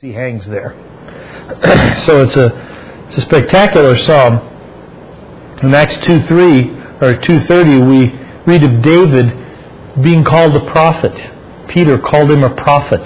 as 0.00 0.02
he 0.02 0.14
hangs 0.14 0.46
there. 0.46 0.72
so 2.06 2.22
it's 2.22 2.34
a, 2.34 3.04
it's 3.06 3.18
a 3.18 3.20
spectacular 3.20 3.98
psalm. 3.98 4.38
In 5.62 5.74
Acts 5.74 5.98
2 6.06 6.22
3 6.22 6.70
or 7.02 7.20
230, 7.20 7.78
we 7.80 8.06
read 8.46 8.64
of 8.64 8.80
David 8.80 10.02
being 10.02 10.24
called 10.24 10.56
a 10.56 10.70
prophet. 10.70 11.12
Peter 11.68 11.98
called 11.98 12.30
him 12.30 12.42
a 12.42 12.54
prophet. 12.54 13.02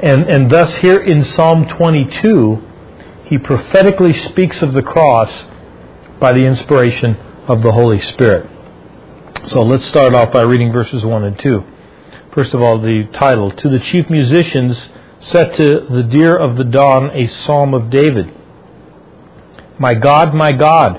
And, 0.00 0.24
and 0.28 0.50
thus, 0.50 0.74
here 0.78 0.98
in 0.98 1.22
Psalm 1.22 1.68
22, 1.68 2.62
he 3.26 3.38
prophetically 3.38 4.14
speaks 4.14 4.60
of 4.60 4.72
the 4.72 4.82
cross 4.82 5.44
by 6.18 6.32
the 6.32 6.44
inspiration 6.44 7.16
of 7.46 7.62
the 7.62 7.70
Holy 7.70 8.00
Spirit. 8.00 8.50
So 9.46 9.62
let's 9.62 9.86
start 9.86 10.14
off 10.14 10.32
by 10.32 10.42
reading 10.42 10.72
verses 10.72 11.04
1 11.04 11.24
and 11.24 11.38
2. 11.38 11.64
First 12.32 12.54
of 12.54 12.60
all, 12.60 12.80
the 12.80 13.04
title 13.12 13.52
To 13.52 13.68
the 13.68 13.78
chief 13.78 14.10
musicians, 14.10 14.88
set 15.20 15.54
to 15.56 15.86
the 15.90 16.02
deer 16.04 16.36
of 16.36 16.56
the 16.56 16.64
dawn 16.64 17.10
a 17.12 17.26
psalm 17.26 17.74
of 17.74 17.90
David. 17.90 18.32
My 19.78 19.94
God, 19.94 20.34
my 20.34 20.52
God, 20.52 20.96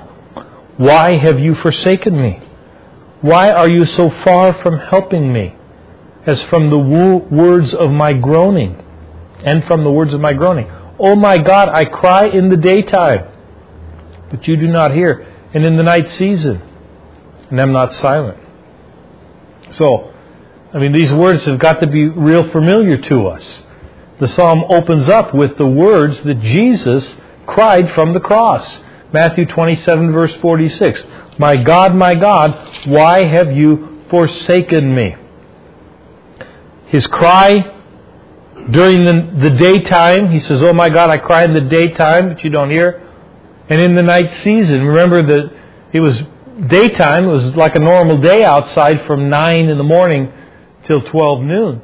why 0.77 1.17
have 1.17 1.39
you 1.39 1.55
forsaken 1.55 2.21
me? 2.21 2.41
Why 3.21 3.51
are 3.51 3.67
you 3.67 3.85
so 3.85 4.09
far 4.09 4.53
from 4.53 4.77
helping 4.77 5.33
me? 5.33 5.55
As 6.25 6.41
from 6.43 6.69
the 6.69 6.77
wo- 6.77 7.27
words 7.29 7.73
of 7.73 7.91
my 7.91 8.13
groaning, 8.13 8.83
and 9.43 9.63
from 9.65 9.83
the 9.83 9.91
words 9.91 10.13
of 10.13 10.21
my 10.21 10.33
groaning. 10.33 10.69
Oh 10.99 11.15
my 11.15 11.37
God, 11.37 11.69
I 11.69 11.85
cry 11.85 12.27
in 12.27 12.49
the 12.49 12.57
daytime, 12.57 13.25
but 14.29 14.47
you 14.47 14.57
do 14.57 14.67
not 14.67 14.93
hear, 14.93 15.25
and 15.53 15.63
in 15.65 15.77
the 15.77 15.83
night 15.83 16.11
season, 16.11 16.61
and 17.49 17.59
I 17.59 17.63
am 17.63 17.71
not 17.71 17.93
silent. 17.95 18.37
So, 19.71 20.13
I 20.73 20.77
mean, 20.77 20.91
these 20.91 21.11
words 21.11 21.45
have 21.45 21.59
got 21.59 21.79
to 21.79 21.87
be 21.87 22.07
real 22.07 22.49
familiar 22.51 22.97
to 22.97 23.27
us. 23.27 23.63
The 24.19 24.27
psalm 24.27 24.65
opens 24.69 25.07
up 25.07 25.33
with 25.33 25.57
the 25.57 25.67
words 25.67 26.21
that 26.21 26.41
Jesus 26.41 27.15
cried 27.45 27.91
from 27.93 28.13
the 28.13 28.19
cross. 28.19 28.79
Matthew 29.11 29.45
27, 29.45 30.11
verse 30.11 30.35
46. 30.35 31.03
My 31.37 31.55
God, 31.55 31.95
my 31.95 32.15
God, 32.15 32.85
why 32.85 33.23
have 33.23 33.55
you 33.55 34.03
forsaken 34.09 34.93
me? 34.93 35.15
His 36.87 37.07
cry 37.07 37.75
during 38.71 39.05
the, 39.05 39.49
the 39.49 39.49
daytime, 39.51 40.31
he 40.31 40.39
says, 40.41 40.61
Oh 40.61 40.73
my 40.73 40.89
God, 40.89 41.09
I 41.09 41.17
cry 41.17 41.45
in 41.45 41.53
the 41.53 41.61
daytime, 41.61 42.29
but 42.29 42.43
you 42.43 42.49
don't 42.49 42.69
hear. 42.69 43.01
And 43.69 43.81
in 43.81 43.95
the 43.95 44.03
night 44.03 44.43
season, 44.43 44.83
remember 44.83 45.23
that 45.23 45.53
it 45.93 46.01
was 46.01 46.21
daytime, 46.67 47.25
it 47.25 47.31
was 47.31 47.55
like 47.55 47.75
a 47.75 47.79
normal 47.79 48.19
day 48.19 48.43
outside 48.43 49.05
from 49.07 49.29
9 49.29 49.69
in 49.69 49.77
the 49.77 49.83
morning 49.83 50.31
till 50.85 51.01
12 51.01 51.41
noon. 51.41 51.81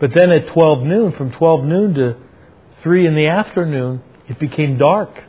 But 0.00 0.12
then 0.14 0.30
at 0.32 0.48
12 0.48 0.82
noon, 0.82 1.12
from 1.12 1.32
12 1.32 1.64
noon 1.64 1.94
to 1.94 2.16
3 2.82 3.06
in 3.06 3.14
the 3.14 3.26
afternoon, 3.28 4.02
it 4.28 4.38
became 4.38 4.76
dark. 4.76 5.24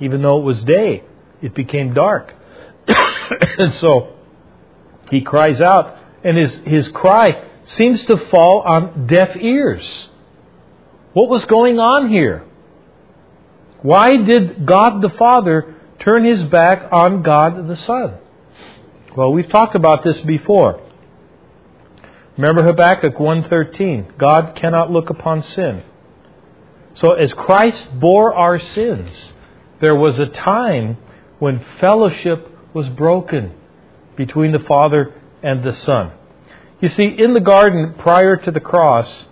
Even 0.00 0.22
though 0.22 0.38
it 0.38 0.44
was 0.44 0.60
day, 0.64 1.04
it 1.40 1.54
became 1.54 1.94
dark. 1.94 2.34
and 3.58 3.72
so 3.74 4.14
he 5.10 5.20
cries 5.20 5.60
out, 5.60 5.96
and 6.24 6.36
his, 6.36 6.52
his 6.64 6.88
cry 6.88 7.44
seems 7.64 8.04
to 8.04 8.16
fall 8.28 8.60
on 8.60 9.06
deaf 9.06 9.36
ears. 9.36 10.08
What 11.12 11.28
was 11.28 11.44
going 11.46 11.78
on 11.78 12.08
here? 12.08 12.44
Why 13.82 14.16
did 14.16 14.66
God 14.66 15.00
the 15.00 15.10
Father 15.10 15.74
turn 16.00 16.24
his 16.24 16.42
back 16.44 16.88
on 16.92 17.22
God 17.22 17.68
the 17.68 17.76
Son? 17.76 18.18
Well, 19.16 19.32
we've 19.32 19.48
talked 19.48 19.74
about 19.74 20.04
this 20.04 20.18
before. 20.20 20.80
Remember 22.38 22.62
Habakkuk 22.62 23.16
1:13, 23.16 24.16
God 24.16 24.54
cannot 24.54 24.92
look 24.92 25.10
upon 25.10 25.42
sin. 25.42 25.82
So 26.94 27.12
as 27.14 27.32
Christ 27.32 27.88
bore 27.98 28.32
our 28.32 28.60
sins, 28.60 29.32
there 29.80 29.96
was 29.96 30.20
a 30.20 30.26
time 30.26 30.98
when 31.40 31.64
fellowship 31.80 32.48
was 32.72 32.88
broken 32.90 33.54
between 34.14 34.52
the 34.52 34.60
Father 34.60 35.12
and 35.42 35.64
the 35.64 35.72
Son. 35.72 36.12
You 36.80 36.88
see, 36.88 37.06
in 37.06 37.34
the 37.34 37.40
garden 37.40 37.94
prior 37.98 38.36
to 38.36 38.50
the 38.52 38.60
cross, 38.60 39.24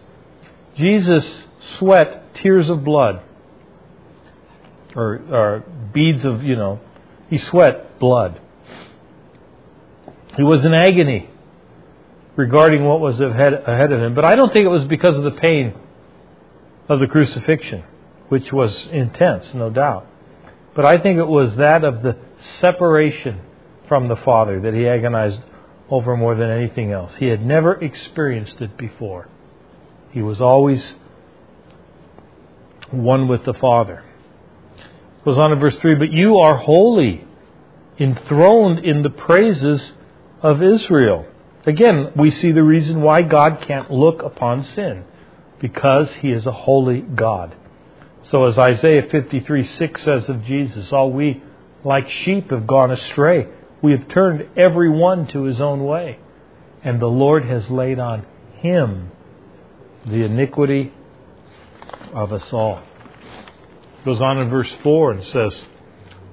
Jesus 0.76 1.46
sweat 1.78 2.34
tears 2.34 2.68
of 2.68 2.82
blood, 2.82 3.20
or, 4.96 5.20
or 5.30 5.64
beads 5.92 6.24
of, 6.24 6.42
you 6.42 6.56
know, 6.56 6.80
he 7.30 7.38
sweat 7.38 8.00
blood. 8.00 8.40
He 10.36 10.42
was 10.42 10.64
in 10.64 10.74
agony 10.74 11.30
regarding 12.36 12.84
what 12.84 13.00
was 13.00 13.20
ahead, 13.20 13.54
ahead 13.54 13.92
of 13.92 14.00
him. 14.00 14.14
But 14.14 14.24
I 14.24 14.34
don't 14.34 14.52
think 14.52 14.64
it 14.64 14.70
was 14.70 14.84
because 14.84 15.16
of 15.16 15.24
the 15.24 15.32
pain 15.32 15.74
of 16.88 17.00
the 17.00 17.06
crucifixion, 17.06 17.82
which 18.28 18.52
was 18.52 18.86
intense, 18.92 19.52
no 19.54 19.70
doubt. 19.70 20.06
But 20.74 20.84
I 20.84 20.98
think 20.98 21.18
it 21.18 21.26
was 21.26 21.56
that 21.56 21.84
of 21.84 22.02
the 22.02 22.16
separation 22.60 23.40
from 23.88 24.08
the 24.08 24.16
Father 24.16 24.60
that 24.60 24.74
he 24.74 24.86
agonized 24.86 25.40
over 25.88 26.16
more 26.16 26.34
than 26.34 26.50
anything 26.50 26.92
else. 26.92 27.16
He 27.16 27.26
had 27.26 27.44
never 27.44 27.74
experienced 27.74 28.60
it 28.60 28.76
before. 28.76 29.28
He 30.10 30.20
was 30.22 30.40
always 30.40 30.96
one 32.90 33.28
with 33.28 33.44
the 33.44 33.54
Father. 33.54 34.04
Goes 35.24 35.38
on 35.38 35.52
in 35.52 35.58
verse 35.58 35.76
3 35.76 35.94
But 35.96 36.12
you 36.12 36.38
are 36.38 36.56
holy, 36.56 37.26
enthroned 37.98 38.84
in 38.84 39.02
the 39.02 39.10
praises 39.10 39.92
of 40.42 40.62
Israel. 40.62 41.26
Again, 41.66 42.12
we 42.14 42.30
see 42.30 42.52
the 42.52 42.62
reason 42.62 43.02
why 43.02 43.22
God 43.22 43.60
can't 43.60 43.90
look 43.90 44.22
upon 44.22 44.62
sin 44.62 45.04
because 45.60 46.08
he 46.20 46.30
is 46.30 46.46
a 46.46 46.52
holy 46.52 47.00
God. 47.00 47.56
So, 48.22 48.44
as 48.44 48.56
Isaiah 48.56 49.08
53 49.10 49.64
6 49.64 50.02
says 50.02 50.28
of 50.28 50.44
Jesus, 50.44 50.92
all 50.92 51.12
we 51.12 51.42
like 51.84 52.08
sheep 52.08 52.50
have 52.50 52.66
gone 52.66 52.90
astray. 52.90 53.48
We 53.82 53.92
have 53.92 54.08
turned 54.08 54.48
every 54.56 54.90
one 54.90 55.26
to 55.28 55.42
his 55.42 55.60
own 55.60 55.84
way. 55.84 56.18
And 56.82 57.00
the 57.00 57.06
Lord 57.06 57.44
has 57.44 57.68
laid 57.68 57.98
on 57.98 58.24
him 58.58 59.10
the 60.04 60.24
iniquity 60.24 60.92
of 62.12 62.32
us 62.32 62.52
all. 62.52 62.82
Goes 64.04 64.20
on 64.20 64.38
in 64.38 64.50
verse 64.50 64.72
4 64.82 65.12
and 65.12 65.24
says, 65.24 65.64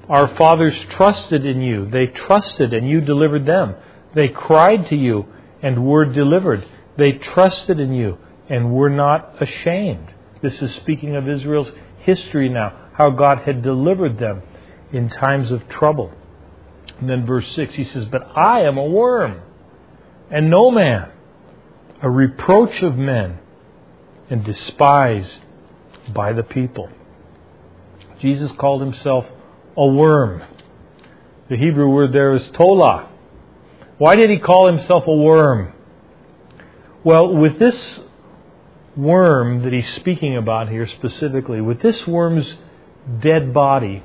Our 0.08 0.36
fathers 0.36 0.78
trusted 0.92 1.44
in 1.44 1.62
you. 1.62 1.90
They 1.90 2.06
trusted 2.06 2.74
and 2.74 2.88
you 2.88 3.02
delivered 3.02 3.48
them. 3.48 3.76
They 4.14 4.28
cried 4.28 4.88
to 4.88 4.96
you 4.96 5.26
and 5.62 5.86
were 5.86 6.06
delivered. 6.06 6.66
They 6.98 7.14
trusted 7.14 7.80
in 7.80 7.94
you 7.94 8.18
and 8.50 8.74
were 8.74 8.90
not 8.90 9.42
ashamed. 9.42 10.14
This 10.42 10.62
is 10.62 10.74
speaking 10.76 11.16
of 11.16 11.28
Israel's 11.28 11.72
history 12.00 12.50
now, 12.50 12.90
how 12.94 13.10
God 13.10 13.40
had 13.40 13.64
delivered 13.64 14.20
them 14.20 14.44
in 14.92 15.10
times 15.10 15.52
of 15.52 15.68
trouble. 15.70 16.12
And 17.00 17.10
then 17.10 17.26
verse 17.26 17.50
6, 17.56 17.74
he 17.76 17.84
says, 17.84 18.06
But 18.06 18.38
I 18.38 18.62
am 18.62 18.78
a 18.78 18.86
worm 18.86 19.42
and 20.30 20.50
no 20.50 20.72
man, 20.72 21.12
a 22.02 22.10
reproach 22.10 22.82
of 22.82 22.98
men, 22.98 23.38
and 24.30 24.44
despised 24.44 25.42
by 26.12 26.34
the 26.34 26.44
people. 26.44 26.90
Jesus 28.20 28.52
called 28.54 28.82
himself 28.82 29.26
a 29.78 29.86
worm. 29.86 30.44
The 31.50 31.58
Hebrew 31.58 31.88
word 31.88 32.14
there 32.14 32.34
is 32.34 32.50
tola. 32.54 33.10
Why 33.98 34.16
did 34.16 34.30
he 34.30 34.40
call 34.40 34.68
himself 34.68 35.06
a 35.08 35.16
worm? 35.16 35.74
Well, 37.04 37.36
with 37.36 37.60
this 37.60 38.00
worm 38.96 39.64
that 39.64 39.74
he's 39.74 39.92
speaking 39.96 40.38
about 40.38 40.70
here 40.70 40.88
specifically, 40.88 41.62
with 41.62 41.82
this 41.82 42.08
worm's 42.08 42.56
dead 43.22 43.54
body, 43.54 44.04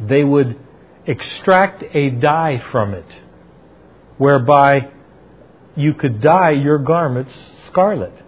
they 0.00 0.22
would 0.22 0.58
extract 1.06 1.82
a 1.94 2.10
dye 2.10 2.62
from 2.70 2.94
it, 2.94 3.22
whereby 4.18 4.90
you 5.74 5.94
could 5.94 6.20
dye 6.20 6.50
your 6.50 6.78
garments 6.78 7.32
scarlet. 7.68 8.24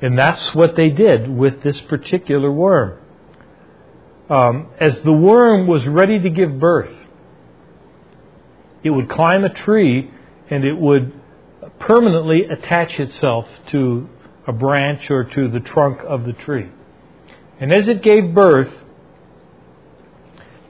And 0.00 0.18
that's 0.18 0.54
what 0.54 0.76
they 0.76 0.90
did 0.90 1.28
with 1.28 1.62
this 1.62 1.80
particular 1.82 2.52
worm. 2.52 3.00
Um, 4.30 4.68
as 4.78 5.00
the 5.00 5.12
worm 5.12 5.66
was 5.66 5.86
ready 5.86 6.20
to 6.20 6.30
give 6.30 6.60
birth, 6.60 6.94
it 8.82 8.90
would 8.90 9.08
climb 9.08 9.44
a 9.44 9.52
tree 9.52 10.10
and 10.50 10.64
it 10.64 10.76
would 10.76 11.12
permanently 11.78 12.44
attach 12.44 12.98
itself 12.98 13.46
to 13.70 14.08
a 14.46 14.52
branch 14.52 15.10
or 15.10 15.24
to 15.24 15.48
the 15.48 15.60
trunk 15.60 16.00
of 16.06 16.24
the 16.24 16.32
tree. 16.32 16.68
And 17.60 17.72
as 17.72 17.88
it 17.88 18.02
gave 18.02 18.34
birth, 18.34 18.72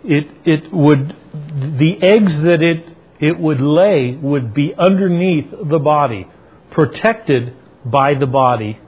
it, 0.05 0.27
it 0.45 0.73
would, 0.73 1.15
the 1.35 1.97
eggs 2.01 2.35
that 2.43 2.63
it, 2.63 2.97
it 3.21 3.39
would 3.39 3.61
lay 3.61 4.17
would 4.17 4.55
be 4.55 4.75
underneath 4.75 5.51
the 5.51 5.79
body, 5.79 6.27
protected 6.71 7.55
by 7.85 8.15
the 8.15 8.27
body, 8.27 8.81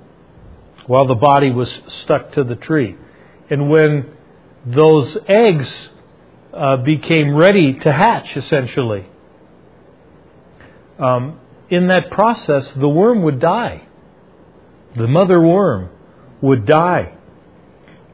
while 0.87 1.07
the 1.07 1.15
body 1.15 1.51
was 1.51 1.71
stuck 2.03 2.33
to 2.33 2.45
the 2.45 2.57
tree. 2.57 2.97
And 3.49 3.69
when 3.69 4.11
those 4.65 5.17
eggs 5.29 5.91
uh, 6.52 6.76
became 6.79 7.35
ready 7.35 7.75
to 7.75 7.93
hatch, 7.93 8.37
essentially, 8.37 9.06
um, 10.99 11.41
in 11.69 11.87
that 11.87 12.11
process, 12.11 12.70
the 12.73 12.88
worm 12.88 13.23
would 13.23 13.38
die. 13.41 13.82
the 14.97 15.06
mother 15.06 15.41
worm, 15.41 15.88
would 16.41 16.67
die. 16.67 17.17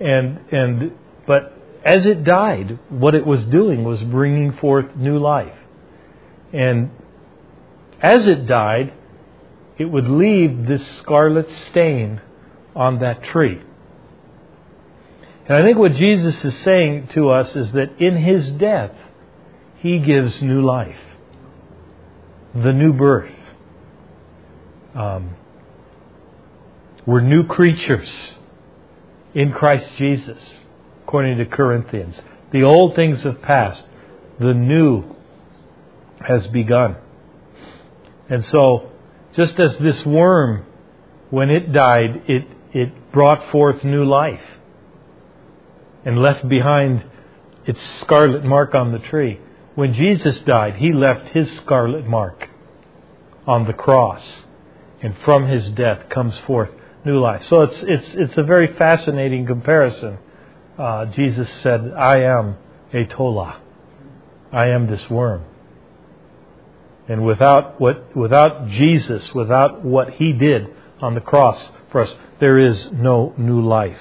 And, 0.00 0.40
and, 0.50 0.92
but 1.26 1.56
as 1.84 2.04
it 2.04 2.24
died, 2.24 2.78
what 2.90 3.14
it 3.14 3.24
was 3.24 3.44
doing 3.46 3.84
was 3.84 4.02
bringing 4.02 4.52
forth 4.52 4.94
new 4.96 5.18
life. 5.18 5.56
And 6.52 6.90
as 8.02 8.26
it 8.26 8.46
died, 8.46 8.92
it 9.78 9.86
would 9.86 10.08
leave 10.08 10.66
this 10.66 10.82
scarlet 10.98 11.48
stain 11.70 12.20
on 12.74 12.98
that 13.00 13.22
tree. 13.22 13.62
And 15.48 15.56
I 15.56 15.62
think 15.62 15.78
what 15.78 15.94
Jesus 15.94 16.44
is 16.44 16.56
saying 16.62 17.08
to 17.14 17.30
us 17.30 17.54
is 17.54 17.70
that 17.72 18.00
in 18.00 18.16
his 18.16 18.50
death, 18.52 18.92
he 19.78 20.00
gives 20.00 20.42
new 20.42 20.60
life, 20.62 20.98
the 22.52 22.72
new 22.72 22.92
birth. 22.92 23.32
Um, 24.94 25.36
we're 27.04 27.20
new 27.20 27.44
creatures 27.44 28.34
in 29.34 29.52
Christ 29.52 29.88
Jesus, 29.96 30.42
according 31.04 31.38
to 31.38 31.46
Corinthians. 31.46 32.20
The 32.50 32.64
old 32.64 32.96
things 32.96 33.22
have 33.22 33.40
passed, 33.42 33.84
the 34.40 34.52
new 34.52 35.14
has 36.26 36.48
begun. 36.48 36.96
And 38.28 38.44
so, 38.46 38.90
just 39.34 39.60
as 39.60 39.76
this 39.76 40.04
worm, 40.04 40.66
when 41.30 41.50
it 41.50 41.70
died, 41.72 42.24
it, 42.26 42.48
it 42.72 43.12
brought 43.12 43.48
forth 43.52 43.84
new 43.84 44.04
life 44.04 44.42
and 46.06 46.22
left 46.22 46.48
behind 46.48 47.04
its 47.66 47.80
scarlet 48.00 48.44
mark 48.44 48.74
on 48.74 48.92
the 48.92 48.98
tree. 49.00 49.40
When 49.74 49.92
Jesus 49.92 50.38
died, 50.40 50.76
he 50.76 50.92
left 50.92 51.28
his 51.30 51.54
scarlet 51.58 52.06
mark 52.06 52.48
on 53.46 53.66
the 53.66 53.74
cross. 53.74 54.22
And 55.02 55.14
from 55.24 55.48
his 55.48 55.68
death 55.70 56.08
comes 56.08 56.38
forth 56.46 56.70
new 57.04 57.18
life. 57.18 57.44
So 57.48 57.62
it's, 57.62 57.82
it's, 57.82 58.06
it's 58.14 58.38
a 58.38 58.42
very 58.44 58.74
fascinating 58.74 59.46
comparison. 59.46 60.18
Uh, 60.78 61.06
Jesus 61.06 61.48
said, 61.62 61.92
I 61.92 62.20
am 62.20 62.56
a 62.94 63.04
tola. 63.06 63.60
I 64.52 64.68
am 64.68 64.86
this 64.86 65.10
worm. 65.10 65.44
And 67.08 67.26
without 67.26 67.80
what, 67.80 68.16
without 68.16 68.68
Jesus, 68.68 69.34
without 69.34 69.84
what 69.84 70.14
he 70.14 70.32
did 70.32 70.68
on 71.00 71.14
the 71.14 71.20
cross 71.20 71.60
for 71.90 72.02
us, 72.02 72.14
there 72.40 72.58
is 72.58 72.92
no 72.92 73.34
new 73.36 73.60
life. 73.60 73.98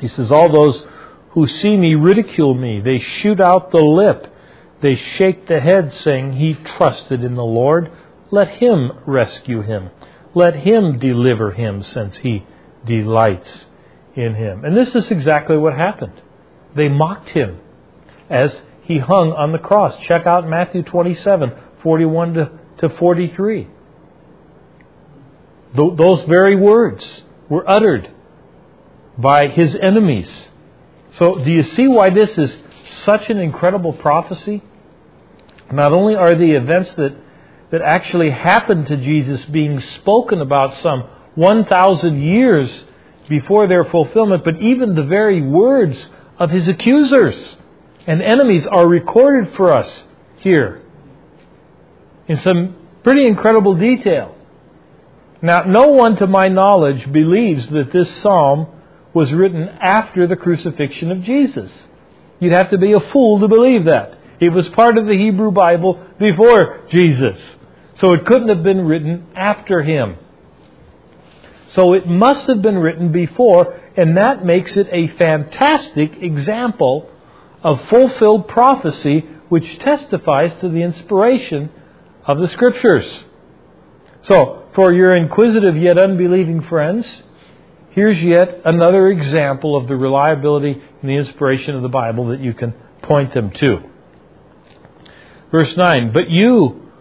He 0.00 0.08
says, 0.08 0.30
All 0.30 0.50
those 0.50 0.84
who 1.30 1.46
see 1.46 1.76
me 1.76 1.94
ridicule 1.94 2.54
me. 2.54 2.80
They 2.80 2.98
shoot 2.98 3.40
out 3.40 3.70
the 3.70 3.78
lip. 3.78 4.32
They 4.80 4.94
shake 4.94 5.46
the 5.46 5.60
head, 5.60 5.92
saying, 5.94 6.32
He 6.32 6.54
trusted 6.54 7.22
in 7.22 7.34
the 7.34 7.44
Lord. 7.44 7.90
Let 8.30 8.48
him 8.48 8.92
rescue 9.06 9.62
him. 9.62 9.90
Let 10.34 10.54
him 10.56 10.98
deliver 10.98 11.52
him, 11.52 11.82
since 11.82 12.18
he 12.18 12.46
delights 12.84 13.66
in 14.14 14.34
him. 14.34 14.64
And 14.64 14.76
this 14.76 14.94
is 14.94 15.10
exactly 15.10 15.56
what 15.56 15.74
happened. 15.74 16.20
They 16.76 16.88
mocked 16.88 17.30
him 17.30 17.60
as 18.28 18.60
he 18.82 18.98
hung 18.98 19.32
on 19.32 19.52
the 19.52 19.58
cross. 19.58 19.96
Check 20.00 20.26
out 20.26 20.48
Matthew 20.48 20.82
27 20.82 21.52
41 21.82 22.34
to, 22.34 22.50
to 22.78 22.88
43. 22.88 23.68
Th- 25.76 25.96
those 25.96 26.22
very 26.24 26.56
words 26.56 27.22
were 27.48 27.68
uttered 27.68 28.10
by 29.18 29.48
his 29.48 29.74
enemies. 29.74 30.30
So, 31.12 31.42
do 31.42 31.50
you 31.50 31.64
see 31.64 31.88
why 31.88 32.10
this 32.10 32.38
is 32.38 32.56
such 33.02 33.28
an 33.28 33.38
incredible 33.38 33.92
prophecy? 33.92 34.62
Not 35.72 35.92
only 35.92 36.14
are 36.14 36.34
the 36.34 36.52
events 36.52 36.94
that, 36.94 37.14
that 37.70 37.82
actually 37.82 38.30
happened 38.30 38.86
to 38.86 38.96
Jesus 38.96 39.44
being 39.46 39.80
spoken 39.80 40.40
about 40.40 40.76
some 40.78 41.08
1,000 41.34 42.22
years 42.22 42.84
before 43.28 43.66
their 43.66 43.84
fulfillment, 43.84 44.44
but 44.44 44.60
even 44.62 44.94
the 44.94 45.02
very 45.02 45.42
words 45.42 46.08
of 46.38 46.50
his 46.50 46.68
accusers 46.68 47.56
and 48.06 48.22
enemies 48.22 48.66
are 48.66 48.86
recorded 48.86 49.54
for 49.54 49.72
us 49.72 50.04
here 50.38 50.82
in 52.26 52.40
some 52.40 52.76
pretty 53.02 53.26
incredible 53.26 53.74
detail. 53.74 54.34
Now, 55.42 55.62
no 55.62 55.88
one 55.88 56.16
to 56.16 56.26
my 56.26 56.48
knowledge 56.48 57.10
believes 57.12 57.68
that 57.68 57.92
this 57.92 58.22
psalm 58.22 58.68
was 59.18 59.32
written 59.32 59.68
after 59.68 60.28
the 60.28 60.36
crucifixion 60.36 61.10
of 61.10 61.24
Jesus. 61.24 61.72
You'd 62.38 62.52
have 62.52 62.70
to 62.70 62.78
be 62.78 62.92
a 62.92 63.00
fool 63.00 63.40
to 63.40 63.48
believe 63.48 63.86
that. 63.86 64.16
It 64.38 64.50
was 64.50 64.68
part 64.68 64.96
of 64.96 65.06
the 65.06 65.18
Hebrew 65.18 65.50
Bible 65.50 66.00
before 66.20 66.86
Jesus. 66.88 67.36
So 67.96 68.12
it 68.12 68.24
couldn't 68.24 68.48
have 68.48 68.62
been 68.62 68.82
written 68.82 69.26
after 69.34 69.82
him. 69.82 70.18
So 71.70 71.94
it 71.94 72.06
must 72.06 72.46
have 72.46 72.62
been 72.62 72.78
written 72.78 73.10
before, 73.10 73.80
and 73.96 74.16
that 74.16 74.44
makes 74.44 74.76
it 74.76 74.86
a 74.92 75.08
fantastic 75.08 76.22
example 76.22 77.10
of 77.64 77.88
fulfilled 77.88 78.46
prophecy 78.46 79.26
which 79.48 79.80
testifies 79.80 80.52
to 80.60 80.68
the 80.68 80.82
inspiration 80.82 81.70
of 82.24 82.38
the 82.38 82.46
Scriptures. 82.46 83.24
So, 84.20 84.68
for 84.76 84.92
your 84.92 85.12
inquisitive 85.12 85.76
yet 85.76 85.98
unbelieving 85.98 86.62
friends, 86.62 87.04
here's 87.98 88.22
yet 88.22 88.60
another 88.64 89.08
example 89.08 89.76
of 89.76 89.88
the 89.88 89.96
reliability 89.96 90.70
and 90.70 91.10
the 91.10 91.16
inspiration 91.16 91.74
of 91.74 91.82
the 91.82 91.88
Bible 91.88 92.28
that 92.28 92.38
you 92.38 92.54
can 92.54 92.72
point 93.02 93.34
them 93.34 93.50
to. 93.50 93.78
Verse 95.50 95.76
9 95.76 96.12
But 96.12 96.30
you 96.30 96.92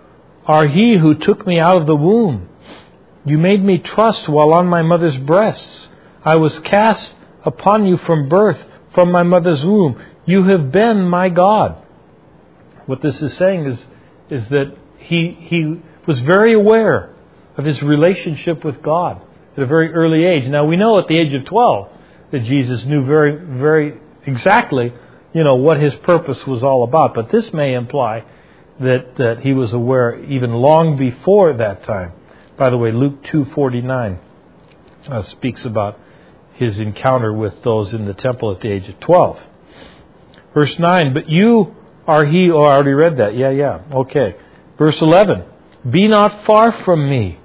are 0.48 0.66
he 0.66 0.98
who 0.98 1.13
took 1.13 1.46
me 1.46 1.60
out 1.60 1.80
of 1.80 1.86
the 1.86 1.96
womb. 1.96 2.50
You 3.25 3.38
made 3.38 3.63
me 3.63 3.77
trust 3.77 4.27
while 4.27 4.54
on 4.54 4.66
my 4.66 4.82
mother's 4.82 5.18
breasts. 5.18 5.89
I 6.25 6.38
was 6.38 6.58
cast 6.60 7.13
upon 7.46 7.86
you 7.86 7.98
from 7.98 8.27
birth, 8.27 8.58
from 8.96 9.12
my 9.12 9.22
mother's 9.22 9.63
womb. 9.63 10.01
You 10.25 10.46
have 10.46 10.72
been 10.72 11.08
my 11.08 11.30
God. 11.30 11.77
What 12.88 13.04
this 13.04 13.22
is 13.22 13.38
saying 13.38 13.66
is, 13.66 13.80
is 14.32 14.50
that 14.50 14.75
he, 14.98 15.38
he 15.42 15.80
was 16.08 16.20
very 16.22 16.54
aware 16.54 17.13
of 17.56 17.66
his 17.66 17.84
relationship 17.84 18.66
with 18.66 18.82
God 18.82 19.22
at 19.58 19.64
a 19.64 19.66
very 19.66 19.94
early 19.94 20.24
age. 20.24 20.48
Now 20.48 20.66
we 20.66 20.78
know 20.78 21.00
at 21.00 21.08
the 21.08 21.18
age 21.18 21.34
of 21.34 21.46
12 21.46 21.90
that 22.32 22.44
Jesus 22.44 22.86
knew 22.86 23.04
very, 23.04 23.36
very 23.58 24.00
exactly, 24.26 24.94
you 25.34 25.44
know, 25.44 25.56
what 25.56 25.82
his 25.82 25.96
purpose 25.96 26.46
was 26.46 26.62
all 26.62 26.84
about. 26.84 27.16
But 27.16 27.32
this 27.32 27.52
may 27.52 27.74
imply 27.74 28.24
that, 28.80 29.16
that 29.18 29.40
he 29.40 29.54
was 29.54 29.74
aware 29.74 30.24
even 30.26 30.54
long 30.54 30.98
before 30.98 31.54
that 31.54 31.84
time. 31.84 32.14
By 32.58 32.70
the 32.70 32.78
way, 32.78 32.92
Luke 32.92 33.24
2.49 33.24 34.20
uh, 35.10 35.24
speaks 35.24 35.66
about 35.66 36.00
his 36.54 36.78
encounter 36.78 37.34
with 37.34 37.64
those 37.64 37.94
in 37.94 38.06
the 38.06 38.14
temple 38.14 38.52
at 38.52 38.62
the 38.62 38.70
age 38.70 38.88
of 38.88 39.00
12. 39.00 39.40
Verse 40.54 40.78
9, 40.78 41.14
but 41.14 41.30
you 41.30 41.76
are 42.08 42.26
he, 42.26 42.52
oh, 42.52 42.62
I 42.62 42.74
already 42.74 42.94
read 42.94 43.18
that. 43.18 43.38
Yeah, 43.38 43.52
yeah. 43.52 43.82
Okay. 43.92 44.36
Verse 44.78 45.00
11, 45.02 45.44
be 45.90 46.08
not 46.08 46.46
far 46.46 46.84
from 46.84 47.10
me, 47.10 47.40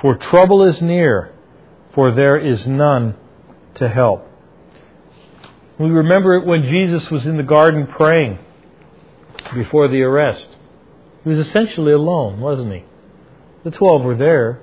for 0.00 0.16
trouble 0.16 0.64
is 0.64 0.80
near 0.80 1.32
for 1.96 2.12
there 2.12 2.36
is 2.36 2.66
none 2.66 3.16
to 3.74 3.88
help. 3.88 4.30
We 5.78 5.88
remember 5.88 6.36
it 6.36 6.46
when 6.46 6.62
Jesus 6.62 7.10
was 7.10 7.24
in 7.24 7.38
the 7.38 7.42
garden 7.42 7.86
praying 7.86 8.38
before 9.54 9.88
the 9.88 10.02
arrest. 10.02 10.46
He 11.24 11.30
was 11.30 11.38
essentially 11.38 11.92
alone, 11.92 12.38
wasn't 12.38 12.72
he? 12.72 12.84
The 13.64 13.70
twelve 13.70 14.02
were 14.02 14.14
there, 14.14 14.60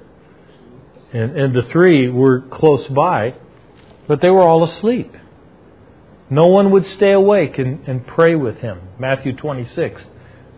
and, 1.12 1.36
and 1.36 1.56
the 1.56 1.64
three 1.64 2.08
were 2.08 2.42
close 2.42 2.88
by, 2.88 3.36
but 4.08 4.22
they 4.22 4.30
were 4.30 4.44
all 4.44 4.64
asleep. 4.64 5.18
No 6.30 6.48
one 6.48 6.70
would 6.72 6.86
stay 6.86 7.12
awake 7.12 7.58
and, 7.58 7.88
and 7.88 8.06
pray 8.06 8.36
with 8.36 8.60
him. 8.60 8.80
Matthew 9.00 9.36
26, 9.36 10.04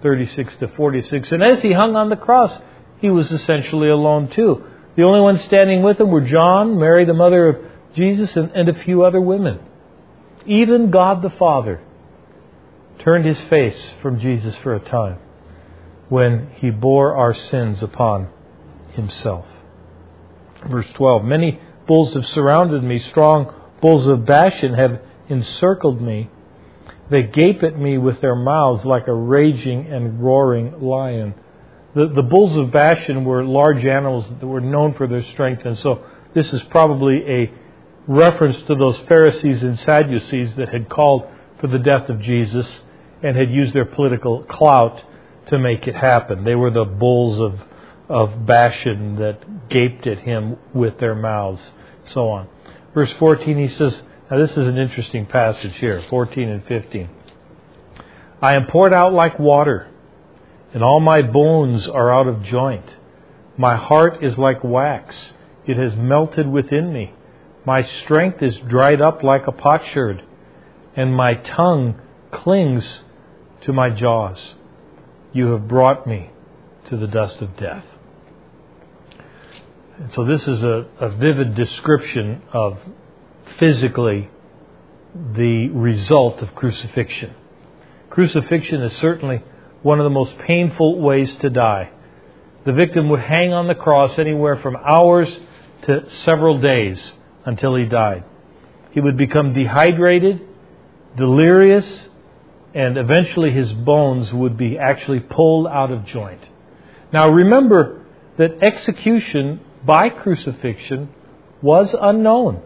36 0.03 0.55
to 0.57 0.67
46. 0.67 1.31
And 1.31 1.41
as 1.41 1.61
he 1.61 1.71
hung 1.71 1.95
on 1.95 2.09
the 2.09 2.17
cross, 2.17 2.59
he 2.99 3.09
was 3.09 3.31
essentially 3.31 3.89
alone 3.89 4.29
too. 4.29 4.63
The 4.95 5.03
only 5.03 5.21
ones 5.21 5.43
standing 5.43 5.83
with 5.83 5.99
him 5.99 6.09
were 6.09 6.21
John, 6.21 6.79
Mary, 6.79 7.05
the 7.05 7.13
mother 7.13 7.49
of 7.49 7.57
Jesus, 7.95 8.35
and, 8.35 8.51
and 8.51 8.69
a 8.69 8.83
few 8.83 9.03
other 9.03 9.19
women. 9.19 9.59
Even 10.45 10.91
God 10.91 11.21
the 11.21 11.29
Father 11.31 11.81
turned 12.99 13.25
his 13.25 13.39
face 13.41 13.93
from 14.01 14.19
Jesus 14.19 14.55
for 14.57 14.73
a 14.73 14.79
time 14.79 15.19
when 16.07 16.49
he 16.55 16.69
bore 16.69 17.15
our 17.15 17.33
sins 17.33 17.81
upon 17.81 18.29
himself. 18.93 19.45
Verse 20.69 20.87
12 20.93 21.23
Many 21.23 21.59
bulls 21.87 22.13
have 22.13 22.25
surrounded 22.27 22.83
me, 22.83 22.99
strong 22.99 23.53
bulls 23.81 24.07
of 24.07 24.25
Bashan 24.25 24.73
have 24.75 25.01
encircled 25.29 26.01
me. 26.01 26.29
They 27.09 27.23
gape 27.23 27.63
at 27.63 27.77
me 27.77 27.97
with 27.97 28.21
their 28.21 28.35
mouths 28.35 28.85
like 28.85 29.07
a 29.07 29.13
raging 29.13 29.87
and 29.87 30.21
roaring 30.21 30.81
lion. 30.81 31.35
The, 31.95 32.07
the 32.09 32.23
bulls 32.23 32.55
of 32.57 32.71
Bashan 32.71 33.23
were 33.23 33.43
large 33.45 33.85
animals 33.85 34.27
that 34.39 34.45
were 34.45 34.61
known 34.61 34.93
for 34.93 35.07
their 35.07 35.23
strength, 35.23 35.65
and 35.65 35.77
so 35.77 36.03
this 36.33 36.51
is 36.51 36.61
probably 36.63 37.23
a 37.25 37.51
reference 38.07 38.57
to 38.63 38.75
those 38.75 38.97
Pharisees 39.07 39.63
and 39.63 39.79
Sadducees 39.79 40.53
that 40.55 40.69
had 40.69 40.89
called 40.89 41.25
for 41.59 41.67
the 41.67 41.79
death 41.79 42.09
of 42.09 42.21
Jesus 42.21 42.81
and 43.23 43.35
had 43.35 43.49
used 43.49 43.73
their 43.73 43.85
political 43.85 44.43
clout 44.43 45.01
to 45.47 45.57
make 45.57 45.87
it 45.87 45.95
happen. 45.95 46.43
They 46.43 46.55
were 46.55 46.69
the 46.69 46.85
bulls 46.85 47.39
of, 47.39 47.61
of 48.09 48.45
Bashan 48.45 49.15
that 49.17 49.69
gaped 49.69 50.05
at 50.05 50.19
him 50.19 50.57
with 50.73 50.99
their 50.99 51.15
mouths, 51.15 51.61
so 52.03 52.29
on. 52.29 52.47
Verse 52.93 53.11
14, 53.13 53.57
he 53.57 53.67
says, 53.69 54.01
now 54.29 54.37
this 54.37 54.51
is 54.51 54.67
an 54.67 54.77
interesting 54.77 55.25
passage 55.25 55.75
here, 55.77 56.03
14 56.09 56.49
and 56.49 56.65
15. 56.65 57.09
I 58.41 58.55
am 58.55 58.67
poured 58.67 58.93
out 58.93 59.13
like 59.13 59.39
water, 59.39 59.87
and 60.75 60.83
all 60.83 60.99
my 60.99 61.21
bones 61.21 61.87
are 61.87 62.13
out 62.13 62.27
of 62.27 62.43
joint. 62.43 62.97
My 63.55 63.77
heart 63.77 64.21
is 64.21 64.37
like 64.37 64.61
wax, 64.61 65.31
it 65.65 65.77
has 65.77 65.95
melted 65.95 66.49
within 66.49 66.91
me. 66.91 67.13
My 67.65 67.81
strength 67.81 68.43
is 68.43 68.57
dried 68.57 68.99
up 68.99 69.23
like 69.23 69.47
a 69.47 69.53
potsherd, 69.53 70.21
and 70.93 71.15
my 71.15 71.35
tongue 71.35 72.01
clings 72.29 72.99
to 73.61 73.71
my 73.71 73.89
jaws. 73.89 74.55
You 75.31 75.53
have 75.53 75.65
brought 75.65 76.05
me 76.05 76.31
to 76.89 76.97
the 76.97 77.07
dust 77.07 77.41
of 77.41 77.55
death. 77.55 77.85
And 79.97 80.11
so, 80.11 80.25
this 80.25 80.45
is 80.45 80.61
a, 80.61 80.87
a 80.99 81.07
vivid 81.07 81.55
description 81.55 82.41
of 82.51 82.79
physically 83.57 84.29
the 85.15 85.69
result 85.69 86.41
of 86.41 86.53
crucifixion. 86.53 87.33
Crucifixion 88.09 88.81
is 88.81 88.91
certainly 88.97 89.41
one 89.85 89.99
of 89.99 90.03
the 90.03 90.09
most 90.09 90.35
painful 90.39 90.99
ways 90.99 91.35
to 91.35 91.47
die. 91.47 91.91
The 92.63 92.73
victim 92.73 93.07
would 93.09 93.19
hang 93.19 93.53
on 93.53 93.67
the 93.67 93.75
cross 93.75 94.17
anywhere 94.17 94.57
from 94.57 94.75
hours 94.75 95.29
to 95.83 96.09
several 96.23 96.57
days 96.57 97.13
until 97.45 97.75
he 97.75 97.85
died. 97.85 98.23
He 98.93 98.99
would 98.99 99.15
become 99.15 99.53
dehydrated, 99.53 100.41
delirious, 101.15 102.09
and 102.73 102.97
eventually 102.97 103.51
his 103.51 103.71
bones 103.73 104.33
would 104.33 104.57
be 104.57 104.75
actually 104.75 105.19
pulled 105.19 105.67
out 105.67 105.91
of 105.91 106.03
joint. 106.07 106.41
Now 107.13 107.29
remember 107.29 108.07
that 108.39 108.63
execution 108.63 109.59
by 109.85 110.09
crucifixion 110.09 111.09
was 111.61 111.93
unknown 112.01 112.63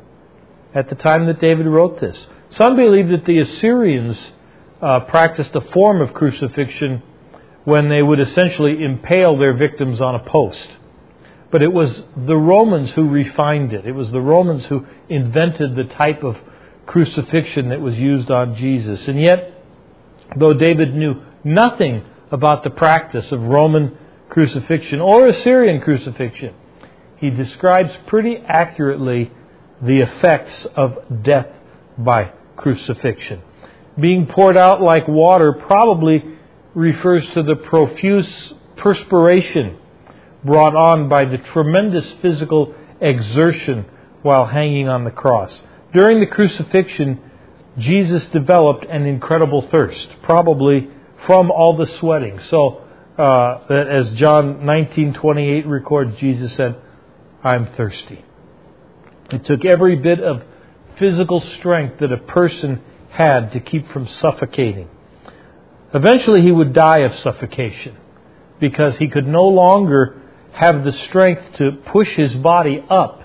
at 0.73 0.87
the 0.87 0.95
time 0.95 1.25
that 1.25 1.41
David 1.41 1.65
wrote 1.67 1.99
this. 1.99 2.27
Some 2.51 2.77
believe 2.77 3.09
that 3.09 3.25
the 3.25 3.39
Assyrians 3.39 4.31
uh, 4.81 5.01
practiced 5.01 5.53
a 5.53 5.61
form 5.61 5.99
of 5.99 6.13
crucifixion 6.13 7.03
when 7.65 7.89
they 7.89 8.01
would 8.01 8.19
essentially 8.19 8.83
impale 8.83 9.37
their 9.37 9.53
victims 9.53 10.01
on 10.01 10.15
a 10.15 10.19
post. 10.19 10.67
But 11.51 11.61
it 11.61 11.73
was 11.73 12.03
the 12.15 12.37
Romans 12.37 12.91
who 12.91 13.09
refined 13.09 13.73
it. 13.73 13.85
It 13.85 13.93
was 13.93 14.11
the 14.11 14.21
Romans 14.21 14.65
who 14.65 14.85
invented 15.09 15.75
the 15.75 15.85
type 15.85 16.23
of 16.23 16.37
crucifixion 16.85 17.69
that 17.69 17.81
was 17.81 17.97
used 17.97 18.29
on 18.31 18.55
Jesus. 18.55 19.07
And 19.07 19.19
yet, 19.19 19.53
though 20.37 20.53
David 20.53 20.95
knew 20.95 21.21
nothing 21.43 22.05
about 22.31 22.63
the 22.63 22.69
practice 22.69 23.31
of 23.31 23.41
Roman 23.41 23.97
crucifixion 24.29 25.01
or 25.01 25.27
Assyrian 25.27 25.81
crucifixion, 25.81 26.53
he 27.17 27.29
describes 27.29 27.91
pretty 28.07 28.37
accurately 28.37 29.31
the 29.81 30.01
effects 30.01 30.65
of 30.75 31.23
death 31.23 31.47
by 31.97 32.31
crucifixion. 32.55 33.41
Being 33.99 34.27
poured 34.27 34.57
out 34.57 34.81
like 34.81 35.07
water 35.07 35.53
probably 35.53 36.23
refers 36.73 37.27
to 37.33 37.43
the 37.43 37.55
profuse 37.55 38.53
perspiration 38.77 39.77
brought 40.43 40.75
on 40.75 41.09
by 41.09 41.25
the 41.25 41.37
tremendous 41.37 42.09
physical 42.21 42.73
exertion 43.01 43.85
while 44.21 44.45
hanging 44.45 44.87
on 44.87 45.03
the 45.03 45.11
cross. 45.11 45.59
During 45.93 46.19
the 46.19 46.27
crucifixion, 46.27 47.19
Jesus 47.77 48.25
developed 48.25 48.85
an 48.85 49.05
incredible 49.05 49.63
thirst, 49.63 50.09
probably 50.23 50.89
from 51.25 51.51
all 51.51 51.77
the 51.77 51.87
sweating. 51.97 52.39
So, 52.49 52.81
uh, 53.17 53.59
as 53.69 54.11
John 54.11 54.65
19:28 54.65 55.65
records, 55.65 56.17
Jesus 56.17 56.53
said, 56.53 56.75
"I'm 57.43 57.65
thirsty." 57.65 58.23
It 59.31 59.43
took 59.43 59.65
every 59.65 59.95
bit 59.95 60.19
of 60.19 60.43
physical 60.95 61.39
strength 61.39 61.99
that 61.99 62.11
a 62.11 62.17
person 62.17 62.81
had 63.09 63.51
to 63.53 63.59
keep 63.59 63.87
from 63.87 64.07
suffocating. 64.07 64.89
Eventually, 65.93 66.41
he 66.41 66.51
would 66.51 66.73
die 66.73 66.99
of 66.99 67.15
suffocation 67.15 67.97
because 68.59 68.97
he 68.97 69.07
could 69.07 69.27
no 69.27 69.47
longer 69.47 70.21
have 70.51 70.83
the 70.83 70.91
strength 70.91 71.55
to 71.57 71.71
push 71.87 72.09
his 72.15 72.35
body 72.35 72.83
up 72.89 73.23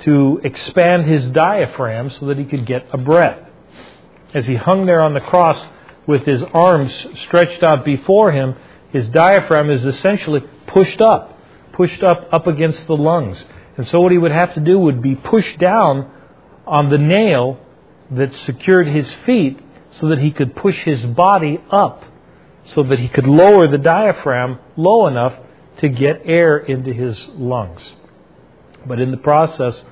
to 0.00 0.40
expand 0.42 1.06
his 1.06 1.26
diaphragm 1.28 2.10
so 2.10 2.26
that 2.26 2.38
he 2.38 2.44
could 2.44 2.66
get 2.66 2.86
a 2.92 2.98
breath. 2.98 3.48
As 4.32 4.46
he 4.46 4.56
hung 4.56 4.86
there 4.86 5.00
on 5.00 5.14
the 5.14 5.20
cross 5.20 5.64
with 6.06 6.24
his 6.26 6.42
arms 6.42 6.92
stretched 7.24 7.62
out 7.62 7.84
before 7.84 8.32
him, 8.32 8.56
his 8.90 9.08
diaphragm 9.08 9.70
is 9.70 9.84
essentially 9.84 10.42
pushed 10.66 11.00
up, 11.00 11.38
pushed 11.72 12.02
up 12.02 12.28
up 12.32 12.46
against 12.46 12.86
the 12.86 12.96
lungs. 12.96 13.44
And 13.76 13.86
so 13.88 14.00
what 14.00 14.12
he 14.12 14.18
would 14.18 14.32
have 14.32 14.54
to 14.54 14.60
do 14.60 14.78
would 14.78 15.02
be 15.02 15.14
push 15.14 15.56
down 15.58 16.10
on 16.66 16.90
the 16.90 16.98
nail 16.98 17.58
that 18.10 18.34
secured 18.46 18.88
his 18.88 19.10
feet 19.24 19.58
so 20.00 20.08
that 20.08 20.18
he 20.18 20.30
could 20.30 20.56
push 20.56 20.76
his 20.84 21.02
body 21.02 21.60
up 21.70 22.04
so 22.72 22.82
that 22.82 22.98
he 22.98 23.08
could 23.08 23.26
lower 23.26 23.68
the 23.68 23.78
diaphragm 23.78 24.58
low 24.76 25.06
enough 25.06 25.34
to 25.78 25.88
get 25.88 26.22
air 26.24 26.56
into 26.56 26.92
his 26.92 27.16
lungs. 27.34 27.82
But 28.86 29.00
in 29.00 29.10
the 29.10 29.16
process, 29.18 29.82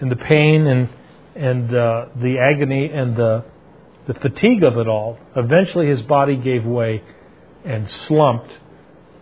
in 0.00 0.08
the 0.08 0.16
pain 0.16 0.66
and, 0.66 0.88
and 1.36 1.74
uh, 1.74 2.06
the 2.16 2.38
agony 2.38 2.90
and 2.90 3.16
the, 3.16 3.44
the 4.06 4.14
fatigue 4.14 4.64
of 4.64 4.78
it 4.78 4.88
all, 4.88 5.18
eventually 5.36 5.86
his 5.86 6.02
body 6.02 6.36
gave 6.36 6.64
way 6.64 7.02
and 7.64 7.90
slumped, 8.06 8.50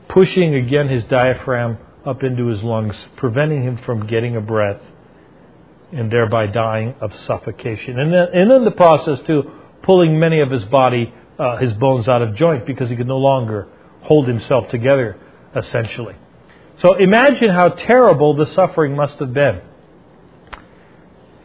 pushing 0.09 0.55
again 0.55 0.89
his 0.89 1.05
diaphragm 1.05 1.79
up 2.05 2.23
into 2.23 2.47
his 2.47 2.63
lungs, 2.63 2.97
preventing 3.17 3.63
him 3.63 3.79
from 3.79 4.07
getting 4.07 4.37
a 4.37 4.41
breath 4.41 4.81
and 5.93 6.11
thereby 6.11 6.47
dying 6.47 6.95
of 7.01 7.15
suffocation. 7.27 7.99
And, 7.99 8.13
then, 8.13 8.27
and 8.33 8.53
in 8.53 8.65
the 8.65 8.71
process, 8.71 9.19
too, 9.27 9.51
pulling 9.87 10.19
many 10.19 10.41
of 10.41 10.51
his 10.51 10.65
body, 10.65 11.15
uh, 11.39 11.57
his 11.59 11.73
bones 11.75 12.09
out 12.09 12.21
of 12.21 12.35
joint 12.35 12.67
because 12.67 12.91
he 12.91 12.97
could 12.97 13.07
no 13.07 13.19
longer 13.19 13.69
hold 14.03 14.27
himself 14.27 14.69
together, 14.69 15.17
essentially. 15.55 16.17
So 16.79 16.95
imagine 16.95 17.51
how 17.51 17.71
terrible 17.71 18.37
the 18.37 18.47
suffering 18.47 18.97
must 18.97 19.19
have 19.21 19.33
been. 19.33 19.63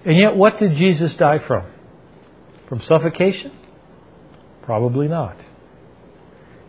And 0.03 0.17
yet, 0.17 0.36
what 0.36 0.60
did 0.60 0.75
Jesus 0.75 1.13
die 1.13 1.39
from? 1.39 1.65
From 2.67 2.81
suffocation? 2.81 3.51
Probably 4.63 5.07
not. 5.07 5.38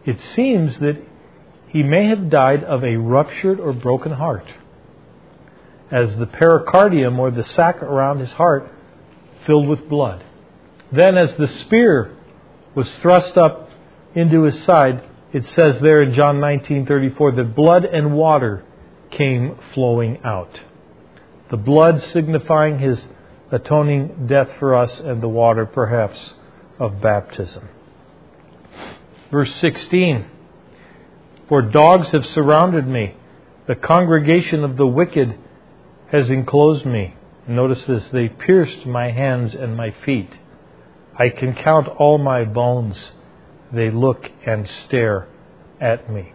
It 0.05 0.21
seems 0.35 0.79
that 0.79 1.03
he 1.69 1.83
may 1.83 2.09
have 2.09 2.29
died 2.29 2.63
of 2.63 2.85
a 2.85 2.97
ruptured 2.97 3.59
or 3.59 3.73
broken 3.73 4.13
heart, 4.13 4.47
as 5.91 6.15
the 6.17 6.27
pericardium 6.27 7.19
or 7.19 7.31
the 7.31 7.45
sac 7.45 7.83
around 7.83 8.19
his 8.19 8.33
heart 8.33 8.71
filled 9.47 9.69
with 9.69 9.89
blood. 9.89 10.23
Then, 10.93 11.17
as 11.17 11.35
the 11.35 11.49
spear 11.49 12.15
was 12.75 12.89
thrust 13.01 13.37
up 13.37 13.71
into 14.15 14.43
his 14.43 14.63
side, 14.65 15.03
it 15.33 15.49
says 15.51 15.81
there 15.81 16.03
in 16.03 16.15
John 16.15 16.39
19:34 16.41 17.37
that 17.37 17.55
blood 17.55 17.85
and 17.85 18.15
water 18.15 18.65
came 19.11 19.57
flowing 19.75 20.19
out. 20.25 20.61
The 21.51 21.57
blood 21.57 22.03
signifying 22.03 22.79
his 22.79 23.09
atoning 23.51 24.27
death 24.27 24.49
for 24.59 24.75
us, 24.75 24.99
and 25.01 25.23
the 25.23 25.29
water 25.29 25.67
perhaps 25.67 26.35
of 26.79 27.01
baptism. 27.01 27.69
Verse 29.31 29.55
16 29.57 30.27
for 31.53 31.61
dogs 31.61 32.09
have 32.13 32.25
surrounded 32.25 32.89
me. 32.89 33.15
The 33.67 33.75
congregation 33.75 34.65
of 34.65 34.79
the 34.79 34.87
wicked 34.87 35.39
has 36.11 36.31
enclosed 36.31 36.87
me. 36.87 37.15
Notice 37.47 37.85
this 37.85 38.09
they 38.09 38.31
pierced 38.31 38.87
my 38.87 39.11
hands 39.11 39.55
and 39.55 39.77
my 39.77 39.91
feet. 39.91 40.31
I 41.19 41.29
can 41.29 41.55
count 41.55 41.89
all 41.89 42.19
my 42.19 42.45
bones. 42.45 43.13
They 43.73 43.91
look 43.91 44.31
and 44.47 44.69
stare 44.69 45.29
at 45.81 46.11
me. 46.11 46.33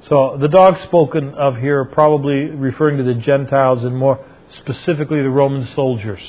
So 0.00 0.36
the 0.40 0.48
dogs 0.48 0.80
spoken 0.82 1.34
of 1.34 1.56
here 1.56 1.84
probably 1.84 2.50
referring 2.50 2.98
to 2.98 3.04
the 3.04 3.14
Gentiles 3.14 3.84
and 3.84 3.96
more 3.96 4.24
specifically 4.48 5.22
the 5.22 5.30
Roman 5.30 5.66
soldiers. 5.68 6.20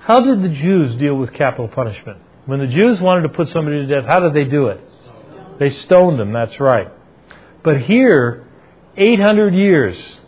How 0.00 0.20
did 0.20 0.42
the 0.42 0.48
Jews 0.48 0.96
deal 0.96 1.14
with 1.14 1.32
capital 1.32 1.68
punishment? 1.68 2.18
When 2.46 2.60
the 2.60 2.66
Jews 2.66 3.00
wanted 3.00 3.22
to 3.22 3.28
put 3.30 3.48
somebody 3.48 3.78
to 3.78 3.86
death, 3.86 4.08
how 4.08 4.20
did 4.20 4.34
they 4.34 4.44
do 4.44 4.68
it? 4.68 4.80
They 5.58 5.70
stoned 5.70 6.18
them, 6.18 6.32
that's 6.32 6.58
right. 6.58 6.88
But 7.62 7.82
here, 7.82 8.46
800 8.96 9.54
years 9.54 10.18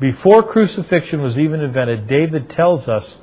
before 0.00 0.42
crucifixion 0.42 1.22
was 1.22 1.38
even 1.38 1.60
invented, 1.60 2.06
David 2.06 2.50
tells 2.50 2.86
us 2.88 3.16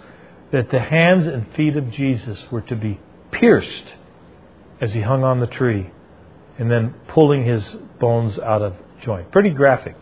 that 0.52 0.70
the 0.70 0.80
hands 0.80 1.28
and 1.28 1.54
feet 1.56 1.78
of 1.78 1.92
Jesus 1.92 2.40
were 2.52 2.62
to 2.62 2.76
be 2.76 3.00
pierced 3.32 3.96
as 4.80 4.94
he 4.94 5.02
hung 5.02 5.24
on 5.24 5.40
the 5.40 5.48
tree 5.48 5.92
and 6.58 6.70
then 6.70 6.94
pulling 7.08 7.46
his 7.46 7.64
bones 8.00 8.38
out 8.40 8.62
of 8.62 8.76
joint. 9.04 9.32
Pretty 9.32 9.52
graphic. 9.52 9.96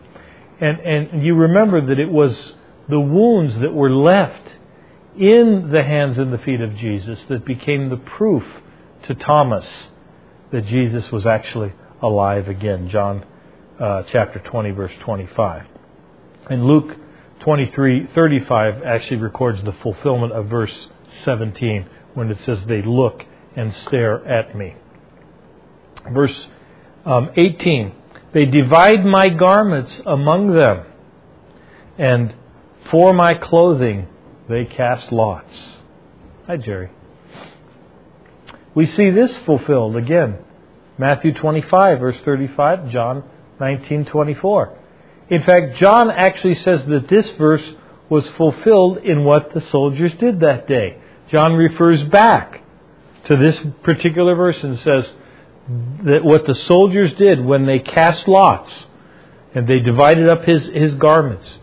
And, 0.60 0.80
and 0.80 1.24
you 1.24 1.34
remember 1.34 1.86
that 1.86 1.98
it 1.98 2.10
was 2.10 2.54
the 2.88 3.00
wounds 3.00 3.58
that 3.60 3.72
were 3.72 3.90
left 3.90 4.42
in 5.16 5.70
the 5.70 5.82
hands 5.82 6.18
and 6.18 6.32
the 6.32 6.38
feet 6.38 6.60
of 6.60 6.74
Jesus 6.76 7.22
that 7.28 7.44
became 7.44 7.88
the 7.88 7.96
proof 7.96 8.44
to 9.04 9.14
Thomas 9.14 9.66
that 10.52 10.66
Jesus 10.66 11.10
was 11.12 11.26
actually 11.26 11.72
alive 12.02 12.48
again. 12.48 12.88
John 12.88 13.24
uh, 13.78 14.02
chapter 14.10 14.38
20, 14.38 14.70
verse 14.72 14.92
25. 15.00 15.66
And 16.50 16.64
Luke 16.64 16.96
23, 17.40 18.08
35 18.14 18.82
actually 18.82 19.16
records 19.16 19.62
the 19.64 19.72
fulfillment 19.72 20.32
of 20.32 20.46
verse 20.46 20.88
17 21.24 21.88
when 22.14 22.30
it 22.30 22.38
says, 22.42 22.64
They 22.66 22.82
look 22.82 23.24
and 23.56 23.74
stare 23.74 24.24
at 24.26 24.54
me. 24.56 24.74
Verse 26.12 26.46
um, 27.04 27.30
18 27.36 27.92
They 28.32 28.44
divide 28.44 29.04
my 29.04 29.30
garments 29.30 30.00
among 30.04 30.54
them, 30.54 30.84
and 31.98 32.34
for 32.90 33.12
my 33.14 33.34
clothing 33.34 34.06
they 34.48 34.66
cast 34.66 35.10
lots. 35.10 35.54
Hi, 36.46 36.56
Jerry. 36.56 36.90
We 38.74 38.86
see 38.86 39.10
this 39.10 39.36
fulfilled 39.38 39.96
again. 39.96 40.38
Matthew 40.98 41.32
25, 41.32 42.00
verse 42.00 42.20
35, 42.22 42.90
John 42.90 43.24
19, 43.58 44.04
24. 44.04 44.79
In 45.30 45.42
fact, 45.44 45.76
John 45.76 46.10
actually 46.10 46.56
says 46.56 46.84
that 46.86 47.08
this 47.08 47.30
verse 47.32 47.62
was 48.08 48.28
fulfilled 48.30 48.98
in 48.98 49.24
what 49.24 49.54
the 49.54 49.60
soldiers 49.60 50.12
did 50.14 50.40
that 50.40 50.66
day. 50.66 50.98
John 51.28 51.54
refers 51.54 52.02
back 52.02 52.62
to 53.26 53.36
this 53.36 53.58
particular 53.84 54.34
verse 54.34 54.62
and 54.64 54.76
says 54.80 55.12
that 56.04 56.24
what 56.24 56.46
the 56.46 56.54
soldiers 56.56 57.14
did 57.14 57.44
when 57.44 57.64
they 57.64 57.78
cast 57.78 58.26
lots 58.26 58.86
and 59.54 59.68
they 59.68 59.78
divided 59.78 60.28
up 60.28 60.44
his, 60.44 60.66
his 60.66 60.94
garments, 60.96 61.58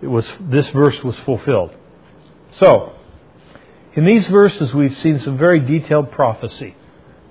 it 0.00 0.08
was, 0.08 0.28
this 0.40 0.68
verse 0.70 1.00
was 1.04 1.16
fulfilled. 1.20 1.70
So, 2.58 2.94
in 3.94 4.04
these 4.04 4.26
verses, 4.26 4.74
we've 4.74 4.98
seen 4.98 5.20
some 5.20 5.38
very 5.38 5.60
detailed 5.60 6.10
prophecy 6.10 6.74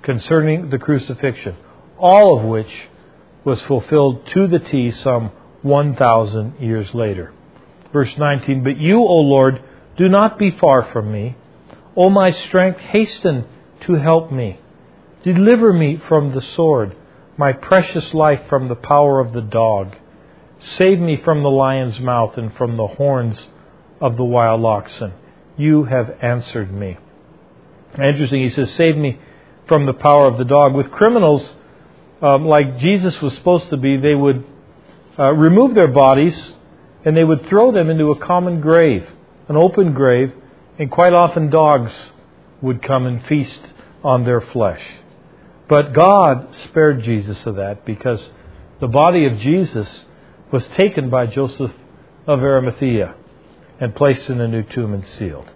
concerning 0.01 0.69
the 0.69 0.77
crucifixion, 0.77 1.57
all 1.97 2.37
of 2.39 2.45
which 2.45 2.71
was 3.43 3.61
fulfilled 3.63 4.25
to 4.27 4.47
the 4.47 4.59
T 4.59 4.91
some 4.91 5.31
1,000 5.61 6.55
years 6.59 6.93
later. 6.93 7.33
Verse 7.93 8.17
19 8.17 8.63
But 8.63 8.77
you, 8.77 8.99
O 8.99 9.17
Lord, 9.17 9.61
do 9.97 10.07
not 10.07 10.39
be 10.39 10.51
far 10.51 10.91
from 10.91 11.11
me. 11.11 11.35
O 11.95 12.09
my 12.09 12.31
strength, 12.31 12.79
hasten 12.79 13.45
to 13.81 13.93
help 13.93 14.31
me. 14.31 14.59
Deliver 15.23 15.73
me 15.73 15.97
from 16.07 16.33
the 16.33 16.41
sword, 16.41 16.95
my 17.37 17.53
precious 17.53 18.13
life 18.13 18.41
from 18.49 18.67
the 18.67 18.75
power 18.75 19.19
of 19.19 19.33
the 19.33 19.41
dog. 19.41 19.95
Save 20.59 20.99
me 20.99 21.17
from 21.17 21.43
the 21.43 21.49
lion's 21.49 21.99
mouth 21.99 22.37
and 22.37 22.53
from 22.55 22.77
the 22.77 22.87
horns 22.87 23.49
of 23.99 24.17
the 24.17 24.23
wild 24.23 24.65
oxen. 24.65 25.13
You 25.57 25.83
have 25.83 26.17
answered 26.21 26.71
me. 26.71 26.97
Interesting, 27.95 28.41
he 28.41 28.49
says, 28.49 28.73
Save 28.75 28.95
me 28.95 29.19
from 29.67 29.85
the 29.85 29.93
power 29.93 30.27
of 30.27 30.37
the 30.37 30.45
dog. 30.45 30.73
With 30.73 30.91
criminals, 30.91 31.53
um, 32.21 32.45
like 32.45 32.77
Jesus 32.77 33.19
was 33.21 33.33
supposed 33.35 33.69
to 33.69 33.77
be, 33.77 33.97
they 33.97 34.15
would 34.15 34.45
uh, 35.17 35.31
remove 35.31 35.75
their 35.75 35.87
bodies 35.87 36.53
and 37.03 37.15
they 37.15 37.23
would 37.23 37.47
throw 37.47 37.71
them 37.71 37.89
into 37.89 38.11
a 38.11 38.19
common 38.19 38.61
grave, 38.61 39.07
an 39.47 39.57
open 39.57 39.93
grave, 39.93 40.33
and 40.77 40.89
quite 40.91 41.13
often 41.13 41.49
dogs 41.49 41.93
would 42.61 42.81
come 42.81 43.05
and 43.05 43.25
feast 43.25 43.61
on 44.03 44.23
their 44.23 44.41
flesh. 44.41 44.81
But 45.67 45.93
God 45.93 46.53
spared 46.63 47.03
Jesus 47.03 47.45
of 47.45 47.55
that 47.55 47.85
because 47.85 48.29
the 48.79 48.87
body 48.87 49.25
of 49.25 49.39
Jesus 49.39 50.05
was 50.51 50.65
taken 50.75 51.09
by 51.09 51.27
Joseph 51.27 51.71
of 52.27 52.39
Arimathea 52.39 53.15
and 53.79 53.95
placed 53.95 54.29
in 54.29 54.39
a 54.39 54.47
new 54.47 54.63
tomb 54.63 54.93
and 54.93 55.05
sealed. 55.05 55.49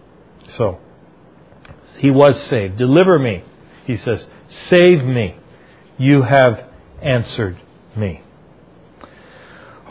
So, 0.58 0.80
he 1.98 2.12
was 2.12 2.42
saved. 2.48 2.78
Deliver 2.78 3.20
me, 3.20 3.44
he 3.86 3.98
says. 3.98 4.26
Save 4.70 5.04
me. 5.04 5.36
You 5.98 6.24
have 6.24 6.66
answered 7.02 7.58
me. 7.96 8.22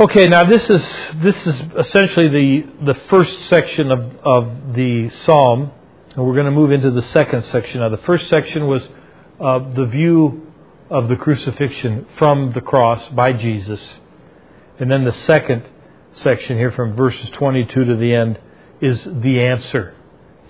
Okay, 0.00 0.26
now 0.26 0.42
this 0.42 0.68
is 0.68 0.84
this 1.22 1.36
is 1.46 1.62
essentially 1.78 2.28
the 2.28 2.84
the 2.92 3.00
first 3.08 3.44
section 3.44 3.92
of, 3.92 4.16
of 4.24 4.74
the 4.74 5.08
psalm, 5.22 5.70
and 6.16 6.26
we're 6.26 6.34
going 6.34 6.46
to 6.46 6.50
move 6.50 6.72
into 6.72 6.90
the 6.90 7.02
second 7.02 7.44
section. 7.44 7.78
Now, 7.78 7.90
the 7.90 7.98
first 7.98 8.28
section 8.28 8.66
was 8.66 8.82
uh, 9.38 9.60
the 9.72 9.86
view 9.86 10.52
of 10.90 11.08
the 11.08 11.14
crucifixion 11.14 12.08
from 12.18 12.50
the 12.54 12.60
cross 12.60 13.06
by 13.10 13.34
Jesus, 13.34 13.80
and 14.80 14.90
then 14.90 15.04
the 15.04 15.12
second 15.12 15.62
section 16.10 16.58
here, 16.58 16.72
from 16.72 16.96
verses 16.96 17.30
22 17.30 17.84
to 17.84 17.94
the 17.94 18.14
end, 18.16 18.40
is 18.80 19.00
the 19.04 19.44
answer 19.44 19.94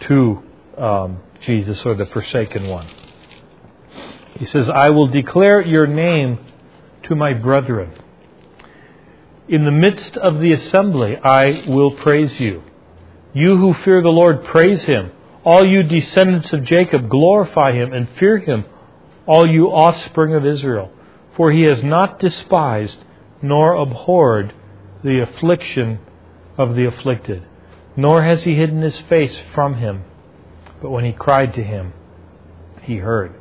to 0.08 0.42
um, 0.78 1.18
Jesus 1.42 1.84
or 1.84 1.92
the 1.92 2.06
forsaken 2.06 2.66
one. 2.66 2.88
He 4.38 4.46
says, 4.46 4.70
"I 4.70 4.88
will 4.88 5.08
declare 5.08 5.60
your 5.60 5.86
name 5.86 6.38
to 7.02 7.14
my 7.14 7.34
brethren." 7.34 7.92
In 9.46 9.64
the 9.64 9.70
midst 9.70 10.16
of 10.16 10.40
the 10.40 10.52
assembly, 10.52 11.18
I 11.18 11.64
will 11.66 11.90
praise 11.90 12.40
you. 12.40 12.62
You 13.34 13.58
who 13.58 13.74
fear 13.74 14.00
the 14.00 14.08
Lord, 14.08 14.44
praise 14.44 14.84
him. 14.84 15.12
All 15.44 15.66
you 15.66 15.82
descendants 15.82 16.52
of 16.54 16.64
Jacob, 16.64 17.10
glorify 17.10 17.72
him 17.72 17.92
and 17.92 18.08
fear 18.18 18.38
him, 18.38 18.64
all 19.26 19.46
you 19.46 19.66
offspring 19.66 20.34
of 20.34 20.46
Israel. 20.46 20.90
For 21.36 21.52
he 21.52 21.62
has 21.62 21.82
not 21.82 22.18
despised 22.18 23.04
nor 23.42 23.74
abhorred 23.74 24.54
the 25.02 25.20
affliction 25.20 25.98
of 26.56 26.74
the 26.74 26.86
afflicted, 26.86 27.46
nor 27.96 28.22
has 28.22 28.44
he 28.44 28.54
hidden 28.54 28.80
his 28.80 28.98
face 29.00 29.38
from 29.54 29.74
him. 29.74 30.04
But 30.80 30.90
when 30.90 31.04
he 31.04 31.12
cried 31.12 31.52
to 31.54 31.62
him, 31.62 31.92
he 32.82 32.96
heard. 32.96 33.34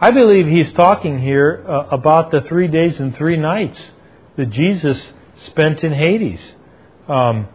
I 0.00 0.10
believe 0.10 0.48
he's 0.48 0.72
talking 0.72 1.20
here 1.20 1.64
uh, 1.68 1.86
about 1.92 2.32
the 2.32 2.40
three 2.40 2.66
days 2.66 2.98
and 2.98 3.14
three 3.14 3.36
nights 3.36 3.80
that 4.36 4.50
Jesus 4.50 5.12
spent 5.46 5.82
in 5.82 5.92
Hades. 5.92 6.40
Um, 7.08 7.48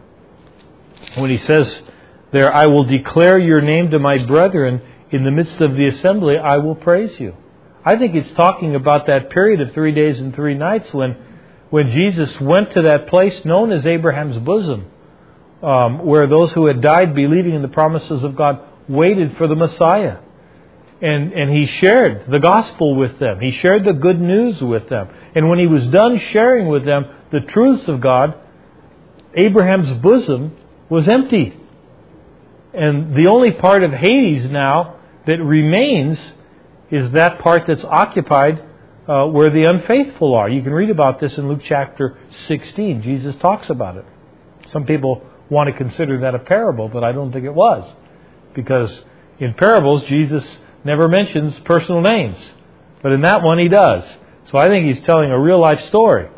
when 1.16 1.30
he 1.30 1.38
says 1.38 1.82
there, 2.32 2.52
I 2.52 2.66
will 2.66 2.84
declare 2.84 3.38
your 3.38 3.60
name 3.60 3.90
to 3.90 3.98
my 3.98 4.18
brethren 4.18 4.82
in 5.10 5.24
the 5.24 5.30
midst 5.30 5.60
of 5.60 5.74
the 5.74 5.88
assembly, 5.88 6.36
I 6.38 6.58
will 6.58 6.76
praise 6.76 7.18
you. 7.18 7.36
I 7.84 7.96
think 7.96 8.14
it's 8.14 8.30
talking 8.32 8.74
about 8.74 9.06
that 9.06 9.30
period 9.30 9.60
of 9.60 9.72
three 9.72 9.92
days 9.92 10.20
and 10.20 10.34
three 10.34 10.54
nights 10.54 10.92
when, 10.92 11.16
when 11.70 11.90
Jesus 11.90 12.38
went 12.40 12.72
to 12.72 12.82
that 12.82 13.08
place 13.08 13.44
known 13.44 13.72
as 13.72 13.86
Abraham's 13.86 14.38
bosom, 14.38 14.86
um, 15.62 16.04
where 16.04 16.28
those 16.28 16.52
who 16.52 16.66
had 16.66 16.80
died 16.80 17.14
believing 17.14 17.54
in 17.54 17.62
the 17.62 17.68
promises 17.68 18.22
of 18.22 18.36
God 18.36 18.60
waited 18.88 19.36
for 19.36 19.46
the 19.48 19.56
Messiah 19.56 20.18
and, 21.02 21.32
and 21.32 21.50
he 21.50 21.66
shared 21.66 22.30
the 22.30 22.38
gospel 22.38 22.94
with 22.94 23.18
them. 23.18 23.40
He 23.40 23.52
shared 23.52 23.84
the 23.84 23.92
good 23.92 24.20
news 24.20 24.60
with 24.60 24.88
them. 24.88 25.08
And 25.34 25.48
when 25.48 25.58
he 25.58 25.66
was 25.66 25.86
done 25.86 26.18
sharing 26.32 26.68
with 26.68 26.84
them 26.84 27.06
the 27.32 27.40
truths 27.40 27.88
of 27.88 28.00
God, 28.00 28.34
Abraham's 29.34 30.00
bosom 30.00 30.56
was 30.88 31.08
empty. 31.08 31.56
And 32.74 33.14
the 33.14 33.28
only 33.28 33.52
part 33.52 33.82
of 33.82 33.92
Hades 33.92 34.44
now 34.50 34.96
that 35.26 35.38
remains 35.42 36.18
is 36.90 37.12
that 37.12 37.38
part 37.38 37.66
that's 37.66 37.84
occupied 37.84 38.62
uh, 39.08 39.26
where 39.26 39.50
the 39.50 39.64
unfaithful 39.68 40.34
are. 40.34 40.48
You 40.48 40.62
can 40.62 40.72
read 40.72 40.90
about 40.90 41.20
this 41.20 41.36
in 41.38 41.48
Luke 41.48 41.62
chapter 41.64 42.18
16. 42.46 43.02
Jesus 43.02 43.36
talks 43.36 43.70
about 43.70 43.96
it. 43.96 44.04
Some 44.68 44.84
people 44.84 45.22
want 45.48 45.68
to 45.68 45.76
consider 45.76 46.20
that 46.20 46.34
a 46.34 46.38
parable, 46.40 46.88
but 46.88 47.02
I 47.02 47.12
don't 47.12 47.32
think 47.32 47.44
it 47.44 47.54
was. 47.54 47.90
Because 48.54 49.02
in 49.38 49.54
parables, 49.54 50.04
Jesus 50.04 50.44
never 50.84 51.08
mentions 51.08 51.58
personal 51.60 52.00
names. 52.00 52.38
But 53.02 53.12
in 53.12 53.22
that 53.22 53.42
one, 53.42 53.58
he 53.58 53.68
does. 53.68 54.04
So 54.46 54.58
I 54.58 54.68
think 54.68 54.86
he's 54.86 55.04
telling 55.04 55.30
a 55.30 55.38
real 55.38 55.58
life 55.58 55.80
story 55.88 56.28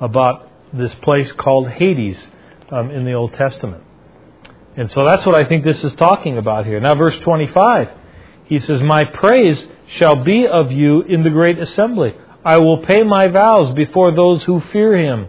about 0.00 0.50
this 0.72 0.94
place 0.96 1.30
called 1.32 1.68
Hades 1.68 2.18
um, 2.70 2.90
in 2.90 3.04
the 3.04 3.12
Old 3.12 3.32
Testament. 3.34 3.82
And 4.76 4.90
so 4.90 5.04
that's 5.04 5.24
what 5.24 5.34
I 5.34 5.44
think 5.44 5.64
this 5.64 5.82
is 5.84 5.94
talking 5.94 6.36
about 6.36 6.66
here. 6.66 6.80
Now, 6.80 6.94
verse 6.94 7.16
25, 7.20 7.90
he 8.46 8.58
says, 8.58 8.82
My 8.82 9.04
praise 9.04 9.66
shall 9.96 10.16
be 10.24 10.46
of 10.46 10.72
you 10.72 11.02
in 11.02 11.22
the 11.22 11.30
great 11.30 11.58
assembly. 11.58 12.14
I 12.44 12.58
will 12.58 12.78
pay 12.78 13.02
my 13.02 13.28
vows 13.28 13.70
before 13.70 14.14
those 14.14 14.42
who 14.44 14.60
fear 14.72 14.96
him. 14.96 15.28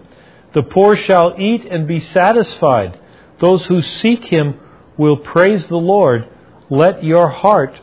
The 0.54 0.64
poor 0.64 0.96
shall 0.96 1.36
eat 1.40 1.66
and 1.66 1.88
be 1.88 2.02
satisfied. 2.02 3.00
Those 3.40 3.66
who 3.66 3.82
seek 3.82 4.26
him 4.26 4.60
will 4.98 5.18
praise 5.18 5.66
the 5.68 5.78
Lord. 5.78 6.28
Let 6.70 7.04
your 7.04 7.30
heart 7.30 7.80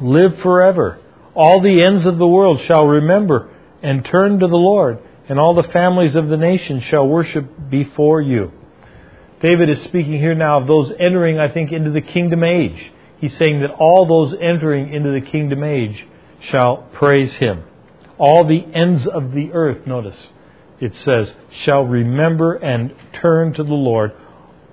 live 0.00 0.38
forever. 0.38 0.98
All 1.34 1.60
the 1.60 1.82
ends 1.82 2.06
of 2.06 2.18
the 2.18 2.26
world 2.26 2.60
shall 2.66 2.86
remember 2.86 3.50
and 3.82 4.04
turn 4.04 4.40
to 4.40 4.46
the 4.46 4.56
Lord, 4.56 4.98
and 5.28 5.38
all 5.38 5.54
the 5.54 5.62
families 5.62 6.16
of 6.16 6.28
the 6.28 6.36
nations 6.36 6.84
shall 6.84 7.06
worship 7.06 7.70
before 7.70 8.20
you. 8.20 8.52
David 9.40 9.70
is 9.70 9.82
speaking 9.82 10.18
here 10.18 10.34
now 10.34 10.60
of 10.60 10.66
those 10.66 10.92
entering, 10.98 11.38
I 11.38 11.48
think, 11.48 11.72
into 11.72 11.90
the 11.90 12.02
kingdom 12.02 12.44
age. 12.44 12.92
He's 13.18 13.36
saying 13.36 13.60
that 13.60 13.70
all 13.70 14.06
those 14.06 14.38
entering 14.40 14.92
into 14.92 15.12
the 15.12 15.26
kingdom 15.26 15.64
age 15.64 16.06
shall 16.40 16.88
praise 16.92 17.34
him. 17.34 17.64
All 18.18 18.44
the 18.44 18.66
ends 18.74 19.06
of 19.06 19.32
the 19.32 19.52
earth, 19.52 19.86
notice, 19.86 20.30
it 20.78 20.94
says, 20.96 21.34
shall 21.62 21.82
remember 21.82 22.54
and 22.54 22.94
turn 23.14 23.54
to 23.54 23.62
the 23.62 23.74
Lord, 23.74 24.12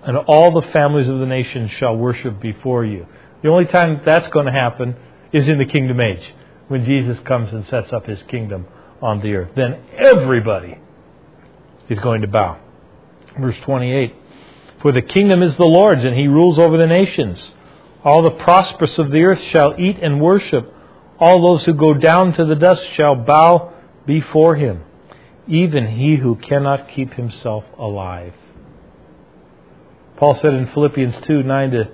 and 0.08 0.16
all 0.16 0.52
the 0.52 0.66
families 0.72 1.10
of 1.10 1.20
the 1.20 1.26
nations 1.26 1.70
shall 1.72 1.98
worship 1.98 2.40
before 2.40 2.86
you. 2.86 3.06
The 3.44 3.50
only 3.50 3.66
time 3.66 4.02
that's 4.06 4.30
going 4.30 4.46
to 4.46 4.54
happen 4.54 4.96
is 5.34 5.50
in 5.50 5.58
the 5.58 5.66
kingdom 5.66 6.00
age, 6.00 6.34
when 6.70 6.86
Jesus 6.86 7.20
comes 7.20 7.52
and 7.52 7.68
sets 7.68 7.92
up 7.92 8.06
his 8.06 8.24
kingdom 8.24 8.68
on 9.02 9.20
the 9.20 9.36
earth. 9.36 9.50
Then 9.54 9.82
everybody 9.98 10.80
is 11.90 12.00
going 12.00 12.22
to 12.22 12.28
bow. 12.30 12.58
Verse 13.38 13.58
28 13.64 14.16
For 14.82 14.94
the 14.94 15.02
kingdom 15.02 15.44
is 15.44 15.58
the 15.58 15.66
Lord's, 15.66 16.06
and 16.06 16.16
he 16.16 16.28
rules 16.28 16.58
over 16.58 16.78
the 16.78 16.88
nations. 16.88 17.52
All 18.06 18.22
the 18.22 18.32
prosperous 18.32 18.98
of 18.98 19.12
the 19.12 19.24
earth 19.24 19.42
shall 19.52 19.76
eat 19.78 20.00
and 20.02 20.22
worship. 20.22 20.74
All 21.20 21.42
those 21.42 21.66
who 21.66 21.74
go 21.74 21.94
down 21.94 22.32
to 22.34 22.46
the 22.46 22.56
dust 22.56 22.84
shall 22.94 23.16
bow 23.16 23.74
before 24.06 24.56
him, 24.56 24.86
even 25.50 25.86
he 25.86 26.16
who 26.16 26.36
cannot 26.36 26.88
keep 26.88 27.16
himself 27.16 27.66
alive. 27.78 28.34
Paul 30.18 30.34
said 30.36 30.54
in 30.54 30.68
Philippians 30.68 31.16
2 31.26 31.44
9 31.44 31.72
to, 31.72 31.86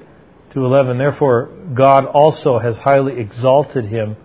to 0.54 0.66
11, 0.66 0.98
Therefore 0.98 1.52
God 1.74 2.06
also 2.06 2.58
has 2.58 2.78
highly 2.78 3.20
exalted 3.20 3.86
him 3.86 4.16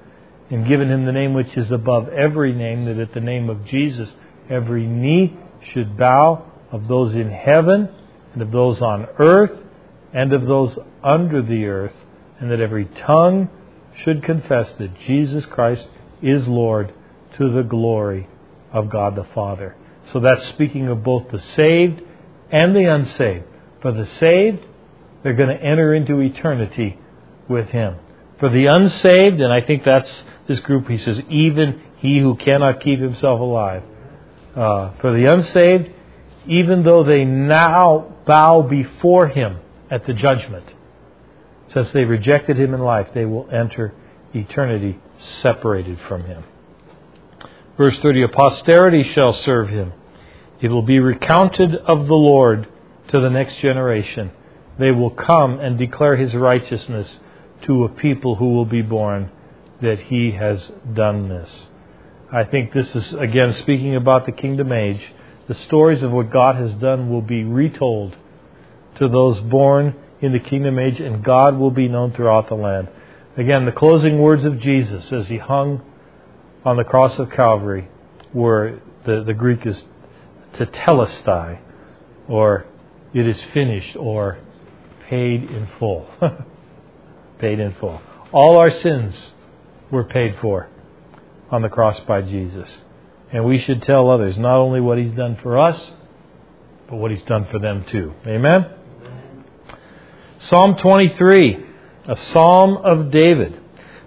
and 0.50 0.66
given 0.66 0.90
him 0.90 1.04
the 1.04 1.12
name 1.12 1.34
which 1.34 1.56
is 1.56 1.70
above 1.70 2.08
every 2.08 2.54
name, 2.54 2.86
that 2.86 2.98
at 2.98 3.12
the 3.12 3.20
name 3.20 3.50
of 3.50 3.66
Jesus 3.66 4.12
every 4.48 4.86
knee 4.86 5.36
should 5.72 5.96
bow 5.96 6.46
of 6.70 6.88
those 6.88 7.14
in 7.14 7.30
heaven 7.30 7.88
and 8.32 8.42
of 8.42 8.52
those 8.52 8.80
on 8.80 9.06
earth 9.18 9.66
and 10.12 10.32
of 10.32 10.46
those 10.46 10.78
under 11.02 11.42
the 11.42 11.66
earth, 11.66 11.94
and 12.40 12.50
that 12.50 12.60
every 12.60 12.86
tongue 12.86 13.50
should 14.02 14.22
confess 14.22 14.72
that 14.78 14.98
Jesus 15.00 15.44
Christ 15.46 15.86
is 16.22 16.46
Lord 16.46 16.94
to 17.36 17.50
the 17.50 17.62
glory 17.62 18.28
of 18.72 18.88
God 18.88 19.16
the 19.16 19.24
Father. 19.34 19.76
So 20.12 20.20
that's 20.20 20.46
speaking 20.48 20.88
of 20.88 21.02
both 21.02 21.30
the 21.30 21.40
saved 21.40 22.02
and 22.50 22.74
the 22.74 22.84
unsaved. 22.84 23.44
For 23.80 23.92
the 23.92 24.06
saved, 24.06 24.64
they're 25.22 25.34
going 25.34 25.56
to 25.56 25.62
enter 25.62 25.94
into 25.94 26.20
eternity 26.20 26.98
with 27.48 27.68
Him. 27.68 27.96
For 28.38 28.48
the 28.48 28.66
unsaved, 28.66 29.40
and 29.40 29.52
I 29.52 29.60
think 29.60 29.84
that's 29.84 30.24
this 30.46 30.60
group, 30.60 30.88
he 30.88 30.98
says, 30.98 31.20
even 31.28 31.80
he 31.98 32.18
who 32.18 32.36
cannot 32.36 32.80
keep 32.80 33.00
himself 33.00 33.40
alive. 33.40 33.82
Uh, 34.54 34.92
for 35.00 35.12
the 35.12 35.26
unsaved, 35.32 35.90
even 36.46 36.82
though 36.82 37.04
they 37.04 37.24
now 37.24 38.14
bow 38.26 38.62
before 38.62 39.28
Him 39.28 39.58
at 39.90 40.06
the 40.06 40.14
judgment, 40.14 40.64
since 41.68 41.90
they 41.90 42.04
rejected 42.04 42.58
Him 42.58 42.74
in 42.74 42.80
life, 42.80 43.08
they 43.12 43.24
will 43.24 43.48
enter 43.50 43.94
eternity 44.34 44.98
separated 45.18 45.98
from 46.08 46.24
Him. 46.24 46.44
Verse 47.76 47.98
30 48.00 48.22
A 48.22 48.28
posterity 48.28 49.12
shall 49.14 49.32
serve 49.32 49.68
Him. 49.68 49.92
It 50.60 50.68
will 50.68 50.82
be 50.82 50.98
recounted 50.98 51.74
of 51.74 52.06
the 52.06 52.14
Lord 52.14 52.68
to 53.08 53.20
the 53.20 53.30
next 53.30 53.56
generation. 53.58 54.30
They 54.78 54.90
will 54.90 55.10
come 55.10 55.58
and 55.60 55.78
declare 55.78 56.16
His 56.16 56.34
righteousness 56.34 57.18
to 57.62 57.84
a 57.84 57.88
people 57.88 58.36
who 58.36 58.54
will 58.54 58.64
be 58.64 58.82
born 58.82 59.30
that 59.82 60.00
He 60.00 60.32
has 60.32 60.70
done 60.92 61.28
this. 61.28 61.68
I 62.32 62.44
think 62.44 62.72
this 62.72 62.94
is, 62.94 63.12
again, 63.14 63.54
speaking 63.54 63.96
about 63.96 64.26
the 64.26 64.32
kingdom 64.32 64.72
age 64.72 65.00
the 65.48 65.54
stories 65.54 66.02
of 66.02 66.12
what 66.12 66.30
God 66.30 66.56
has 66.56 66.72
done 66.74 67.08
will 67.08 67.22
be 67.22 67.42
retold 67.42 68.16
to 68.96 69.08
those 69.08 69.40
born 69.40 69.96
in 70.20 70.32
the 70.32 70.38
kingdom 70.38 70.78
age, 70.78 71.00
and 71.00 71.24
God 71.24 71.56
will 71.56 71.70
be 71.70 71.88
known 71.88 72.12
throughout 72.12 72.48
the 72.48 72.54
land. 72.54 72.88
Again, 73.36 73.64
the 73.64 73.72
closing 73.72 74.18
words 74.18 74.44
of 74.44 74.60
Jesus 74.60 75.10
as 75.10 75.28
he 75.28 75.38
hung 75.38 75.80
on 76.66 76.76
the 76.76 76.84
cross 76.84 77.18
of 77.18 77.30
Calvary 77.30 77.88
were 78.34 78.80
the, 79.06 79.24
the 79.24 79.32
Greek 79.32 79.64
is 79.64 79.82
tetelestai, 80.52 81.60
or 82.28 82.66
it 83.14 83.26
is 83.26 83.40
finished, 83.54 83.96
or 83.96 84.38
paid 85.08 85.44
in 85.44 85.68
full. 85.78 86.08
paid 87.38 87.58
in 87.58 87.74
full. 87.74 88.00
All 88.32 88.58
our 88.58 88.70
sins 88.80 89.14
were 89.90 90.04
paid 90.04 90.36
for 90.40 90.68
on 91.50 91.62
the 91.62 91.68
cross 91.68 91.98
by 92.00 92.22
Jesus. 92.22 92.82
And 93.32 93.44
we 93.44 93.58
should 93.58 93.82
tell 93.82 94.10
others 94.10 94.38
not 94.38 94.56
only 94.56 94.80
what 94.80 94.98
He's 94.98 95.12
done 95.12 95.38
for 95.42 95.58
us, 95.58 95.92
but 96.88 96.96
what 96.96 97.10
He's 97.10 97.22
done 97.22 97.46
for 97.50 97.58
them 97.58 97.84
too. 97.90 98.14
Amen? 98.26 98.66
Psalm 100.38 100.76
23, 100.76 101.64
a 102.06 102.16
psalm 102.16 102.76
of 102.76 103.10
David. 103.10 103.60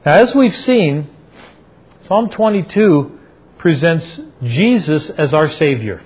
Now, 0.05 0.13
as 0.21 0.33
we've 0.33 0.55
seen, 0.55 1.09
Psalm 2.07 2.29
22 2.29 3.19
presents 3.57 4.05
Jesus 4.43 5.09
as 5.11 5.33
our 5.33 5.49
Savior, 5.51 6.03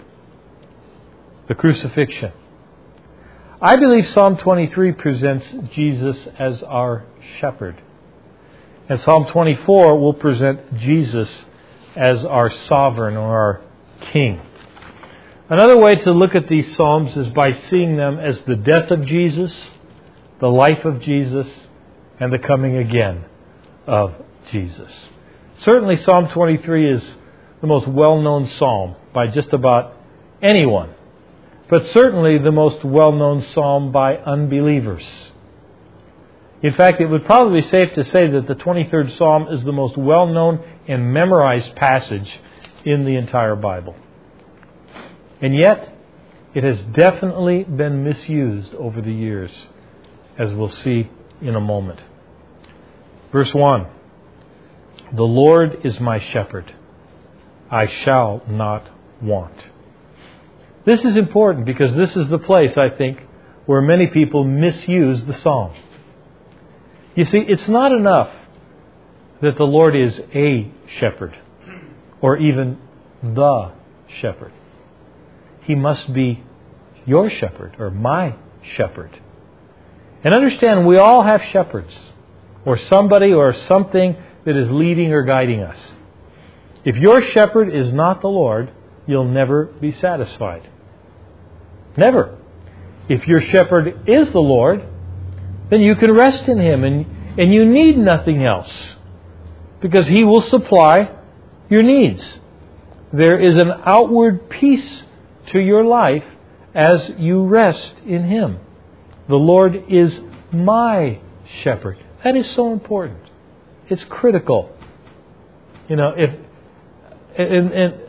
the 1.47 1.55
crucifixion. 1.55 2.31
I 3.61 3.77
believe 3.77 4.07
Psalm 4.07 4.37
23 4.37 4.91
presents 4.93 5.47
Jesus 5.73 6.17
as 6.37 6.61
our 6.63 7.05
shepherd. 7.39 7.81
And 8.89 8.99
Psalm 8.99 9.27
24 9.27 9.97
will 9.97 10.13
present 10.13 10.77
Jesus 10.77 11.31
as 11.95 12.25
our 12.25 12.51
sovereign 12.51 13.15
or 13.15 13.33
our 13.33 13.61
king. 14.11 14.41
Another 15.49 15.77
way 15.77 15.95
to 15.95 16.11
look 16.11 16.35
at 16.35 16.49
these 16.49 16.75
Psalms 16.75 17.15
is 17.15 17.29
by 17.29 17.53
seeing 17.53 17.95
them 17.95 18.19
as 18.19 18.41
the 18.41 18.57
death 18.57 18.91
of 18.91 19.05
Jesus, 19.05 19.69
the 20.41 20.49
life 20.49 20.83
of 20.83 20.99
Jesus, 21.01 21.47
and 22.19 22.33
the 22.33 22.39
coming 22.39 22.75
again 22.75 23.23
of 23.87 24.15
Jesus. 24.51 24.91
Certainly, 25.59 26.03
Psalm 26.03 26.27
23 26.29 26.95
is 26.95 27.15
the 27.61 27.67
most 27.67 27.87
well 27.87 28.21
known 28.21 28.47
psalm 28.47 28.95
by 29.13 29.27
just 29.27 29.53
about 29.53 29.95
anyone, 30.41 30.93
but 31.69 31.88
certainly 31.88 32.38
the 32.38 32.51
most 32.51 32.84
well 32.84 33.12
known 33.12 33.41
psalm 33.54 33.91
by 33.91 34.17
unbelievers. 34.17 35.32
In 36.62 36.73
fact, 36.73 37.01
it 37.01 37.08
would 37.08 37.25
probably 37.25 37.62
be 37.62 37.67
safe 37.67 37.93
to 37.93 38.04
say 38.04 38.28
that 38.28 38.47
the 38.47 38.56
23rd 38.56 39.17
Psalm 39.17 39.47
is 39.49 39.63
the 39.63 39.71
most 39.71 39.97
well 39.97 40.25
known 40.25 40.63
and 40.88 41.13
memorized 41.13 41.75
passage 41.75 42.39
in 42.84 43.06
the 43.06 43.15
entire 43.15 43.56
Bible. 43.56 43.95
And 45.41 45.56
yet, 45.56 45.95
it 46.54 46.63
has 46.63 46.82
definitely 46.82 47.63
been 47.63 48.04
misused 48.04 48.73
over 48.75 49.01
the 49.01 49.13
years, 49.13 49.51
as 50.38 50.54
we'll 50.54 50.69
see 50.69 51.10
in 51.41 51.56
a 51.56 51.60
moment. 51.60 51.99
Verse 53.32 53.54
1 53.54 53.86
The 55.13 55.23
Lord 55.23 55.82
is 55.84 55.99
my 55.99 56.19
shepherd, 56.19 56.73
I 57.69 57.88
shall 57.88 58.41
not 58.47 58.89
want. 59.21 59.65
This 60.86 61.04
is 61.04 61.17
important 61.17 61.65
because 61.65 61.93
this 61.95 62.15
is 62.15 62.28
the 62.28 62.38
place, 62.38 62.78
I 62.78 62.89
think, 62.89 63.19
where 63.65 63.82
many 63.82 64.08
people 64.08 64.43
misuse 64.43 65.24
the 65.24 65.36
psalm. 65.38 65.74
You 67.15 67.26
see, 67.26 67.39
it's 67.39 67.67
not 67.67 67.91
enough 67.91 68.30
that 69.41 69.58
the 69.58 69.63
Lord 69.63 69.95
is 69.95 70.19
a 70.34 70.71
shepherd 71.00 71.38
or 72.21 72.38
even 72.38 72.78
the 73.24 73.71
shepherd. 74.19 74.52
He 75.62 75.76
must 75.76 76.13
be 76.13 76.43
your 77.06 77.30
shepherd 77.30 77.76
or 77.80 77.89
my 77.89 78.36
shepherd. 78.76 79.19
And 80.24 80.34
understand, 80.34 80.86
we 80.86 80.98
all 80.98 81.24
have 81.24 81.41
shepherds 81.52 81.98
or 82.63 82.78
somebody 82.78 83.34
or 83.34 83.54
something 83.54 84.15
that 84.45 84.56
is 84.56 84.69
leading 84.71 85.12
or 85.12 85.24
guiding 85.24 85.62
us. 85.62 85.80
If 86.84 86.98
your 86.98 87.21
shepherd 87.21 87.74
is 87.74 87.91
not 87.91 88.21
the 88.21 88.28
Lord, 88.28 88.71
you'll 89.08 89.26
never 89.26 89.65
be 89.65 89.91
satisfied. 89.91 90.69
Never. 91.97 92.38
If 93.08 93.27
your 93.27 93.41
shepherd 93.41 94.03
is 94.08 94.29
the 94.31 94.39
Lord, 94.39 94.84
then 95.69 95.81
you 95.81 95.95
can 95.95 96.12
rest 96.12 96.47
in 96.47 96.60
Him 96.60 96.84
and, 96.84 97.05
and 97.39 97.53
you 97.53 97.65
need 97.65 97.97
nothing 97.97 98.43
else 98.43 98.95
because 99.81 100.08
He 100.08 100.23
will 100.23 100.41
supply 100.41 101.12
your 101.69 101.84
needs. 101.84 102.39
There 103.13 103.39
is 103.39 103.58
an 103.58 103.71
outward 103.86 104.49
peace 104.49 105.03
to 105.51 105.60
your 105.60 105.86
life 105.86 106.25
as 106.73 107.10
you 107.17 107.43
rest 107.45 107.95
in 108.05 108.23
Him. 108.23 108.60
The 109.27 109.36
Lord 109.36 109.86
is 109.89 110.19
my 110.51 111.19
shepherd. 111.62 111.97
That 112.23 112.36
is 112.36 112.49
so 112.51 112.73
important. 112.73 113.21
It's 113.89 114.03
critical. 114.05 114.75
You 115.88 115.95
know, 115.95 116.13
if 116.17 116.36
and, 117.38 117.71
and 117.71 118.01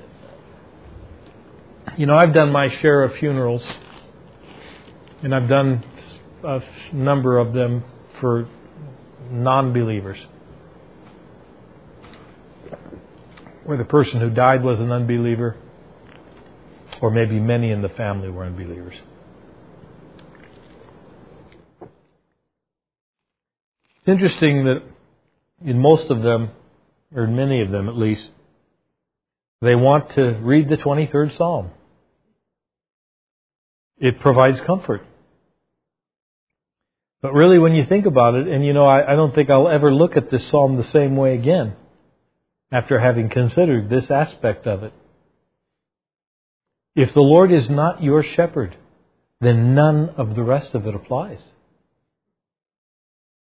you 1.97 2.07
know, 2.07 2.17
I've 2.17 2.35
done 2.35 2.53
my 2.53 2.69
share 2.81 3.03
of 3.03 3.15
funerals, 3.19 3.65
and 5.23 5.35
I've 5.35 5.49
done 5.49 5.85
a 6.45 6.61
number 6.93 7.39
of 7.39 7.53
them 7.53 7.85
for 8.21 8.49
non-believers. 9.31 10.19
where 13.67 13.77
the 13.77 13.85
person 13.85 14.21
who 14.21 14.31
died 14.31 14.63
was 14.63 14.79
an 14.79 14.93
unbeliever, 14.93 15.57
or 17.03 17.11
maybe 17.11 17.41
many 17.41 17.73
in 17.73 17.83
the 17.83 17.89
family 17.91 18.31
were 18.31 18.45
unbelievers. 18.45 18.95
It's 23.99 24.09
interesting 24.09 24.65
that 24.67 24.83
in 25.65 25.81
most 25.81 26.11
of 26.11 26.23
them, 26.23 26.51
or 27.13 27.25
in 27.25 27.35
many 27.35 27.61
of 27.61 27.73
them 27.73 27.89
at 27.89 27.97
least, 27.97 28.29
they 29.61 29.75
want 29.75 30.13
to 30.13 30.39
read 30.43 30.69
the 30.69 30.77
23rd 30.77 31.37
Psalm. 31.37 31.71
It 33.99 34.21
provides 34.21 34.61
comfort. 34.63 35.07
But 37.23 37.33
really, 37.33 37.59
when 37.59 37.75
you 37.75 37.87
think 37.87 38.07
about 38.07 38.35
it, 38.35 38.47
and 38.47 38.65
you 38.65 38.73
know, 38.73 38.87
I, 38.87 39.13
I 39.13 39.17
don't 39.17 39.35
think 39.35 39.51
I'll 39.51 39.69
ever 39.69 39.93
look 39.93 40.17
at 40.17 40.31
this 40.31 40.47
psalm 40.49 40.77
the 40.77 40.85
same 40.85 41.17
way 41.17 41.35
again. 41.35 41.75
after 42.71 42.99
having 42.99 43.29
considered 43.29 43.89
this 43.89 44.11
aspect 44.11 44.67
of 44.67 44.83
it. 44.83 44.93
If 46.95 47.15
the 47.15 47.21
Lord 47.21 47.53
is 47.53 47.69
not 47.69 48.03
your 48.03 48.23
shepherd, 48.23 48.77
then 49.41 49.75
none 49.75 50.11
of 50.17 50.35
the 50.35 50.43
rest 50.43 50.75
of 50.75 50.87
it 50.87 50.95
applies. 50.95 51.41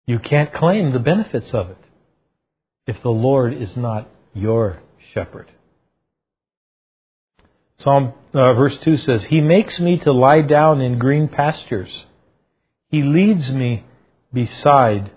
You 0.07 0.19
can't 0.19 0.53
claim 0.53 0.93
the 0.93 0.99
benefits 0.99 1.53
of 1.53 1.71
it 1.71 1.79
if 2.87 3.03
the 3.03 3.11
Lord 3.11 3.55
is 3.55 3.77
not 3.77 4.09
your 4.35 4.81
shepherd. 5.15 5.51
Psalm 7.81 8.13
uh, 8.35 8.53
verse 8.53 8.77
2 8.83 8.99
says, 8.99 9.25
He 9.25 9.41
makes 9.41 9.81
me 9.81 9.99
to 9.99 10.13
lie 10.13 10.43
down 10.43 10.83
in 10.83 10.99
green 10.99 11.29
pastures. 11.29 11.91
He 12.91 13.03
leads 13.03 13.51
me 13.51 13.85
beside 14.33 15.11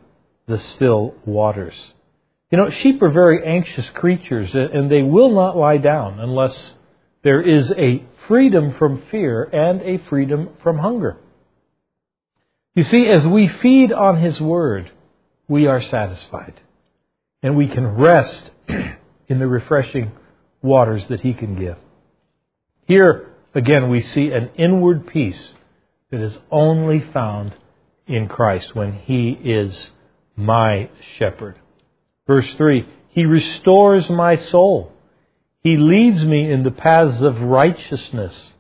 the 0.47 0.59
still 0.59 1.13
waters. 1.25 1.75
You 2.51 2.57
know, 2.57 2.69
sheep 2.69 3.01
are 3.01 3.09
very 3.09 3.43
anxious 3.45 3.89
creatures, 3.89 4.53
and 4.53 4.89
they 4.89 5.01
will 5.01 5.31
not 5.31 5.57
lie 5.57 5.77
down 5.77 6.19
unless 6.19 6.73
there 7.21 7.41
is 7.41 7.71
a 7.71 8.03
freedom 8.27 8.75
from 8.75 9.03
fear 9.11 9.43
and 9.43 9.81
a 9.81 9.97
freedom 10.07 10.49
from 10.61 10.77
hunger. 10.77 11.17
You 12.75 12.83
see, 12.83 13.07
as 13.07 13.27
we 13.27 13.49
feed 13.49 13.91
on 13.91 14.21
His 14.21 14.39
Word, 14.39 14.89
we 15.49 15.67
are 15.67 15.81
satisfied. 15.81 16.61
And 17.41 17.57
we 17.57 17.67
can 17.67 17.87
rest 17.87 18.51
in 19.27 19.39
the 19.39 19.47
refreshing 19.47 20.13
waters 20.61 21.03
that 21.09 21.19
He 21.19 21.33
can 21.33 21.55
give. 21.55 21.77
Here, 22.85 23.29
again, 23.53 23.89
we 23.89 24.01
see 24.01 24.31
an 24.31 24.49
inward 24.57 25.07
peace 25.07 25.53
that 26.11 26.21
is 26.21 26.37
only 26.51 26.99
found 26.99 27.53
in 28.07 28.27
Christ 28.27 28.75
when 28.75 28.93
He 28.93 29.31
is 29.31 29.91
my 30.35 30.89
shepherd. 31.17 31.55
Verse 32.27 32.51
3 32.55 32.87
He 33.09 33.25
restores 33.25 34.09
my 34.09 34.35
soul. 34.35 34.91
He 35.61 35.77
leads 35.77 36.23
me 36.23 36.51
in 36.51 36.63
the 36.63 36.71
paths 36.71 37.21
of 37.21 37.41
righteousness 37.41 38.51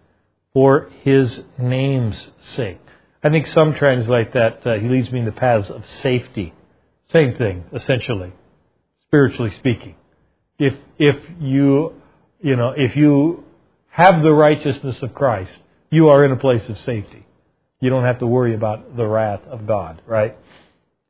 for 0.53 0.89
His 1.03 1.43
name's 1.57 2.29
sake. 2.55 2.79
I 3.23 3.29
think 3.29 3.47
some 3.47 3.73
translate 3.73 4.33
that 4.33 4.65
uh, 4.65 4.79
He 4.79 4.87
leads 4.87 5.11
me 5.11 5.19
in 5.19 5.25
the 5.25 5.31
paths 5.31 5.69
of 5.69 5.83
safety. 6.01 6.53
Same 7.11 7.35
thing, 7.35 7.65
essentially, 7.73 8.31
spiritually 9.07 9.53
speaking. 9.59 9.95
If 10.57 10.75
if 10.97 11.17
you 11.39 11.93
you 12.41 12.55
know 12.55 12.73
if 12.75 12.95
you 12.95 13.43
have 13.93 14.23
the 14.23 14.33
righteousness 14.33 14.99
of 15.03 15.13
Christ, 15.13 15.55
you 15.91 16.09
are 16.09 16.25
in 16.25 16.31
a 16.31 16.35
place 16.35 16.67
of 16.67 16.79
safety. 16.79 17.27
You 17.79 17.91
don't 17.91 18.05
have 18.05 18.17
to 18.19 18.27
worry 18.27 18.55
about 18.55 18.97
the 18.97 19.05
wrath 19.05 19.41
of 19.47 19.67
God, 19.67 20.01
right? 20.07 20.35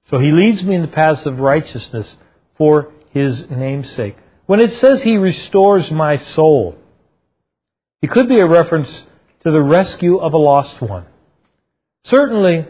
So 0.09 0.19
he 0.19 0.31
leads 0.31 0.61
me 0.63 0.75
in 0.75 0.81
the 0.81 0.89
paths 0.89 1.25
of 1.25 1.39
righteousness 1.39 2.13
for 2.57 2.91
his 3.11 3.49
name's 3.49 3.89
sake. 3.91 4.17
When 4.47 4.59
it 4.59 4.73
says 4.73 5.01
he 5.01 5.15
restores 5.15 5.89
my 5.91 6.17
soul, 6.17 6.77
it 8.01 8.11
could 8.11 8.27
be 8.27 8.41
a 8.41 8.45
reference 8.45 8.91
to 9.45 9.51
the 9.51 9.61
rescue 9.61 10.17
of 10.17 10.33
a 10.33 10.37
lost 10.37 10.81
one. 10.81 11.05
Certainly, 12.03 12.65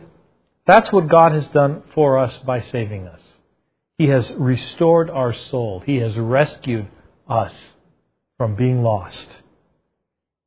that's 0.68 0.92
what 0.92 1.08
God 1.08 1.32
has 1.32 1.48
done 1.48 1.82
for 1.96 2.20
us 2.20 2.38
by 2.46 2.62
saving 2.62 3.08
us. 3.08 3.22
He 3.98 4.10
has 4.10 4.32
restored 4.38 5.10
our 5.10 5.34
soul. 5.34 5.82
He 5.84 5.96
has 5.98 6.16
rescued 6.16 6.88
us 7.28 7.54
from 8.38 8.56
being 8.56 8.84
lost. 8.84 9.28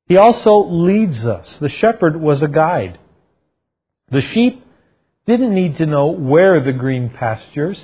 He 0.09 0.16
also 0.16 0.64
leads 0.69 1.27
us. 1.27 1.57
The 1.61 1.69
shepherd 1.69 2.21
was 2.21 2.42
a 2.42 2.49
guide. 2.49 2.99
The 4.11 4.23
sheep 4.23 4.64
didn't 5.27 5.55
need 5.55 5.79
to 5.79 5.87
know 5.87 6.09
where 6.09 6.61
the 6.61 6.73
green 6.73 7.11
pastures 7.11 7.79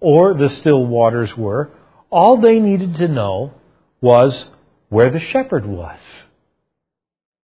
or 0.00 0.34
the 0.34 0.48
still 0.48 0.86
waters 0.86 1.36
were. 1.36 1.70
All 2.10 2.40
they 2.40 2.60
needed 2.60 2.96
to 2.96 3.08
know 3.08 3.52
was 4.00 4.46
where 4.88 5.10
the 5.10 5.20
shepherd 5.20 5.66
was. 5.66 5.98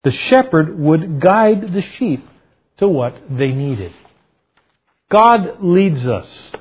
The 0.04 0.12
shepherd 0.12 0.78
would 0.78 1.20
guide 1.20 1.72
the 1.72 1.82
sheep 1.98 2.26
to 2.78 2.88
what 2.88 3.14
they 3.30 3.48
needed. 3.48 3.92
God 5.10 5.62
leads 5.62 6.06
us 6.06 6.52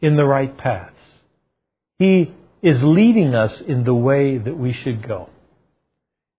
in 0.00 0.16
the 0.16 0.24
right 0.24 0.56
paths. 0.56 0.90
He 1.98 2.32
is 2.62 2.82
leading 2.82 3.34
us 3.34 3.60
in 3.60 3.84
the 3.84 3.94
way 3.94 4.38
that 4.38 4.56
we 4.56 4.72
should 4.72 5.06
go. 5.06 5.28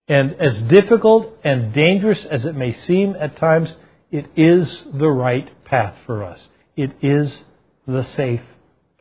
And 0.08 0.36
as 0.40 0.60
difficult 0.62 1.36
and 1.42 1.72
dangerous 1.72 2.24
as 2.24 2.44
it 2.44 2.54
may 2.54 2.72
seem 2.72 3.16
at 3.18 3.36
times, 3.36 3.74
it 4.10 4.26
is 4.36 4.84
the 4.92 5.10
right 5.10 5.50
path 5.64 5.96
for 6.06 6.22
us. 6.22 6.48
It 6.76 6.92
is 7.02 7.44
the 7.86 8.04
safe 8.04 8.42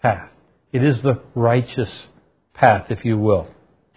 path. 0.02 0.30
It 0.72 0.84
is 0.84 1.02
the 1.02 1.22
righteous 1.36 2.08
path, 2.54 2.88
if 2.90 3.06
you 3.06 3.18
will. 3.18 3.48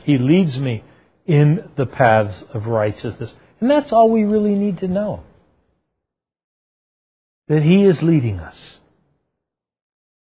He 0.04 0.18
leads 0.18 0.58
me 0.58 0.84
in 1.26 1.70
the 1.76 1.86
paths 1.86 2.44
of 2.52 2.66
righteousness. 2.66 3.32
And 3.60 3.70
that's 3.70 3.92
all 3.92 4.10
we 4.10 4.24
really 4.24 4.54
need 4.54 4.78
to 4.78 4.88
know. 4.88 5.24
That 7.48 7.62
He 7.62 7.84
is 7.84 8.02
leading 8.02 8.38
us. 8.38 8.56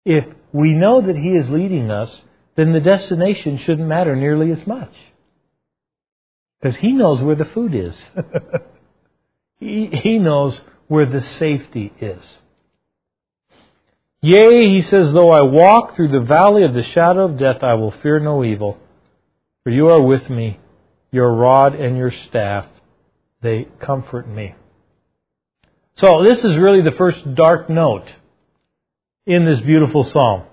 If 0.05 0.25
we 0.53 0.73
know 0.73 1.01
that 1.01 1.15
He 1.15 1.29
is 1.29 1.49
leading 1.49 1.89
us, 1.89 2.21
then 2.55 2.73
the 2.73 2.79
destination 2.79 3.57
shouldn't 3.57 3.87
matter 3.87 4.15
nearly 4.15 4.51
as 4.51 4.65
much. 4.67 4.93
Because 6.61 6.77
he 6.77 6.93
knows 6.93 7.21
where 7.21 7.35
the 7.35 7.45
food 7.45 7.75
is. 7.75 7.95
he, 9.59 9.89
he 9.91 10.17
knows 10.17 10.59
where 10.87 11.05
the 11.05 11.21
safety 11.21 11.93
is. 11.99 12.23
Yea, 14.21 14.69
he 14.69 14.81
says, 14.81 15.13
though 15.13 15.31
I 15.31 15.41
walk 15.41 15.95
through 15.95 16.07
the 16.07 16.21
valley 16.21 16.63
of 16.63 16.73
the 16.73 16.83
shadow 16.83 17.25
of 17.25 17.37
death, 17.37 17.63
I 17.63 17.75
will 17.75 17.91
fear 17.91 18.19
no 18.19 18.43
evil. 18.43 18.77
For 19.63 19.69
you 19.69 19.89
are 19.89 20.01
with 20.01 20.29
me, 20.29 20.59
your 21.11 21.31
rod 21.31 21.75
and 21.75 21.95
your 21.95 22.11
staff, 22.11 22.65
they 23.41 23.67
comfort 23.79 24.27
me. 24.27 24.55
So 25.95 26.23
this 26.23 26.43
is 26.43 26.57
really 26.57 26.81
the 26.81 26.95
first 26.97 27.35
dark 27.35 27.69
note 27.69 28.07
in 29.25 29.45
this 29.45 29.61
beautiful 29.61 30.03
psalm. 30.03 30.43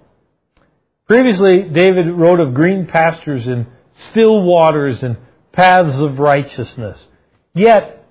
Previously, 1.06 1.62
David 1.62 2.10
wrote 2.10 2.40
of 2.40 2.54
green 2.54 2.86
pastures 2.86 3.46
and 3.46 3.66
still 4.10 4.42
waters 4.42 5.02
and 5.02 5.16
paths 5.52 6.00
of 6.00 6.18
righteousness. 6.18 7.06
Yet, 7.54 8.06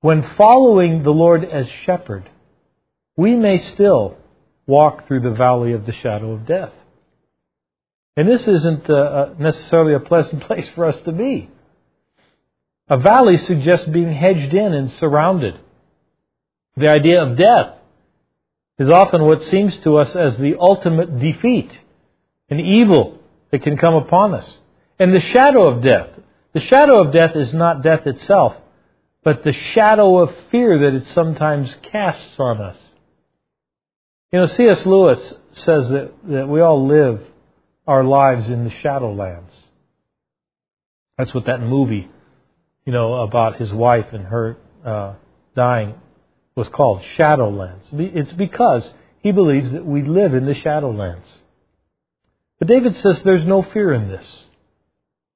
when 0.00 0.22
following 0.36 1.02
the 1.02 1.10
Lord 1.10 1.44
as 1.44 1.66
shepherd, 1.84 2.28
we 3.16 3.34
may 3.34 3.58
still 3.58 4.16
walk 4.66 5.06
through 5.06 5.20
the 5.20 5.30
valley 5.30 5.72
of 5.72 5.86
the 5.86 5.92
shadow 5.92 6.32
of 6.32 6.46
death. 6.46 6.72
And 8.16 8.28
this 8.28 8.46
isn't 8.46 8.88
uh, 8.88 8.94
uh 8.94 9.34
necessarily 9.38 9.94
a 9.94 10.00
pleasant 10.00 10.42
place 10.46 10.68
for 10.74 10.86
us 10.86 10.96
to 11.04 11.12
be. 11.12 11.50
A 12.88 12.96
valley 12.96 13.36
suggests 13.36 13.86
being 13.88 14.12
hedged 14.12 14.54
in 14.54 14.72
and 14.72 14.92
surrounded. 14.92 15.58
The 16.76 16.88
idea 16.88 17.22
of 17.22 17.36
death 17.36 17.74
is 18.78 18.88
often 18.90 19.24
what 19.24 19.42
seems 19.44 19.76
to 19.78 19.96
us 19.96 20.14
as 20.14 20.36
the 20.36 20.56
ultimate 20.58 21.18
defeat, 21.18 21.70
an 22.50 22.60
evil 22.60 23.18
that 23.50 23.62
can 23.62 23.76
come 23.76 23.94
upon 23.94 24.34
us. 24.34 24.58
And 24.98 25.14
the 25.14 25.20
shadow 25.20 25.66
of 25.68 25.82
death 25.82 26.10
the 26.56 26.62
shadow 26.62 27.02
of 27.02 27.12
death 27.12 27.36
is 27.36 27.52
not 27.52 27.82
death 27.82 28.06
itself, 28.06 28.56
but 29.22 29.44
the 29.44 29.52
shadow 29.52 30.20
of 30.20 30.34
fear 30.50 30.78
that 30.78 30.96
it 30.96 31.06
sometimes 31.08 31.76
casts 31.92 32.40
on 32.40 32.62
us. 32.62 32.78
You 34.32 34.38
know, 34.38 34.46
C.S. 34.46 34.86
Lewis 34.86 35.34
says 35.52 35.86
that, 35.90 36.12
that 36.24 36.48
we 36.48 36.62
all 36.62 36.86
live 36.86 37.20
our 37.86 38.04
lives 38.04 38.48
in 38.48 38.64
the 38.64 38.70
shadowlands. 38.70 39.52
That's 41.18 41.34
what 41.34 41.44
that 41.44 41.60
movie, 41.60 42.08
you 42.86 42.92
know, 42.94 43.16
about 43.16 43.56
his 43.56 43.70
wife 43.70 44.06
and 44.14 44.24
her 44.24 44.56
uh, 44.82 45.12
dying 45.54 45.96
was 46.54 46.70
called 46.70 47.02
Shadowlands. 47.18 47.88
It's 47.92 48.32
because 48.32 48.90
he 49.22 49.30
believes 49.30 49.72
that 49.72 49.84
we 49.84 50.00
live 50.00 50.32
in 50.32 50.46
the 50.46 50.54
shadowlands. 50.54 51.28
But 52.58 52.68
David 52.68 52.96
says 52.96 53.20
there's 53.20 53.44
no 53.44 53.60
fear 53.60 53.92
in 53.92 54.08
this. 54.08 54.44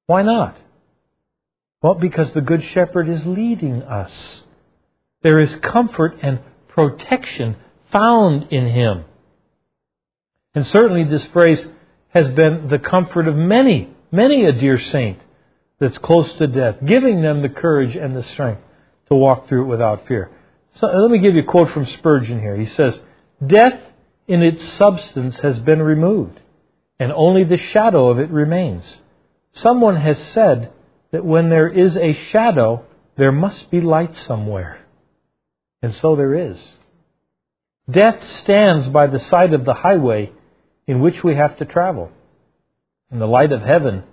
Why 0.06 0.22
not? 0.22 0.56
Well, 1.82 1.94
because 1.94 2.32
the 2.32 2.42
Good 2.42 2.62
Shepherd 2.62 3.08
is 3.08 3.24
leading 3.24 3.82
us. 3.82 4.42
There 5.22 5.40
is 5.40 5.54
comfort 5.56 6.18
and 6.22 6.40
protection 6.68 7.56
found 7.90 8.48
in 8.50 8.66
Him. 8.68 9.04
And 10.54 10.66
certainly 10.66 11.04
this 11.04 11.24
phrase 11.26 11.66
has 12.08 12.28
been 12.28 12.68
the 12.68 12.78
comfort 12.78 13.28
of 13.28 13.36
many, 13.36 13.90
many 14.10 14.44
a 14.44 14.52
dear 14.52 14.78
saint 14.78 15.20
that's 15.78 15.98
close 15.98 16.32
to 16.34 16.46
death, 16.46 16.76
giving 16.84 17.22
them 17.22 17.40
the 17.40 17.48
courage 17.48 17.96
and 17.96 18.14
the 18.14 18.22
strength 18.24 18.62
to 19.08 19.16
walk 19.16 19.48
through 19.48 19.64
it 19.64 19.68
without 19.68 20.06
fear. 20.06 20.30
So 20.74 20.88
uh, 20.88 21.00
let 21.00 21.10
me 21.10 21.18
give 21.18 21.34
you 21.34 21.42
a 21.42 21.46
quote 21.46 21.70
from 21.70 21.86
Spurgeon 21.86 22.40
here. 22.40 22.56
He 22.56 22.66
says, 22.66 23.00
Death 23.44 23.80
in 24.28 24.42
its 24.42 24.62
substance 24.74 25.38
has 25.38 25.58
been 25.60 25.82
removed, 25.82 26.38
and 26.98 27.12
only 27.12 27.44
the 27.44 27.56
shadow 27.56 28.08
of 28.08 28.18
it 28.18 28.30
remains. 28.30 28.84
Someone 29.52 29.96
has 29.96 30.18
said 30.32 30.72
that 31.12 31.24
when 31.24 31.48
there 31.48 31.68
is 31.68 31.96
a 31.96 32.14
shadow, 32.30 32.84
there 33.16 33.32
must 33.32 33.70
be 33.70 33.80
light 33.80 34.16
somewhere. 34.18 34.78
And 35.82 35.94
so 35.94 36.16
there 36.16 36.34
is. 36.34 36.58
Death 37.90 38.28
stands 38.42 38.86
by 38.88 39.06
the 39.06 39.18
side 39.18 39.52
of 39.52 39.64
the 39.64 39.74
highway 39.74 40.32
in 40.86 41.00
which 41.00 41.24
we 41.24 41.34
have 41.34 41.56
to 41.58 41.64
travel. 41.64 42.10
And 43.10 43.20
the 43.20 43.26
light 43.26 43.52
of 43.52 43.62
heaven 43.62 44.04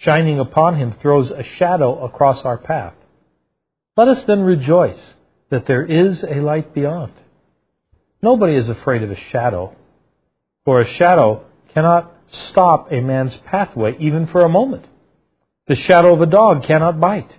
shining 0.00 0.38
upon 0.38 0.76
him 0.76 0.94
throws 1.00 1.30
a 1.30 1.42
shadow 1.42 2.04
across 2.04 2.42
our 2.44 2.58
path. 2.58 2.94
Let 3.96 4.08
us 4.08 4.22
then 4.24 4.40
rejoice 4.40 5.14
that 5.50 5.66
there 5.66 5.84
is 5.84 6.22
a 6.24 6.40
light 6.40 6.74
beyond. 6.74 7.12
Nobody 8.20 8.56
is 8.56 8.68
afraid 8.68 9.02
of 9.02 9.10
a 9.10 9.16
shadow, 9.30 9.76
for 10.64 10.80
a 10.80 10.86
shadow 10.86 11.44
cannot 11.72 12.12
stop 12.26 12.90
a 12.90 13.00
man's 13.00 13.36
pathway 13.46 13.96
even 14.00 14.26
for 14.26 14.42
a 14.42 14.48
moment. 14.48 14.86
The 15.66 15.76
shadow 15.76 16.14
of 16.14 16.20
a 16.20 16.26
dog 16.26 16.64
cannot 16.64 17.00
bite. 17.00 17.38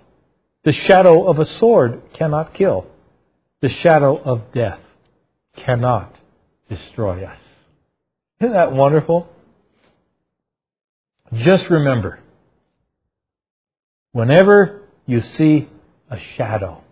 The 0.64 0.72
shadow 0.72 1.28
of 1.28 1.38
a 1.38 1.44
sword 1.44 2.02
cannot 2.14 2.54
kill. 2.54 2.86
The 3.60 3.68
shadow 3.68 4.16
of 4.16 4.52
death 4.52 4.80
cannot 5.56 6.16
destroy 6.68 7.24
us. 7.24 7.40
Isn't 8.40 8.52
that 8.52 8.72
wonderful? 8.72 9.28
Just 11.32 11.70
remember, 11.70 12.20
whenever 14.12 14.82
you 15.06 15.22
see 15.22 15.68
a 16.10 16.18
shadow, 16.36 16.82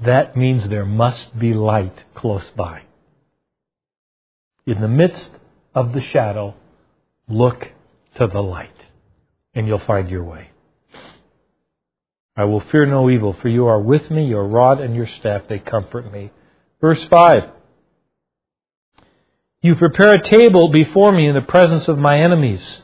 that 0.00 0.36
means 0.36 0.68
there 0.68 0.84
must 0.84 1.36
be 1.38 1.54
light 1.54 2.04
close 2.14 2.44
by. 2.56 2.82
In 4.66 4.80
the 4.80 4.88
midst 4.88 5.30
of 5.74 5.92
the 5.92 6.00
shadow, 6.00 6.54
look 7.28 7.72
to 8.16 8.26
the 8.26 8.42
light, 8.42 8.70
and 9.58 9.66
you'll 9.66 9.80
find 9.80 10.08
your 10.08 10.22
way. 10.22 10.50
I 12.36 12.44
will 12.44 12.60
fear 12.60 12.86
no 12.86 13.10
evil, 13.10 13.32
for 13.42 13.48
you 13.48 13.66
are 13.66 13.80
with 13.80 14.08
me, 14.08 14.24
your 14.26 14.46
rod 14.46 14.80
and 14.80 14.94
your 14.94 15.08
staff, 15.18 15.42
they 15.48 15.58
comfort 15.58 16.12
me. 16.12 16.30
Verse 16.80 17.04
5 17.10 17.50
You 19.60 19.74
prepare 19.74 20.14
a 20.14 20.22
table 20.22 20.68
before 20.68 21.10
me 21.10 21.26
in 21.26 21.34
the 21.34 21.40
presence 21.40 21.88
of 21.88 21.98
my 21.98 22.20
enemies. 22.20 22.82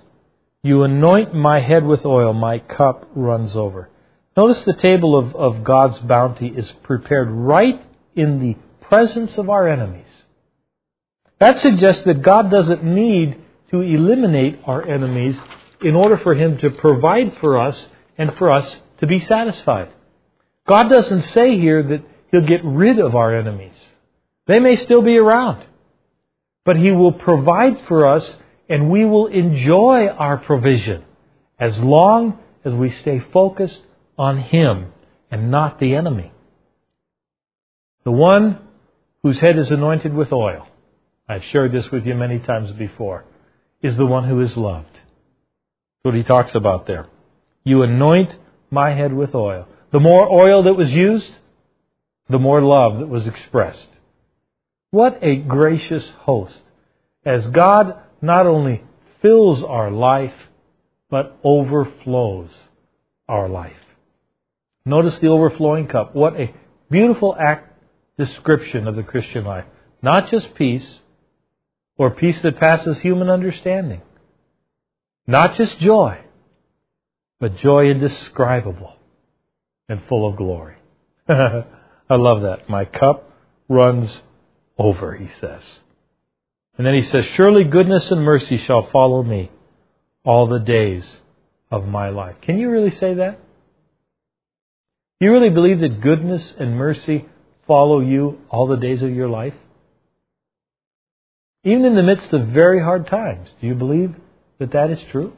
You 0.65 0.83
anoint 0.83 1.33
my 1.33 1.61
head 1.61 1.85
with 1.87 2.05
oil, 2.05 2.33
my 2.33 2.59
cup 2.59 3.09
runs 3.15 3.55
over. 3.55 3.89
Notice 4.37 4.63
the 4.65 4.73
table 4.73 5.17
of, 5.17 5.37
of 5.37 5.63
God's 5.63 6.01
bounty 6.01 6.49
is 6.49 6.69
prepared 6.83 7.31
right 7.31 7.81
in 8.17 8.41
the 8.41 8.57
presence 8.81 9.39
of 9.39 9.49
our 9.49 9.69
enemies. 9.69 10.11
That 11.39 11.61
suggests 11.61 12.03
that 12.07 12.23
God 12.23 12.51
doesn't 12.51 12.83
need 12.83 13.41
to 13.71 13.81
eliminate 13.81 14.59
our 14.65 14.85
enemies 14.89 15.39
in 15.85 15.95
order 15.95 16.17
for 16.17 16.35
Him 16.35 16.59
to 16.59 16.71
provide 16.71 17.37
for 17.41 17.61
us 17.61 17.87
and 18.17 18.35
for 18.37 18.51
us 18.51 18.77
to 18.99 19.07
be 19.07 19.21
satisfied. 19.21 19.91
God 20.67 20.89
doesn't 20.89 21.23
say 21.23 21.59
here 21.59 21.83
that 21.83 22.03
He'll 22.31 22.47
get 22.47 22.65
rid 22.65 22.99
of 22.99 23.15
our 23.15 23.37
enemies. 23.37 23.75
They 24.47 24.59
may 24.59 24.77
still 24.77 25.03
be 25.03 25.17
around. 25.17 25.65
But 26.65 26.77
He 26.77 26.91
will 26.91 27.13
provide 27.13 27.83
for 27.87 28.09
us 28.09 28.37
and 28.69 28.91
we 28.91 29.05
will 29.05 29.27
enjoy 29.27 30.09
our 30.09 30.39
provision 30.39 31.05
as 31.59 31.79
long 31.79 32.39
as 32.65 32.73
we 32.73 32.91
stay 32.91 33.23
focused 33.33 33.81
on 34.17 34.39
Him 34.39 34.93
and 35.31 35.51
not 35.51 35.79
the 35.79 35.95
enemy. 35.95 36.33
The 38.05 38.11
one 38.11 38.61
whose 39.23 39.39
head 39.39 39.59
is 39.59 39.71
anointed 39.71 40.15
with 40.15 40.33
oil, 40.33 40.67
I've 41.29 41.45
shared 41.45 41.73
this 41.73 41.91
with 41.91 42.07
you 42.07 42.15
many 42.15 42.39
times 42.39 42.71
before, 42.73 43.25
is 43.83 43.97
the 43.97 44.07
one 44.07 44.25
who 44.25 44.41
is 44.41 44.57
loved. 44.57 45.01
What 46.05 46.15
he 46.15 46.23
talks 46.23 46.55
about 46.55 46.87
there. 46.87 47.07
You 47.65 47.83
anoint 47.83 48.37
my 48.71 48.93
head 48.93 49.15
with 49.15 49.35
oil. 49.35 49.67
The 49.91 50.01
more 50.01 50.31
oil 50.31 50.65
that 50.65 50.75
was 50.75 50.91
used, 50.91 51.31
the 52.29 52.39
more 52.39 52.61
love 52.61 52.99
that 52.99 53.09
was 53.09 53.27
expressed. 53.27 53.89
What 54.91 55.19
a 55.23 55.37
gracious 55.37 56.07
host. 56.21 56.61
As 57.25 57.47
God 57.47 57.97
not 58.21 58.47
only 58.47 58.85
fills 59.23 59.65
our 59.65 59.91
life, 59.91 60.35
but 61.09 61.39
overflows 61.43 62.51
our 63.27 63.49
life. 63.49 63.73
Notice 64.85 65.17
the 65.17 65.29
overflowing 65.29 65.87
cup. 65.87 66.15
What 66.15 66.39
a 66.39 66.53
beautiful 66.91 67.35
act 67.35 67.81
description 68.19 68.87
of 68.89 68.95
the 68.95 69.03
Christian 69.03 69.47
life. 69.47 69.65
Not 70.03 70.31
just 70.31 70.55
peace, 70.55 71.01
or 71.97 72.11
peace 72.11 72.43
that 72.43 72.61
passes 72.61 72.99
human 72.99 73.31
understanding. 73.31 74.03
Not 75.27 75.57
just 75.57 75.79
joy, 75.79 76.21
but 77.41 77.57
joy 77.59 77.87
indescribable 77.87 78.95
and 79.89 80.03
full 80.09 80.29
of 80.29 80.37
glory. 80.37 80.77
I 81.29 81.65
love 82.17 82.43
that. 82.43 82.69
My 82.69 82.85
cup 82.85 83.31
runs 83.69 84.23
over, 84.79 85.15
he 85.15 85.31
says. 85.41 85.63
And 86.77 86.87
then 86.87 86.95
he 86.95 87.03
says, 87.03 87.25
Surely 87.35 87.65
goodness 87.65 88.11
and 88.11 88.23
mercy 88.23 88.59
shall 88.59 88.91
follow 88.91 89.23
me 89.23 89.51
all 90.25 90.47
the 90.47 90.59
days 90.59 91.21
of 91.71 91.87
my 91.87 92.09
life. 92.11 92.37
Can 92.43 92.59
you 92.59 92.71
really 92.71 92.91
say 92.91 93.15
that? 93.15 93.41
You 95.21 95.33
really 95.33 95.51
believe 95.51 95.81
that 95.81 96.01
goodness 96.01 96.53
and 96.59 96.77
mercy 96.77 97.27
follow 97.67 98.01
you 98.01 98.41
all 98.51 98.67
the 98.67 98.77
days 98.77 99.03
of 99.03 99.11
your 99.11 99.29
life? 99.29 99.55
Even 101.65 101.87
in 101.87 101.95
the 101.95 102.03
midst 102.03 102.33
of 102.33 102.49
very 102.49 102.83
hard 102.83 103.07
times, 103.07 103.49
do 103.61 103.67
you 103.67 103.75
believe 103.75 104.15
that 104.59 104.73
that 104.73 104.91
is 104.91 105.01
true? 105.11 105.33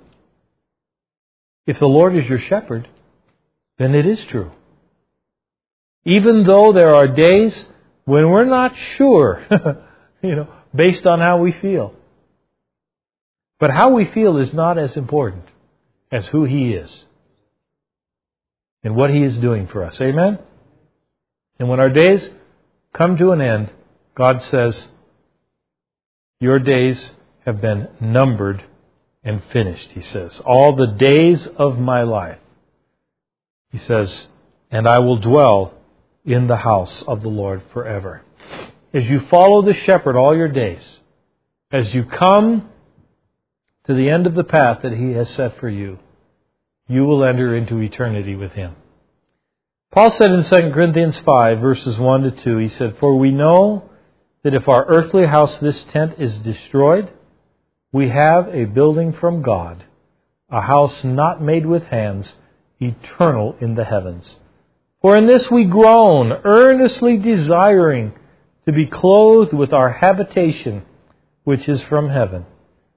If 1.66 1.78
the 1.78 1.86
Lord 1.86 2.16
is 2.16 2.26
your 2.26 2.38
shepherd, 2.38 2.88
then 3.78 3.94
it 3.94 4.06
is 4.06 4.24
true. 4.26 4.52
Even 6.04 6.44
though 6.44 6.72
there 6.72 6.94
are 6.94 7.08
days 7.08 7.66
when 8.04 8.30
we're 8.30 8.44
not 8.44 8.72
sure, 8.96 9.44
you 10.22 10.36
know, 10.36 10.48
based 10.74 11.06
on 11.06 11.20
how 11.20 11.38
we 11.38 11.52
feel. 11.52 11.94
But 13.58 13.70
how 13.70 13.90
we 13.90 14.04
feel 14.04 14.36
is 14.36 14.52
not 14.52 14.78
as 14.78 14.96
important 14.96 15.44
as 16.12 16.26
who 16.26 16.44
He 16.44 16.72
is 16.72 17.04
and 18.84 18.94
what 18.94 19.10
He 19.10 19.22
is 19.22 19.36
doing 19.38 19.66
for 19.66 19.82
us. 19.82 20.00
Amen? 20.00 20.38
And 21.58 21.68
when 21.68 21.80
our 21.80 21.90
days 21.90 22.28
come 22.92 23.16
to 23.16 23.32
an 23.32 23.40
end, 23.40 23.70
God 24.14 24.42
says, 24.42 24.86
Your 26.38 26.58
days 26.58 27.12
have 27.44 27.60
been 27.60 27.88
numbered 28.00 28.62
and 29.26 29.42
finished, 29.52 29.90
He 29.90 30.00
says. 30.00 30.40
All 30.46 30.74
the 30.74 30.94
days 30.98 31.46
of 31.58 31.78
my 31.78 32.02
life. 32.02 32.38
He 33.70 33.78
says, 33.78 34.28
And 34.70 34.88
I 34.88 35.00
will 35.00 35.18
dwell 35.18 35.74
in 36.24 36.46
the 36.46 36.56
house 36.56 37.02
of 37.06 37.20
the 37.20 37.28
Lord 37.28 37.62
forever 37.74 38.22
as 38.96 39.04
you 39.10 39.20
follow 39.28 39.60
the 39.62 39.74
shepherd 39.74 40.16
all 40.16 40.34
your 40.34 40.48
days, 40.48 41.00
as 41.70 41.92
you 41.92 42.04
come 42.04 42.68
to 43.84 43.94
the 43.94 44.08
end 44.08 44.26
of 44.26 44.34
the 44.34 44.44
path 44.44 44.80
that 44.82 44.92
he 44.92 45.10
has 45.12 45.28
set 45.30 45.58
for 45.58 45.68
you, 45.68 45.98
you 46.88 47.04
will 47.04 47.22
enter 47.22 47.54
into 47.54 47.80
eternity 47.80 48.34
with 48.34 48.52
him. 48.52 48.74
Paul 49.92 50.10
said 50.10 50.30
in 50.30 50.44
2 50.44 50.50
Corinthians 50.72 51.18
5, 51.18 51.60
verses 51.60 51.98
1 51.98 52.22
to 52.22 52.30
2, 52.30 52.56
he 52.58 52.68
said, 52.68 52.96
For 52.98 53.16
we 53.18 53.30
know 53.30 53.90
that 54.42 54.54
if 54.54 54.66
our 54.66 54.86
earthly 54.86 55.26
house, 55.26 55.58
this 55.58 55.82
tent, 55.90 56.14
is 56.18 56.36
destroyed, 56.38 57.10
we 57.96 58.10
have 58.10 58.48
a 58.48 58.66
building 58.66 59.10
from 59.10 59.40
God, 59.40 59.82
a 60.50 60.60
house 60.60 61.02
not 61.02 61.40
made 61.40 61.64
with 61.64 61.82
hands, 61.84 62.30
eternal 62.78 63.56
in 63.58 63.74
the 63.74 63.86
heavens. 63.86 64.36
For 65.00 65.16
in 65.16 65.26
this 65.26 65.50
we 65.50 65.64
groan, 65.64 66.30
earnestly 66.44 67.16
desiring 67.16 68.12
to 68.66 68.72
be 68.72 68.84
clothed 68.84 69.54
with 69.54 69.72
our 69.72 69.90
habitation, 69.90 70.82
which 71.44 71.66
is 71.70 71.80
from 71.84 72.10
heaven. 72.10 72.44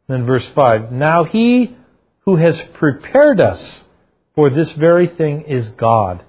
Then 0.10 0.26
verse 0.26 0.46
5 0.54 0.92
Now 0.92 1.24
he 1.24 1.78
who 2.26 2.36
has 2.36 2.62
prepared 2.74 3.40
us 3.40 3.86
for 4.36 4.50
this 4.50 4.70
very 4.74 5.08
thing 5.08 5.44
is 5.44 5.70
God, 5.70 6.26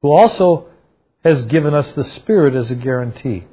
who 0.00 0.12
also 0.12 0.68
has 1.22 1.42
given 1.42 1.74
us 1.74 1.92
the 1.92 2.04
Spirit 2.04 2.54
as 2.54 2.70
a 2.70 2.74
guarantee. 2.74 3.44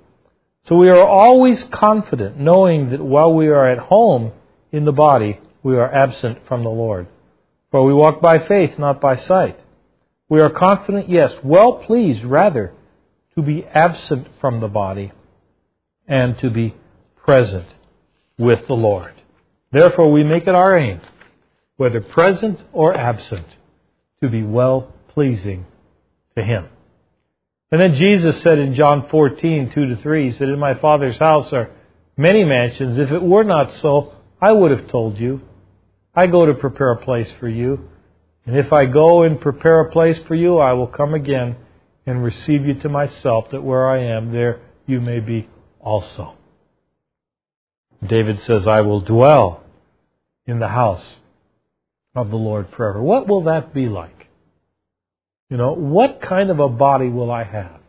So 0.65 0.77
we 0.77 0.89
are 0.89 1.05
always 1.05 1.61
confident, 1.65 2.39
knowing 2.39 2.91
that 2.91 3.01
while 3.01 3.33
we 3.33 3.47
are 3.47 3.67
at 3.67 3.79
home 3.79 4.31
in 4.71 4.85
the 4.85 4.93
body, 4.93 5.39
we 5.61 5.75
are 5.75 5.93
absent 5.93 6.39
from 6.47 6.63
the 6.63 6.69
Lord. 6.69 7.07
For 7.71 7.83
we 7.83 7.93
walk 7.93 8.21
by 8.21 8.39
faith, 8.39 8.79
not 8.79 9.01
by 9.01 9.17
sight. 9.17 9.59
We 10.29 10.39
are 10.39 10.49
confident, 10.49 11.09
yes, 11.09 11.33
well 11.43 11.73
pleased, 11.73 12.23
rather, 12.23 12.73
to 13.35 13.41
be 13.41 13.65
absent 13.65 14.27
from 14.39 14.61
the 14.61 14.67
body 14.67 15.11
and 16.07 16.37
to 16.39 16.49
be 16.49 16.75
present 17.25 17.67
with 18.37 18.67
the 18.67 18.73
Lord. 18.73 19.13
Therefore, 19.71 20.11
we 20.11 20.23
make 20.23 20.47
it 20.47 20.55
our 20.55 20.77
aim, 20.77 21.01
whether 21.77 21.99
present 21.99 22.59
or 22.71 22.95
absent, 22.95 23.47
to 24.21 24.29
be 24.29 24.43
well 24.43 24.93
pleasing 25.09 25.65
to 26.37 26.43
Him. 26.43 26.69
And 27.73 27.81
then 27.81 27.95
Jesus 27.95 28.39
said 28.43 28.59
in 28.59 28.75
John 28.75 29.07
14, 29.09 29.71
2 29.73 29.85
to 29.87 29.95
3, 29.95 30.25
He 30.29 30.37
said, 30.37 30.47
In 30.47 30.59
my 30.59 30.75
Father's 30.75 31.17
house 31.17 31.51
are 31.53 31.71
many 32.15 32.43
mansions. 32.43 32.99
If 32.99 33.09
it 33.09 33.23
were 33.23 33.43
not 33.43 33.73
so, 33.77 34.13
I 34.39 34.51
would 34.51 34.69
have 34.69 34.89
told 34.89 35.17
you. 35.17 35.41
I 36.13 36.27
go 36.27 36.45
to 36.45 36.53
prepare 36.53 36.91
a 36.91 37.03
place 37.03 37.31
for 37.39 37.49
you. 37.49 37.89
And 38.45 38.55
if 38.55 38.71
I 38.71 38.85
go 38.85 39.23
and 39.23 39.41
prepare 39.41 39.81
a 39.81 39.91
place 39.91 40.19
for 40.27 40.35
you, 40.35 40.59
I 40.59 40.73
will 40.73 40.85
come 40.85 41.15
again 41.15 41.55
and 42.05 42.23
receive 42.23 42.63
you 42.63 42.75
to 42.75 42.89
myself, 42.89 43.49
that 43.49 43.63
where 43.63 43.89
I 43.89 44.03
am, 44.03 44.31
there 44.31 44.61
you 44.85 45.01
may 45.01 45.19
be 45.19 45.49
also. 45.79 46.35
David 48.05 48.39
says, 48.43 48.67
I 48.67 48.81
will 48.81 49.01
dwell 49.01 49.63
in 50.45 50.59
the 50.59 50.67
house 50.67 51.15
of 52.13 52.29
the 52.29 52.35
Lord 52.35 52.67
forever. 52.77 53.01
What 53.01 53.27
will 53.27 53.45
that 53.45 53.73
be 53.73 53.87
like? 53.87 54.22
You 55.49 55.57
know, 55.57 55.73
what 55.73 56.21
kind 56.21 56.49
of 56.49 56.59
a 56.59 56.69
body 56.69 57.09
will 57.09 57.31
I 57.31 57.43
have? 57.43 57.79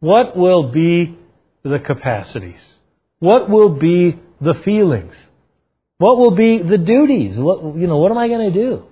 What 0.00 0.36
will 0.36 0.70
be 0.70 1.16
the 1.62 1.78
capacities? 1.78 2.60
What 3.18 3.48
will 3.48 3.70
be 3.70 4.18
the 4.40 4.54
feelings? 4.54 5.14
What 5.98 6.18
will 6.18 6.32
be 6.32 6.58
the 6.58 6.78
duties? 6.78 7.38
What, 7.38 7.76
you 7.76 7.86
know, 7.86 7.98
what 7.98 8.10
am 8.10 8.18
I 8.18 8.28
going 8.28 8.52
to 8.52 8.58
do? 8.58 8.84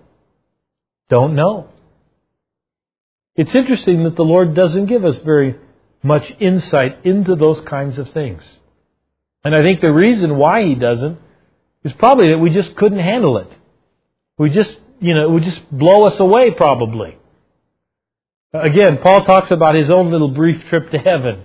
Don't 1.10 1.34
know. 1.34 1.68
It's 3.36 3.54
interesting 3.54 4.04
that 4.04 4.16
the 4.16 4.24
Lord 4.24 4.54
doesn't 4.54 4.86
give 4.86 5.04
us 5.04 5.16
very 5.18 5.56
much 6.02 6.30
insight 6.38 7.04
into 7.04 7.34
those 7.34 7.60
kinds 7.62 7.98
of 7.98 8.10
things. 8.12 8.42
And 9.42 9.54
I 9.54 9.62
think 9.62 9.80
the 9.80 9.92
reason 9.92 10.36
why 10.36 10.64
He 10.64 10.74
doesn't 10.74 11.18
is 11.82 11.92
probably 11.94 12.30
that 12.30 12.38
we 12.38 12.50
just 12.50 12.74
couldn't 12.76 13.00
handle 13.00 13.38
it. 13.38 13.48
We 14.38 14.50
just, 14.50 14.74
you 15.00 15.14
know, 15.14 15.24
it 15.24 15.30
would 15.30 15.42
just 15.44 15.60
blow 15.70 16.04
us 16.04 16.18
away 16.18 16.52
probably. 16.52 17.18
Again, 18.54 18.98
Paul 18.98 19.24
talks 19.24 19.50
about 19.50 19.74
his 19.74 19.90
own 19.90 20.12
little 20.12 20.28
brief 20.28 20.62
trip 20.68 20.88
to 20.92 20.98
heaven 20.98 21.42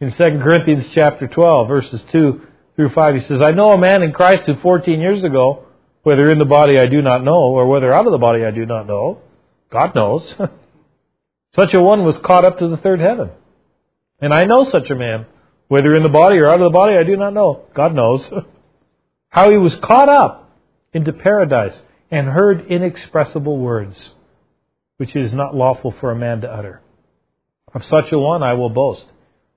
in 0.00 0.12
2 0.12 0.16
Corinthians 0.16 0.86
chapter 0.94 1.26
12, 1.26 1.66
verses 1.66 2.00
2 2.12 2.40
through 2.76 2.90
5. 2.90 3.14
He 3.16 3.20
says, 3.22 3.42
I 3.42 3.50
know 3.50 3.72
a 3.72 3.78
man 3.78 4.04
in 4.04 4.12
Christ 4.12 4.44
who 4.44 4.54
14 4.54 5.00
years 5.00 5.24
ago, 5.24 5.64
whether 6.04 6.30
in 6.30 6.38
the 6.38 6.44
body 6.44 6.78
I 6.78 6.86
do 6.86 7.02
not 7.02 7.24
know, 7.24 7.34
or 7.34 7.66
whether 7.66 7.92
out 7.92 8.06
of 8.06 8.12
the 8.12 8.18
body 8.18 8.44
I 8.44 8.52
do 8.52 8.64
not 8.64 8.86
know, 8.86 9.18
God 9.70 9.96
knows, 9.96 10.36
such 11.56 11.74
a 11.74 11.82
one 11.82 12.04
was 12.04 12.16
caught 12.18 12.44
up 12.44 12.60
to 12.60 12.68
the 12.68 12.76
third 12.76 13.00
heaven. 13.00 13.30
And 14.20 14.32
I 14.32 14.44
know 14.44 14.62
such 14.62 14.88
a 14.88 14.94
man, 14.94 15.26
whether 15.66 15.96
in 15.96 16.04
the 16.04 16.08
body 16.08 16.38
or 16.38 16.48
out 16.48 16.60
of 16.60 16.70
the 16.70 16.78
body 16.78 16.96
I 16.96 17.02
do 17.02 17.16
not 17.16 17.34
know, 17.34 17.64
God 17.74 17.92
knows, 17.92 18.30
how 19.30 19.50
he 19.50 19.56
was 19.56 19.74
caught 19.82 20.08
up 20.08 20.48
into 20.92 21.12
paradise 21.12 21.82
and 22.08 22.28
heard 22.28 22.66
inexpressible 22.66 23.58
words 23.58 24.12
which 25.02 25.16
it 25.16 25.24
is 25.24 25.32
not 25.32 25.52
lawful 25.52 25.90
for 25.98 26.12
a 26.12 26.14
man 26.14 26.42
to 26.42 26.48
utter. 26.48 26.80
Of 27.74 27.84
such 27.86 28.12
a 28.12 28.18
one 28.20 28.44
I 28.44 28.52
will 28.52 28.70
boast. 28.70 29.04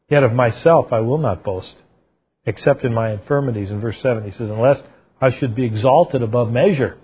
Yet 0.10 0.24
of 0.24 0.34
myself 0.34 0.92
I 0.92 1.02
will 1.02 1.20
not 1.20 1.44
boast, 1.44 1.76
except 2.48 2.84
in 2.84 2.96
my 2.96 3.12
infirmities. 3.12 3.70
In 3.70 3.80
verse 3.80 4.02
7, 4.02 4.24
he 4.24 4.32
says, 4.32 4.50
Unless 4.50 4.82
I 5.22 5.30
should 5.30 5.54
be 5.54 5.64
exalted 5.64 6.24
above 6.24 6.52
measure 6.52 6.98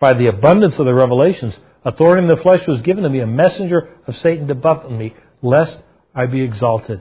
by 0.00 0.14
the 0.14 0.26
abundance 0.26 0.76
of 0.76 0.86
the 0.86 0.92
revelations, 0.92 1.56
authority 1.84 2.24
in 2.24 2.28
the 2.28 2.42
flesh 2.42 2.66
was 2.66 2.80
given 2.80 3.04
to 3.04 3.10
me, 3.10 3.20
a 3.20 3.28
messenger 3.28 3.90
of 4.08 4.16
Satan 4.16 4.48
to 4.48 4.56
buffet 4.56 4.90
me, 4.90 5.14
lest 5.40 5.78
I 6.16 6.26
be 6.26 6.42
exalted 6.42 7.00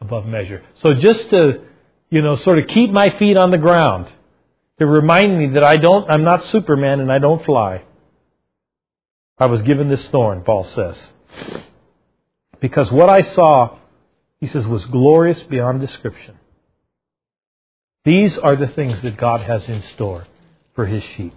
above 0.00 0.26
measure. 0.26 0.62
So 0.76 0.94
just 0.94 1.28
to, 1.30 1.64
you 2.08 2.22
know, 2.22 2.36
sort 2.36 2.60
of 2.60 2.68
keep 2.68 2.92
my 2.92 3.18
feet 3.18 3.36
on 3.36 3.50
the 3.50 3.58
ground, 3.58 4.12
to 4.78 4.86
remind 4.86 5.36
me 5.36 5.54
that 5.54 5.64
I 5.64 5.76
don't, 5.76 6.08
I'm 6.08 6.22
not 6.22 6.46
Superman 6.46 7.00
and 7.00 7.10
I 7.10 7.18
don't 7.18 7.44
fly. 7.44 7.82
I 9.38 9.46
was 9.46 9.62
given 9.62 9.88
this 9.88 10.06
thorn, 10.08 10.42
Paul 10.42 10.64
says. 10.64 11.12
Because 12.60 12.90
what 12.92 13.08
I 13.08 13.22
saw, 13.22 13.78
he 14.40 14.46
says, 14.46 14.66
was 14.66 14.84
glorious 14.86 15.42
beyond 15.42 15.80
description. 15.80 16.36
These 18.04 18.38
are 18.38 18.56
the 18.56 18.68
things 18.68 19.00
that 19.02 19.16
God 19.16 19.40
has 19.40 19.68
in 19.68 19.82
store 19.94 20.26
for 20.74 20.86
his 20.86 21.02
sheep, 21.16 21.34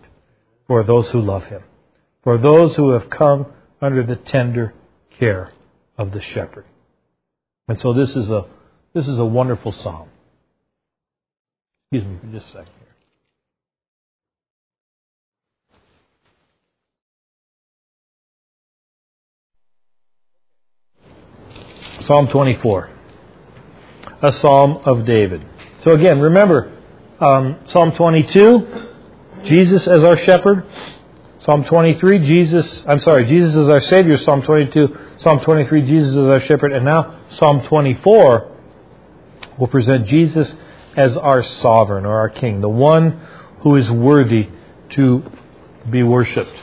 for 0.68 0.84
those 0.84 1.10
who 1.10 1.22
love 1.22 1.46
him, 1.46 1.64
for 2.24 2.38
those 2.38 2.76
who 2.76 2.92
have 2.92 3.10
come 3.10 3.48
under 3.82 4.04
the 4.04 4.16
tender 4.16 4.74
care 5.20 5.52
of 5.98 6.12
the 6.12 6.22
shepherd. 6.22 6.66
And 7.68 7.80
so 7.80 7.94
this 7.94 8.16
is 8.16 8.30
a 8.30 8.46
this 8.94 9.08
is 9.08 9.18
a 9.18 9.26
wonderful 9.26 9.72
psalm. 9.72 10.10
Excuse 11.92 12.10
me 12.10 12.18
for 12.20 12.40
just 12.40 12.48
a 12.48 12.52
second. 12.52 12.85
Psalm 22.06 22.28
24, 22.28 22.90
a 24.22 24.32
psalm 24.32 24.78
of 24.86 25.06
David. 25.06 25.44
So 25.84 25.92
again, 25.92 26.20
remember, 26.20 26.72
um, 27.20 27.60
Psalm 27.70 27.94
22, 27.94 28.92
Jesus 29.46 29.88
as 29.88 30.04
our 30.04 30.18
shepherd. 30.18 30.66
Psalm 31.40 31.64
23, 31.64 32.20
Jesus, 32.20 32.84
I'm 32.88 33.00
sorry, 33.00 33.26
Jesus 33.26 33.56
is 33.56 33.70
our 33.70 33.82
Savior. 33.82 34.18
Psalm 34.18 34.42
22, 34.42 34.98
Psalm 35.18 35.40
23, 35.42 35.82
Jesus 35.82 36.12
is 36.12 36.28
our 36.28 36.40
shepherd. 36.42 36.74
And 36.74 36.86
now 36.86 37.20
Psalm 37.38 37.64
24 37.68 38.52
will 39.58 39.68
present 39.68 40.08
Jesus 40.08 40.56
as 40.96 41.18
our 41.18 41.44
sovereign 41.44 42.06
or 42.06 42.18
our 42.18 42.30
king, 42.30 42.62
the 42.62 42.70
one 42.70 43.20
who 43.60 43.76
is 43.76 43.90
worthy 43.90 44.50
to 44.92 45.24
be 45.90 46.04
worshiped. 46.04 46.56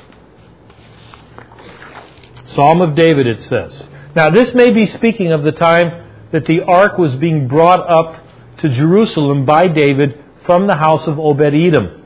Psalm 2.44 2.80
of 2.80 2.94
David, 2.94 3.26
it 3.26 3.42
says. 3.42 3.88
Now, 4.14 4.28
this 4.28 4.52
may 4.52 4.72
be 4.72 4.84
speaking 4.84 5.32
of 5.32 5.42
the 5.42 5.52
time 5.52 6.10
that 6.32 6.44
the 6.44 6.60
ark 6.62 6.98
was 6.98 7.14
being 7.14 7.48
brought 7.48 7.88
up 7.88 8.22
to 8.58 8.68
Jerusalem 8.68 9.46
by 9.46 9.68
David 9.68 10.22
from 10.44 10.66
the 10.66 10.76
house 10.76 11.06
of 11.06 11.18
Obed 11.18 11.54
Edom. 11.54 12.04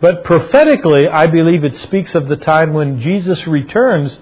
But 0.00 0.22
prophetically, 0.22 1.08
I 1.08 1.26
believe 1.26 1.64
it 1.64 1.76
speaks 1.78 2.14
of 2.14 2.28
the 2.28 2.36
time 2.36 2.72
when 2.72 3.00
Jesus 3.00 3.48
returns 3.48 4.16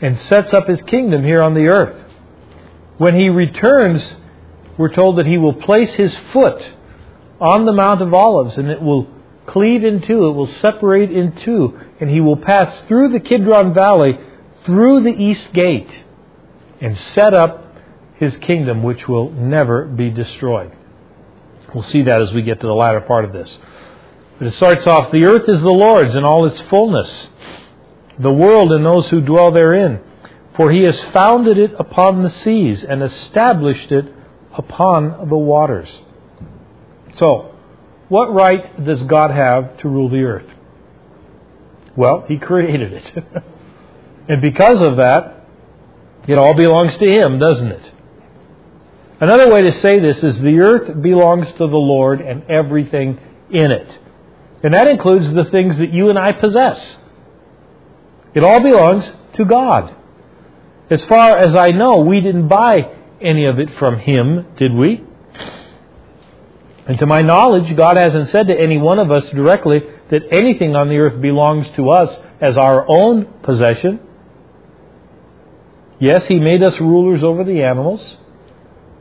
and 0.00 0.18
sets 0.18 0.54
up 0.54 0.66
his 0.66 0.80
kingdom 0.82 1.24
here 1.24 1.42
on 1.42 1.52
the 1.52 1.66
earth. 1.66 2.06
When 2.96 3.14
he 3.14 3.28
returns, 3.28 4.16
we're 4.78 4.94
told 4.94 5.16
that 5.16 5.26
he 5.26 5.36
will 5.36 5.52
place 5.52 5.92
his 5.92 6.16
foot 6.32 6.62
on 7.38 7.66
the 7.66 7.72
Mount 7.72 8.00
of 8.00 8.14
Olives 8.14 8.56
and 8.56 8.70
it 8.70 8.80
will 8.80 9.08
cleave 9.46 9.84
in 9.84 10.00
two, 10.00 10.28
it 10.28 10.32
will 10.32 10.46
separate 10.46 11.10
in 11.10 11.32
two, 11.36 11.78
and 12.00 12.08
he 12.08 12.20
will 12.20 12.36
pass 12.38 12.80
through 12.88 13.10
the 13.10 13.20
Kidron 13.20 13.74
Valley 13.74 14.18
through 14.64 15.02
the 15.02 15.10
east 15.10 15.52
gate 15.52 16.04
and 16.80 16.98
set 17.14 17.34
up 17.34 17.74
his 18.16 18.34
kingdom, 18.36 18.82
which 18.82 19.08
will 19.08 19.30
never 19.30 19.84
be 19.84 20.10
destroyed. 20.10 20.72
We'll 21.74 21.84
see 21.84 22.02
that 22.02 22.20
as 22.20 22.32
we 22.32 22.42
get 22.42 22.60
to 22.60 22.66
the 22.66 22.74
latter 22.74 23.00
part 23.00 23.24
of 23.24 23.32
this. 23.32 23.58
But 24.38 24.48
it 24.48 24.54
starts 24.54 24.86
off 24.86 25.10
The 25.10 25.24
earth 25.24 25.48
is 25.48 25.60
the 25.60 25.70
Lord's 25.70 26.14
in 26.14 26.24
all 26.24 26.46
its 26.46 26.60
fullness, 26.62 27.28
the 28.18 28.32
world 28.32 28.72
and 28.72 28.84
those 28.84 29.06
who 29.08 29.20
dwell 29.20 29.50
therein. 29.50 30.00
For 30.56 30.70
he 30.70 30.82
has 30.82 30.98
founded 31.12 31.58
it 31.58 31.72
upon 31.78 32.22
the 32.22 32.30
seas 32.30 32.82
and 32.82 33.02
established 33.02 33.92
it 33.92 34.12
upon 34.52 35.28
the 35.28 35.36
waters. 35.36 35.88
So, 37.14 37.54
what 38.08 38.32
right 38.34 38.84
does 38.84 39.02
God 39.04 39.30
have 39.30 39.78
to 39.78 39.88
rule 39.88 40.08
the 40.08 40.22
earth? 40.24 40.46
Well, 41.96 42.24
he 42.28 42.38
created 42.38 42.92
it. 42.92 43.24
and 44.28 44.42
because 44.42 44.80
of 44.80 44.96
that, 44.96 45.39
it 46.26 46.38
all 46.38 46.54
belongs 46.54 46.96
to 46.96 47.06
Him, 47.06 47.38
doesn't 47.38 47.68
it? 47.68 47.92
Another 49.20 49.52
way 49.52 49.62
to 49.62 49.72
say 49.72 50.00
this 50.00 50.22
is 50.22 50.38
the 50.40 50.60
earth 50.60 51.02
belongs 51.02 51.46
to 51.52 51.58
the 51.58 51.76
Lord 51.76 52.20
and 52.20 52.44
everything 52.50 53.18
in 53.50 53.70
it. 53.70 53.98
And 54.62 54.74
that 54.74 54.88
includes 54.88 55.32
the 55.34 55.44
things 55.44 55.76
that 55.78 55.92
you 55.92 56.08
and 56.10 56.18
I 56.18 56.32
possess. 56.32 56.96
It 58.34 58.44
all 58.44 58.60
belongs 58.60 59.10
to 59.34 59.44
God. 59.44 59.94
As 60.90 61.04
far 61.04 61.36
as 61.36 61.54
I 61.54 61.70
know, 61.70 61.98
we 61.98 62.20
didn't 62.20 62.48
buy 62.48 62.96
any 63.20 63.46
of 63.46 63.58
it 63.60 63.70
from 63.78 63.98
Him, 63.98 64.46
did 64.56 64.74
we? 64.74 65.04
And 66.86 66.98
to 66.98 67.06
my 67.06 67.22
knowledge, 67.22 67.76
God 67.76 67.96
hasn't 67.96 68.30
said 68.30 68.48
to 68.48 68.58
any 68.58 68.78
one 68.78 68.98
of 68.98 69.10
us 69.10 69.28
directly 69.30 69.82
that 70.10 70.22
anything 70.32 70.74
on 70.74 70.88
the 70.88 70.96
earth 70.96 71.20
belongs 71.20 71.68
to 71.76 71.90
us 71.90 72.18
as 72.40 72.56
our 72.56 72.84
own 72.88 73.26
possession. 73.42 74.00
Yes, 76.00 76.26
He 76.26 76.40
made 76.40 76.62
us 76.62 76.80
rulers 76.80 77.22
over 77.22 77.44
the 77.44 77.62
animals, 77.62 78.16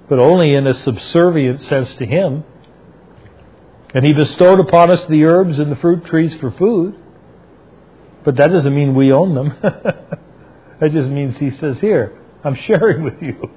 but 0.09 0.19
only 0.19 0.53
in 0.53 0.67
a 0.67 0.73
subservient 0.73 1.63
sense 1.63 1.95
to 1.95 2.05
Him. 2.05 2.43
And 3.93 4.05
He 4.05 4.13
bestowed 4.13 4.59
upon 4.59 4.91
us 4.91 5.03
the 5.05 5.23
herbs 5.23 5.57
and 5.57 5.71
the 5.71 5.77
fruit 5.77 6.05
trees 6.05 6.35
for 6.35 6.51
food, 6.51 6.95
but 8.25 8.35
that 8.35 8.51
doesn't 8.51 8.75
mean 8.75 8.95
we 8.95 9.13
own 9.13 9.33
them. 9.33 9.57
that 9.61 10.91
just 10.91 11.09
means 11.09 11.39
He 11.39 11.51
says, 11.51 11.79
Here, 11.79 12.21
I'm 12.43 12.55
sharing 12.55 13.03
with 13.03 13.21
you. 13.21 13.49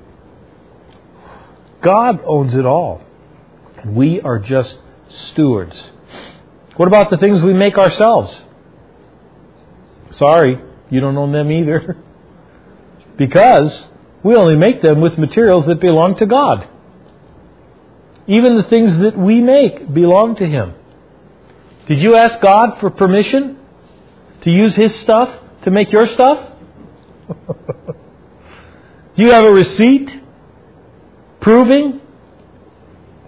God 1.82 2.20
owns 2.24 2.54
it 2.54 2.64
all. 2.64 3.02
We 3.84 4.20
are 4.20 4.38
just 4.38 4.78
stewards. 5.30 5.90
What 6.76 6.86
about 6.86 7.10
the 7.10 7.16
things 7.16 7.42
we 7.42 7.52
make 7.54 7.76
ourselves? 7.76 8.40
Sorry, 10.12 10.62
you 10.90 11.00
don't 11.00 11.16
own 11.16 11.32
them 11.32 11.50
either. 11.50 11.96
because 13.22 13.86
we 14.24 14.34
only 14.34 14.56
make 14.56 14.82
them 14.82 15.00
with 15.00 15.16
materials 15.16 15.64
that 15.66 15.80
belong 15.80 16.16
to 16.16 16.26
God. 16.26 16.68
Even 18.26 18.56
the 18.56 18.64
things 18.64 18.98
that 18.98 19.16
we 19.16 19.40
make 19.40 19.94
belong 19.94 20.34
to 20.36 20.44
Him. 20.44 20.74
Did 21.86 22.02
you 22.02 22.16
ask 22.16 22.40
God 22.40 22.80
for 22.80 22.90
permission 22.90 23.58
to 24.40 24.50
use 24.50 24.74
His 24.74 24.92
stuff 25.02 25.28
to 25.62 25.70
make 25.70 25.92
your 25.92 26.08
stuff? 26.08 26.50
Do 29.14 29.22
you 29.22 29.30
have 29.30 29.44
a 29.44 29.52
receipt 29.52 30.10
proving 31.40 32.00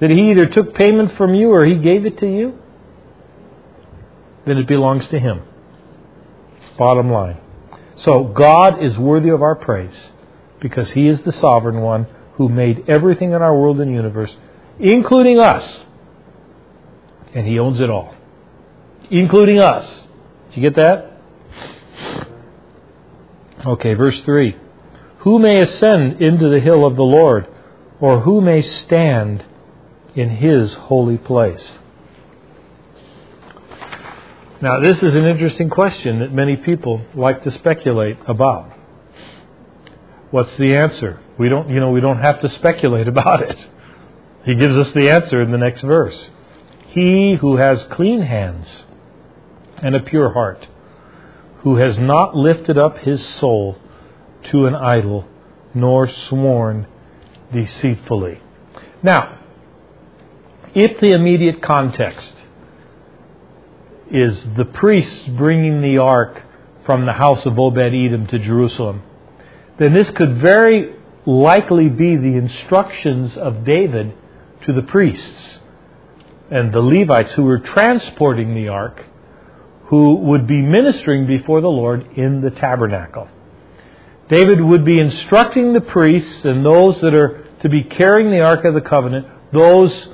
that 0.00 0.10
He 0.10 0.32
either 0.32 0.46
took 0.46 0.74
payment 0.74 1.16
from 1.16 1.36
you 1.36 1.52
or 1.52 1.64
He 1.64 1.76
gave 1.76 2.04
it 2.04 2.18
to 2.18 2.26
you? 2.26 2.58
then 4.44 4.58
it 4.58 4.66
belongs 4.66 5.06
to 5.06 5.18
Him. 5.18 5.40
Bottom 6.76 7.10
line. 7.10 7.38
So 7.96 8.24
God 8.24 8.82
is 8.82 8.98
worthy 8.98 9.28
of 9.28 9.42
our 9.42 9.54
praise 9.54 10.08
because 10.60 10.90
He 10.90 11.08
is 11.08 11.22
the 11.22 11.32
sovereign 11.32 11.80
one 11.80 12.06
who 12.34 12.48
made 12.48 12.84
everything 12.88 13.32
in 13.32 13.42
our 13.42 13.56
world 13.56 13.80
and 13.80 13.92
universe, 13.92 14.36
including 14.78 15.38
us. 15.38 15.84
And 17.34 17.46
He 17.46 17.58
owns 17.58 17.80
it 17.80 17.90
all, 17.90 18.14
including 19.10 19.58
us. 19.58 20.04
Did 20.48 20.56
you 20.56 20.70
get 20.70 20.76
that? 20.76 21.12
Okay, 23.66 23.94
verse 23.94 24.20
3. 24.22 24.56
Who 25.18 25.38
may 25.38 25.60
ascend 25.60 26.20
into 26.20 26.50
the 26.50 26.60
hill 26.60 26.84
of 26.84 26.96
the 26.96 27.02
Lord, 27.02 27.46
or 28.00 28.20
who 28.20 28.40
may 28.40 28.60
stand 28.60 29.44
in 30.14 30.28
his 30.28 30.74
holy 30.74 31.16
place? 31.16 31.78
Now, 34.64 34.80
this 34.80 35.02
is 35.02 35.14
an 35.14 35.26
interesting 35.26 35.68
question 35.68 36.20
that 36.20 36.32
many 36.32 36.56
people 36.56 37.02
like 37.14 37.42
to 37.42 37.50
speculate 37.50 38.16
about. 38.26 38.72
What's 40.30 40.56
the 40.56 40.74
answer? 40.74 41.20
We 41.38 41.50
don't, 41.50 41.68
you 41.68 41.80
know, 41.80 41.90
we 41.90 42.00
don't 42.00 42.22
have 42.22 42.40
to 42.40 42.48
speculate 42.48 43.06
about 43.14 43.42
it. 43.42 43.58
He 44.46 44.54
gives 44.54 44.74
us 44.74 44.90
the 44.92 45.10
answer 45.10 45.42
in 45.42 45.52
the 45.52 45.58
next 45.58 45.82
verse. 45.82 46.30
He 46.86 47.34
who 47.34 47.56
has 47.56 47.86
clean 47.90 48.22
hands 48.22 48.84
and 49.82 49.94
a 49.94 50.00
pure 50.00 50.32
heart, 50.32 50.66
who 51.58 51.76
has 51.76 51.98
not 51.98 52.34
lifted 52.34 52.78
up 52.78 52.96
his 52.96 53.22
soul 53.34 53.76
to 54.44 54.64
an 54.64 54.74
idol, 54.74 55.28
nor 55.74 56.08
sworn 56.08 56.86
deceitfully. 57.52 58.40
Now, 59.02 59.40
if 60.74 61.00
the 61.00 61.12
immediate 61.12 61.60
context 61.60 62.43
is 64.10 64.44
the 64.56 64.64
priests 64.64 65.26
bringing 65.28 65.80
the 65.80 65.98
ark 65.98 66.42
from 66.84 67.06
the 67.06 67.12
house 67.12 67.44
of 67.46 67.58
Obed 67.58 67.78
Edom 67.78 68.26
to 68.28 68.38
Jerusalem, 68.38 69.02
then 69.78 69.94
this 69.94 70.10
could 70.10 70.38
very 70.38 70.94
likely 71.26 71.88
be 71.88 72.16
the 72.16 72.36
instructions 72.36 73.36
of 73.36 73.64
David 73.64 74.14
to 74.66 74.72
the 74.72 74.82
priests 74.82 75.60
and 76.50 76.72
the 76.72 76.80
Levites 76.80 77.32
who 77.32 77.44
were 77.44 77.58
transporting 77.58 78.54
the 78.54 78.68
ark, 78.68 79.04
who 79.86 80.16
would 80.16 80.46
be 80.46 80.60
ministering 80.60 81.26
before 81.26 81.60
the 81.60 81.68
Lord 81.68 82.06
in 82.16 82.42
the 82.42 82.50
tabernacle. 82.50 83.28
David 84.28 84.60
would 84.60 84.84
be 84.84 85.00
instructing 85.00 85.72
the 85.72 85.80
priests 85.80 86.44
and 86.44 86.64
those 86.64 87.00
that 87.00 87.14
are 87.14 87.46
to 87.60 87.68
be 87.68 87.82
carrying 87.84 88.30
the 88.30 88.40
Ark 88.40 88.64
of 88.64 88.74
the 88.74 88.80
Covenant, 88.80 89.26
those 89.52 90.08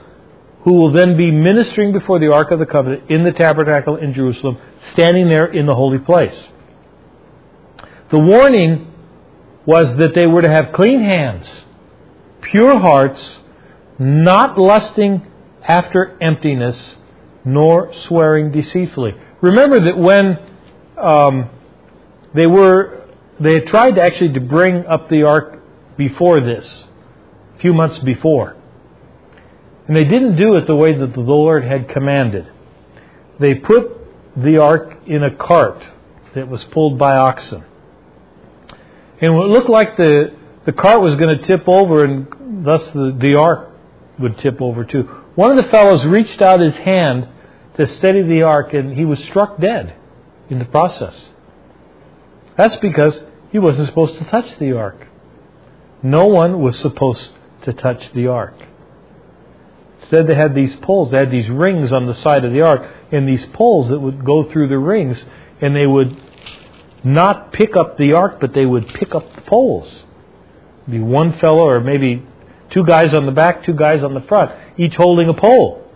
who 0.62 0.74
will 0.74 0.92
then 0.92 1.16
be 1.16 1.30
ministering 1.30 1.92
before 1.92 2.18
the 2.18 2.32
Ark 2.32 2.50
of 2.50 2.58
the 2.58 2.66
Covenant 2.66 3.10
in 3.10 3.24
the 3.24 3.32
tabernacle 3.32 3.96
in 3.96 4.12
Jerusalem, 4.12 4.58
standing 4.92 5.28
there 5.28 5.46
in 5.46 5.66
the 5.66 5.74
holy 5.74 5.98
place. 5.98 6.38
The 8.10 8.18
warning 8.18 8.92
was 9.64 9.96
that 9.96 10.14
they 10.14 10.26
were 10.26 10.42
to 10.42 10.48
have 10.48 10.72
clean 10.72 11.02
hands, 11.02 11.48
pure 12.42 12.78
hearts, 12.78 13.38
not 13.98 14.58
lusting 14.58 15.26
after 15.62 16.16
emptiness, 16.22 16.96
nor 17.44 17.94
swearing 18.04 18.50
deceitfully. 18.50 19.14
Remember 19.40 19.80
that 19.80 19.96
when 19.96 20.38
um, 20.98 21.50
they 22.34 22.46
were 22.46 23.06
they 23.38 23.54
had 23.54 23.66
tried 23.68 23.94
to 23.94 24.02
actually 24.02 24.34
to 24.34 24.40
bring 24.40 24.84
up 24.86 25.08
the 25.08 25.22
ark 25.22 25.62
before 25.96 26.40
this, 26.40 26.84
a 27.56 27.58
few 27.60 27.72
months 27.72 27.98
before. 28.00 28.56
And 29.90 29.96
they 29.96 30.04
didn't 30.04 30.36
do 30.36 30.54
it 30.54 30.68
the 30.68 30.76
way 30.76 30.96
that 30.96 31.14
the 31.14 31.20
Lord 31.20 31.64
had 31.64 31.88
commanded. 31.88 32.48
They 33.40 33.56
put 33.56 33.90
the 34.36 34.58
ark 34.58 34.98
in 35.04 35.24
a 35.24 35.34
cart 35.34 35.82
that 36.32 36.46
was 36.46 36.62
pulled 36.62 36.96
by 36.96 37.16
oxen. 37.16 37.64
And 39.20 39.34
it 39.34 39.48
looked 39.48 39.68
like 39.68 39.96
the, 39.96 40.32
the 40.64 40.72
cart 40.72 41.00
was 41.00 41.16
going 41.16 41.36
to 41.36 41.44
tip 41.44 41.64
over 41.66 42.04
and 42.04 42.64
thus 42.64 42.84
the, 42.92 43.16
the 43.18 43.34
ark 43.34 43.72
would 44.20 44.38
tip 44.38 44.62
over 44.62 44.84
too. 44.84 45.02
One 45.34 45.50
of 45.50 45.56
the 45.56 45.68
fellows 45.72 46.04
reached 46.04 46.40
out 46.40 46.60
his 46.60 46.76
hand 46.76 47.28
to 47.74 47.88
steady 47.96 48.22
the 48.22 48.42
ark 48.42 48.72
and 48.72 48.96
he 48.96 49.04
was 49.04 49.18
struck 49.24 49.60
dead 49.60 49.96
in 50.48 50.60
the 50.60 50.66
process. 50.66 51.20
That's 52.56 52.76
because 52.76 53.20
he 53.50 53.58
wasn't 53.58 53.88
supposed 53.88 54.18
to 54.18 54.24
touch 54.26 54.56
the 54.60 54.70
ark. 54.70 55.08
No 56.00 56.26
one 56.26 56.60
was 56.60 56.78
supposed 56.78 57.32
to 57.62 57.72
touch 57.72 58.12
the 58.12 58.28
ark. 58.28 58.54
Instead, 60.10 60.26
they 60.26 60.34
had 60.34 60.56
these 60.56 60.74
poles. 60.82 61.12
They 61.12 61.18
had 61.18 61.30
these 61.30 61.48
rings 61.48 61.92
on 61.92 62.06
the 62.06 62.16
side 62.16 62.44
of 62.44 62.52
the 62.52 62.62
ark, 62.62 62.84
and 63.12 63.28
these 63.28 63.46
poles 63.52 63.90
that 63.90 64.00
would 64.00 64.24
go 64.24 64.42
through 64.42 64.66
the 64.66 64.76
rings, 64.76 65.24
and 65.60 65.76
they 65.76 65.86
would 65.86 66.20
not 67.04 67.52
pick 67.52 67.76
up 67.76 67.96
the 67.96 68.14
ark, 68.14 68.38
but 68.40 68.52
they 68.52 68.66
would 68.66 68.88
pick 68.88 69.14
up 69.14 69.36
the 69.36 69.40
poles. 69.42 70.02
Be 70.90 70.98
one 70.98 71.38
fellow, 71.38 71.68
or 71.68 71.78
maybe 71.78 72.26
two 72.70 72.84
guys 72.84 73.14
on 73.14 73.24
the 73.24 73.30
back, 73.30 73.64
two 73.64 73.72
guys 73.72 74.02
on 74.02 74.14
the 74.14 74.22
front, 74.22 74.50
each 74.76 74.96
holding 74.96 75.28
a 75.28 75.34
pole. 75.34 75.88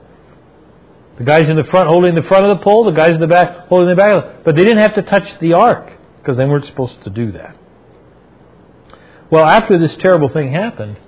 The 1.18 1.24
guys 1.24 1.48
in 1.48 1.56
the 1.56 1.64
front 1.64 1.88
holding 1.88 2.14
the 2.14 2.22
front 2.22 2.46
of 2.46 2.56
the 2.56 2.62
pole, 2.62 2.84
the 2.84 2.92
guys 2.92 3.16
in 3.16 3.20
the 3.20 3.26
back 3.26 3.66
holding 3.66 3.88
the 3.88 3.96
back. 3.96 4.12
The 4.12 4.42
But 4.44 4.54
they 4.54 4.62
didn't 4.62 4.82
have 4.82 4.94
to 4.94 5.02
touch 5.02 5.40
the 5.40 5.54
ark 5.54 5.92
because 6.18 6.36
they 6.36 6.44
weren't 6.44 6.66
supposed 6.66 7.02
to 7.02 7.10
do 7.10 7.32
that. 7.32 7.56
Well, 9.28 9.44
after 9.44 9.76
this 9.76 9.96
terrible 9.96 10.28
thing 10.28 10.52
happened, 10.52 10.98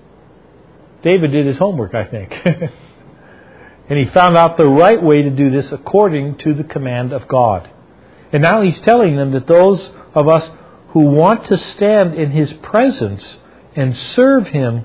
David 1.04 1.30
did 1.30 1.46
his 1.46 1.56
homework, 1.56 1.94
I 1.94 2.04
think. 2.04 2.34
and 3.88 3.98
he 3.98 4.06
found 4.06 4.36
out 4.36 4.56
the 4.56 4.66
right 4.66 5.02
way 5.02 5.22
to 5.22 5.30
do 5.30 5.50
this 5.50 5.70
according 5.72 6.38
to 6.38 6.54
the 6.54 6.64
command 6.64 7.12
of 7.12 7.28
God. 7.28 7.70
And 8.32 8.42
now 8.42 8.62
he's 8.62 8.80
telling 8.80 9.16
them 9.16 9.32
that 9.32 9.46
those 9.46 9.90
of 10.14 10.28
us 10.28 10.50
who 10.88 11.00
want 11.00 11.46
to 11.46 11.56
stand 11.56 12.14
in 12.14 12.30
his 12.30 12.52
presence 12.54 13.38
and 13.74 13.96
serve 13.96 14.48
him 14.48 14.84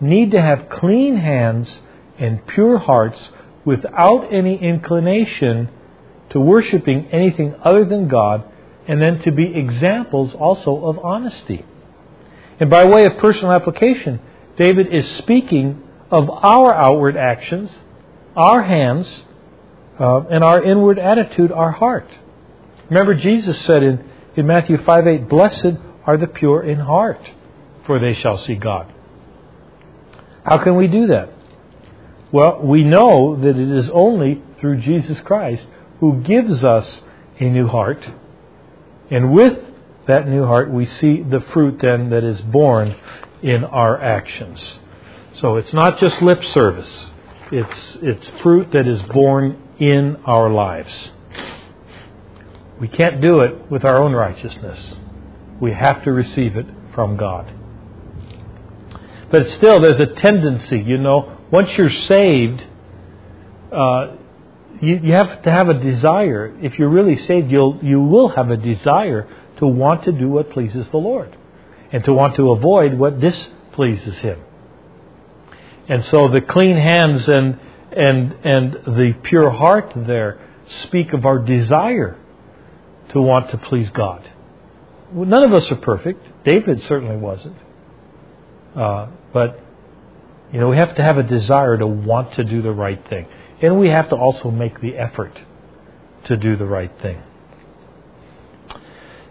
need 0.00 0.32
to 0.32 0.40
have 0.40 0.68
clean 0.68 1.16
hands 1.16 1.80
and 2.18 2.46
pure 2.46 2.78
hearts 2.78 3.30
without 3.64 4.32
any 4.32 4.56
inclination 4.60 5.68
to 6.30 6.40
worshiping 6.40 7.06
anything 7.12 7.54
other 7.62 7.84
than 7.84 8.08
God 8.08 8.44
and 8.88 9.00
then 9.00 9.20
to 9.20 9.30
be 9.30 9.54
examples 9.54 10.34
also 10.34 10.84
of 10.86 10.98
honesty. 10.98 11.64
And 12.58 12.68
by 12.68 12.84
way 12.84 13.04
of 13.04 13.18
personal 13.18 13.52
application, 13.52 14.20
David 14.56 14.92
is 14.92 15.08
speaking 15.18 15.82
of 16.10 16.28
our 16.30 16.74
outward 16.74 17.16
actions, 17.16 17.70
our 18.36 18.62
hands, 18.62 19.22
uh, 19.98 20.20
and 20.30 20.42
our 20.42 20.62
inward 20.62 20.98
attitude, 20.98 21.52
our 21.52 21.70
heart. 21.70 22.08
Remember, 22.88 23.14
Jesus 23.14 23.60
said 23.64 23.82
in, 23.82 24.08
in 24.36 24.46
Matthew 24.46 24.82
5 24.82 25.06
8, 25.06 25.28
Blessed 25.28 25.76
are 26.06 26.16
the 26.16 26.26
pure 26.26 26.62
in 26.62 26.78
heart, 26.78 27.20
for 27.86 27.98
they 27.98 28.14
shall 28.14 28.38
see 28.38 28.54
God. 28.54 28.92
How 30.44 30.58
can 30.58 30.76
we 30.76 30.88
do 30.88 31.06
that? 31.08 31.30
Well, 32.32 32.60
we 32.62 32.82
know 32.82 33.36
that 33.36 33.56
it 33.56 33.70
is 33.70 33.90
only 33.90 34.42
through 34.60 34.80
Jesus 34.80 35.20
Christ 35.20 35.64
who 36.00 36.22
gives 36.22 36.64
us 36.64 37.02
a 37.38 37.44
new 37.44 37.68
heart 37.68 38.02
and 39.12 39.30
with 39.30 39.58
that 40.06 40.26
new 40.26 40.46
heart, 40.46 40.70
we 40.70 40.86
see 40.86 41.22
the 41.22 41.40
fruit 41.52 41.78
then 41.82 42.08
that 42.10 42.24
is 42.24 42.40
born 42.40 42.96
in 43.42 43.62
our 43.62 44.00
actions. 44.00 44.78
So 45.34 45.56
it's 45.56 45.74
not 45.74 45.98
just 45.98 46.22
lip 46.22 46.42
service, 46.46 47.10
it's, 47.52 47.98
it's 48.00 48.28
fruit 48.42 48.72
that 48.72 48.88
is 48.88 49.02
born 49.02 49.58
in 49.78 50.16
our 50.24 50.50
lives. 50.50 50.92
We 52.80 52.88
can't 52.88 53.20
do 53.20 53.40
it 53.40 53.70
with 53.70 53.84
our 53.84 53.96
own 53.98 54.12
righteousness. 54.12 54.78
We 55.60 55.72
have 55.72 56.02
to 56.04 56.12
receive 56.12 56.56
it 56.56 56.66
from 56.94 57.16
God. 57.16 57.52
But 59.30 59.50
still, 59.52 59.80
there's 59.80 60.00
a 60.00 60.06
tendency, 60.06 60.80
you 60.80 60.98
know, 60.98 61.38
once 61.50 61.70
you're 61.76 61.90
saved, 61.90 62.66
uh, 63.70 64.16
you, 64.80 64.96
you 65.02 65.12
have 65.12 65.42
to 65.42 65.50
have 65.50 65.68
a 65.68 65.74
desire. 65.74 66.56
If 66.62 66.78
you're 66.78 66.88
really 66.88 67.16
saved, 67.16 67.50
you'll, 67.50 67.78
you 67.82 68.00
will 68.00 68.30
have 68.30 68.50
a 68.50 68.56
desire 68.56 69.28
to 69.58 69.66
want 69.66 70.04
to 70.04 70.12
do 70.12 70.28
what 70.28 70.50
pleases 70.50 70.88
the 70.88 70.96
Lord 70.96 71.36
and 71.92 72.02
to 72.04 72.12
want 72.12 72.36
to 72.36 72.50
avoid 72.50 72.94
what 72.94 73.20
displeases 73.20 74.16
Him. 74.16 74.40
And 75.88 76.04
so 76.06 76.28
the 76.28 76.40
clean 76.40 76.76
hands 76.76 77.28
and, 77.28 77.58
and, 77.90 78.32
and 78.44 78.72
the 78.96 79.14
pure 79.22 79.50
heart 79.50 79.92
there 79.96 80.40
speak 80.84 81.12
of 81.12 81.26
our 81.26 81.38
desire 81.38 82.18
to 83.10 83.20
want 83.20 83.50
to 83.50 83.58
please 83.58 83.90
God. 83.90 84.30
None 85.12 85.42
of 85.42 85.52
us 85.52 85.70
are 85.70 85.76
perfect. 85.76 86.44
David 86.44 86.82
certainly 86.84 87.16
wasn't. 87.16 87.56
Uh, 88.74 89.08
but, 89.32 89.60
you 90.52 90.60
know, 90.60 90.68
we 90.68 90.76
have 90.76 90.94
to 90.96 91.02
have 91.02 91.18
a 91.18 91.22
desire 91.22 91.76
to 91.76 91.86
want 91.86 92.34
to 92.34 92.44
do 92.44 92.62
the 92.62 92.72
right 92.72 93.06
thing. 93.08 93.26
And 93.60 93.78
we 93.78 93.90
have 93.90 94.08
to 94.08 94.16
also 94.16 94.50
make 94.50 94.80
the 94.80 94.96
effort 94.96 95.38
to 96.24 96.36
do 96.36 96.56
the 96.56 96.64
right 96.64 96.92
thing. 97.00 97.22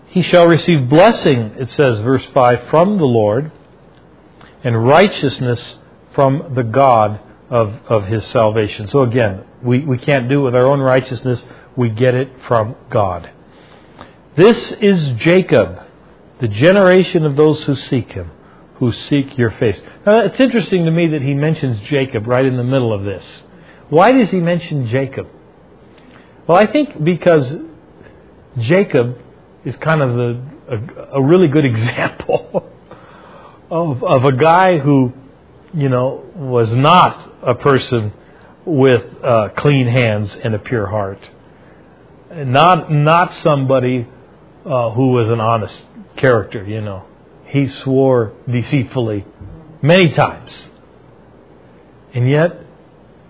He 0.08 0.22
shall 0.22 0.46
receive 0.46 0.90
blessing, 0.90 1.56
it 1.58 1.72
says, 1.72 2.00
verse 2.00 2.26
5, 2.34 2.70
from 2.70 2.98
the 2.98 3.06
Lord, 3.06 3.52
and 4.64 4.86
righteousness 4.86 5.78
from 6.14 6.54
the 6.56 6.64
God 6.64 7.20
of, 7.50 7.74
of 7.88 8.06
his 8.06 8.26
salvation. 8.28 8.88
So 8.88 9.02
again, 9.02 9.46
we, 9.62 9.80
we 9.80 9.98
can't 9.98 10.30
do 10.30 10.42
it 10.42 10.44
with 10.44 10.56
our 10.56 10.66
own 10.66 10.80
righteousness. 10.80 11.44
We 11.76 11.90
get 11.90 12.16
it 12.16 12.30
from 12.48 12.76
God. 12.90 13.30
This 14.36 14.72
is 14.74 15.10
Jacob, 15.18 15.82
the 16.40 16.48
generation 16.48 17.26
of 17.26 17.36
those 17.36 17.62
who 17.64 17.76
seek 17.76 18.12
him, 18.12 18.32
who 18.76 18.92
seek 18.92 19.38
your 19.38 19.52
face. 19.52 19.80
Now, 20.06 20.26
it's 20.26 20.40
interesting 20.40 20.86
to 20.86 20.92
me 20.92 21.08
that 21.10 21.22
he 21.22 21.34
mentions 21.34 21.80
Jacob 21.82 22.28
right 22.28 22.46
in 22.46 22.58
the 22.58 22.64
middle 22.64 22.94
of 22.94 23.04
this. 23.04 23.26
Why 23.90 24.14
does 24.14 24.30
he 24.30 24.40
mention 24.40 24.88
Jacob? 24.88 25.28
Well, 26.48 26.58
I 26.58 26.66
think 26.66 27.04
because 27.04 27.54
Jacob 28.58 29.18
is 29.66 29.76
kind 29.78 30.02
of 30.02 30.18
a, 30.18 30.48
a, 30.70 31.20
a 31.20 31.24
really 31.24 31.48
good 31.50 31.66
example 31.74 32.70
of, 33.70 34.04
of 34.04 34.26
a 34.26 34.32
guy 34.32 34.78
who, 34.78 35.14
you 35.74 35.90
know, 35.90 36.24
was 36.36 36.74
not 36.74 37.34
a 37.44 37.56
person 37.56 38.14
with 38.66 39.04
uh, 39.24 39.50
clean 39.58 39.88
hands 39.88 40.36
and 40.44 40.54
a 40.54 40.60
pure 40.60 40.88
heart. 40.88 41.20
Not, 42.34 42.92
not 42.92 43.34
somebody 43.36 44.08
uh, 44.66 44.92
who 44.92 45.10
was 45.10 45.30
an 45.30 45.40
honest 45.40 45.82
character, 46.16 46.64
you 46.64 46.82
know. 46.82 47.06
He 47.46 47.68
swore 47.68 48.34
deceitfully 48.50 49.26
many 49.82 50.12
times. 50.14 50.68
And 52.14 52.30
yet, 52.30 52.66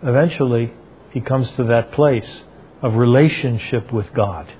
eventually, 0.03 0.73
he 1.11 1.21
comes 1.21 1.49
to 1.51 1.63
that 1.65 1.91
place 1.93 2.43
of 2.81 2.95
relationship 2.95 3.91
with 3.91 4.11
God. 4.13 4.51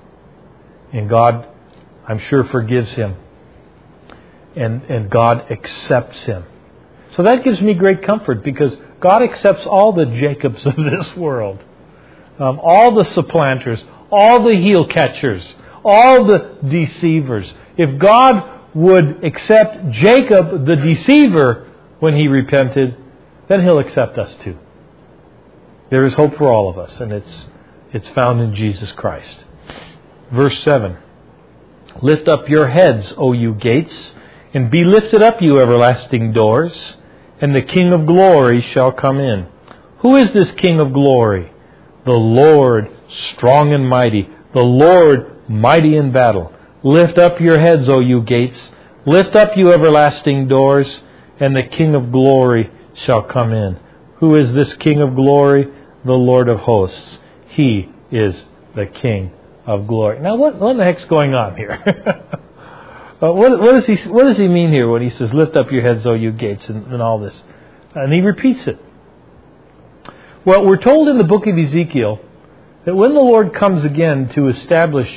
And 0.92 1.08
God, 1.08 1.48
I'm 2.06 2.18
sure, 2.18 2.44
forgives 2.44 2.92
him. 2.92 3.16
And, 4.54 4.82
and 4.84 5.10
God 5.10 5.50
accepts 5.50 6.20
him. 6.20 6.44
So 7.16 7.22
that 7.24 7.44
gives 7.44 7.60
me 7.60 7.74
great 7.74 8.02
comfort 8.02 8.42
because 8.42 8.76
God 9.00 9.22
accepts 9.22 9.66
all 9.66 9.92
the 9.92 10.06
Jacobs 10.06 10.64
of 10.66 10.76
this 10.76 11.14
world, 11.16 11.62
um, 12.38 12.58
all 12.62 12.94
the 12.94 13.04
supplanters, 13.04 13.82
all 14.10 14.44
the 14.44 14.56
heel 14.56 14.86
catchers, 14.86 15.42
all 15.84 16.24
the 16.24 16.58
deceivers. 16.68 17.52
If 17.76 17.98
God 17.98 18.60
would 18.74 19.24
accept 19.24 19.90
Jacob 19.90 20.66
the 20.66 20.76
deceiver 20.76 21.68
when 22.00 22.16
he 22.16 22.28
repented, 22.28 22.96
then 23.48 23.62
he'll 23.62 23.78
accept 23.78 24.18
us 24.18 24.34
too. 24.42 24.58
There 25.90 26.06
is 26.06 26.14
hope 26.14 26.36
for 26.36 26.50
all 26.50 26.70
of 26.70 26.78
us, 26.78 26.98
and 27.00 27.12
it's, 27.12 27.46
it's 27.92 28.08
found 28.10 28.40
in 28.40 28.54
Jesus 28.54 28.90
Christ. 28.92 29.44
Verse 30.32 30.58
7 30.62 30.96
Lift 32.00 32.28
up 32.28 32.48
your 32.48 32.68
heads, 32.68 33.12
O 33.18 33.32
you 33.32 33.54
gates, 33.54 34.12
and 34.54 34.70
be 34.70 34.84
lifted 34.84 35.22
up, 35.22 35.42
you 35.42 35.60
everlasting 35.60 36.32
doors, 36.32 36.94
and 37.42 37.54
the 37.54 37.60
King 37.60 37.92
of 37.92 38.06
glory 38.06 38.62
shall 38.62 38.92
come 38.92 39.20
in. 39.20 39.46
Who 39.98 40.16
is 40.16 40.30
this 40.32 40.50
King 40.52 40.80
of 40.80 40.94
glory? 40.94 41.52
The 42.06 42.12
Lord, 42.12 42.90
strong 43.34 43.74
and 43.74 43.86
mighty, 43.86 44.30
the 44.54 44.60
Lord, 44.60 45.48
mighty 45.48 45.94
in 45.96 46.10
battle. 46.10 46.54
Lift 46.82 47.18
up 47.18 47.40
your 47.40 47.58
heads, 47.58 47.88
O 47.90 48.00
you 48.00 48.22
gates, 48.22 48.70
lift 49.04 49.36
up, 49.36 49.58
you 49.58 49.70
everlasting 49.70 50.48
doors, 50.48 51.02
and 51.38 51.54
the 51.54 51.62
King 51.62 51.94
of 51.94 52.10
glory 52.10 52.70
shall 52.94 53.22
come 53.22 53.52
in. 53.52 53.78
Who 54.16 54.36
is 54.36 54.54
this 54.54 54.72
King 54.74 55.02
of 55.02 55.14
glory? 55.14 55.68
the 56.04 56.12
Lord 56.12 56.48
of 56.48 56.60
hosts. 56.60 57.18
He 57.46 57.90
is 58.10 58.44
the 58.74 58.86
King 58.86 59.32
of 59.66 59.86
glory. 59.86 60.20
Now, 60.20 60.36
what, 60.36 60.56
what 60.56 60.76
the 60.76 60.84
heck's 60.84 61.04
going 61.04 61.34
on 61.34 61.56
here? 61.56 61.82
uh, 63.22 63.32
what, 63.32 63.60
what, 63.60 63.72
does 63.72 63.84
he, 63.84 64.08
what 64.08 64.24
does 64.24 64.36
he 64.36 64.48
mean 64.48 64.72
here 64.72 64.88
when 64.88 65.02
he 65.02 65.10
says, 65.10 65.32
Lift 65.32 65.56
up 65.56 65.70
your 65.70 65.82
heads, 65.82 66.06
O 66.06 66.14
you 66.14 66.32
gates, 66.32 66.68
and, 66.68 66.92
and 66.92 67.00
all 67.00 67.20
this? 67.20 67.42
And 67.94 68.12
he 68.12 68.20
repeats 68.20 68.66
it. 68.66 68.78
Well, 70.44 70.66
we're 70.66 70.78
told 70.78 71.08
in 71.08 71.18
the 71.18 71.24
book 71.24 71.46
of 71.46 71.56
Ezekiel 71.56 72.18
that 72.84 72.96
when 72.96 73.14
the 73.14 73.20
Lord 73.20 73.54
comes 73.54 73.84
again 73.84 74.28
to 74.30 74.48
establish 74.48 75.08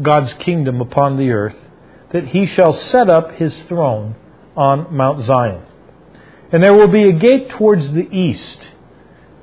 God's 0.00 0.32
kingdom 0.34 0.80
upon 0.80 1.16
the 1.16 1.30
earth, 1.30 1.56
that 2.12 2.28
he 2.28 2.46
shall 2.46 2.72
set 2.72 3.08
up 3.08 3.32
his 3.32 3.60
throne 3.62 4.14
on 4.56 4.94
Mount 4.94 5.24
Zion. 5.24 5.62
And 6.52 6.62
there 6.62 6.74
will 6.74 6.88
be 6.88 7.08
a 7.08 7.12
gate 7.12 7.50
towards 7.50 7.92
the 7.92 8.08
east 8.10 8.70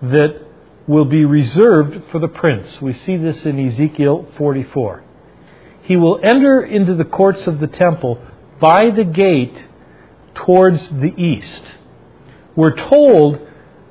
that 0.02 0.42
will 0.88 1.06
be 1.06 1.26
reserved 1.26 2.12
for 2.12 2.20
the 2.20 2.28
prince. 2.28 2.82
We 2.82 2.94
see 2.94 3.18
this 3.18 3.46
in 3.46 3.60
Ezekiel 3.60 4.28
44. 4.38 5.05
He 5.86 5.98
will 5.98 6.20
enter 6.24 6.64
into 6.64 6.96
the 6.96 7.06
courts 7.06 7.46
of 7.48 7.60
the 7.60 7.68
temple 7.68 8.20
by 8.60 8.90
the 8.90 9.04
gate 9.04 9.56
towards 10.34 10.88
the 10.90 11.14
east. 11.16 11.64
We're 12.56 12.76
told 12.76 13.40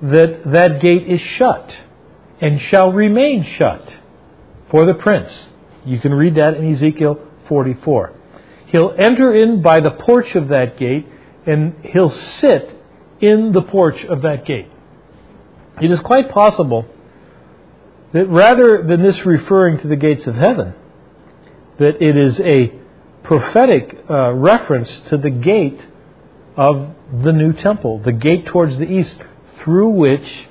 that 0.03 0.43
that 0.53 0.81
gate 0.81 1.09
is 1.09 1.21
shut 1.21 1.77
and 2.41 2.61
shall 2.61 2.93
remain 2.93 3.45
shut 3.45 3.97
for 4.71 4.85
the 4.87 4.95
prince. 4.95 5.33
You 5.85 6.01
can 6.01 6.13
read 6.13 6.35
that 6.35 6.57
in 6.57 6.73
Ezekiel 6.73 7.19
44. 7.49 8.13
He'll 8.67 8.95
enter 8.99 9.35
in 9.35 9.63
by 9.63 9.81
the 9.81 9.93
porch 9.93 10.35
of 10.35 10.49
that 10.49 10.77
gate 10.77 11.07
and 11.47 11.77
he'll 11.85 12.11
sit 12.11 12.77
in 13.21 13.53
the 13.53 13.63
porch 13.63 14.05
of 14.05 14.23
that 14.23 14.45
gate. 14.45 14.69
It 15.81 15.91
is 15.91 16.01
quite 16.01 16.31
possible 16.31 16.87
that 18.13 18.27
rather 18.27 18.83
than 18.83 19.03
this 19.03 19.25
referring 19.25 19.79
to 19.79 19.89
the 19.89 19.97
gates 19.97 20.27
of 20.27 20.35
heaven, 20.35 20.75
that 21.79 22.03
it 22.03 22.17
is 22.17 22.41
a 22.41 22.73
prophetic 23.23 24.05
uh, 24.09 24.33
reference 24.33 24.91
to 25.09 25.17
the 25.17 25.31
gate 25.31 25.81
of 26.57 26.95
the 27.23 27.33
new 27.33 27.53
temple, 27.53 27.99
the 28.01 28.13
gate 28.13 28.47
towards 28.47 28.79
the 28.79 28.91
east, 28.91 29.17
through 29.63 29.89
which 29.89 30.47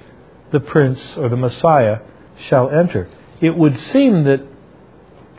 the 0.52 0.60
prince 0.60 1.18
or 1.18 1.30
the 1.30 1.38
Messiah 1.38 2.00
shall 2.48 2.70
enter. 2.70 3.10
It 3.42 3.56
would 3.56 3.78
seem 3.78 4.24
that 4.26 4.46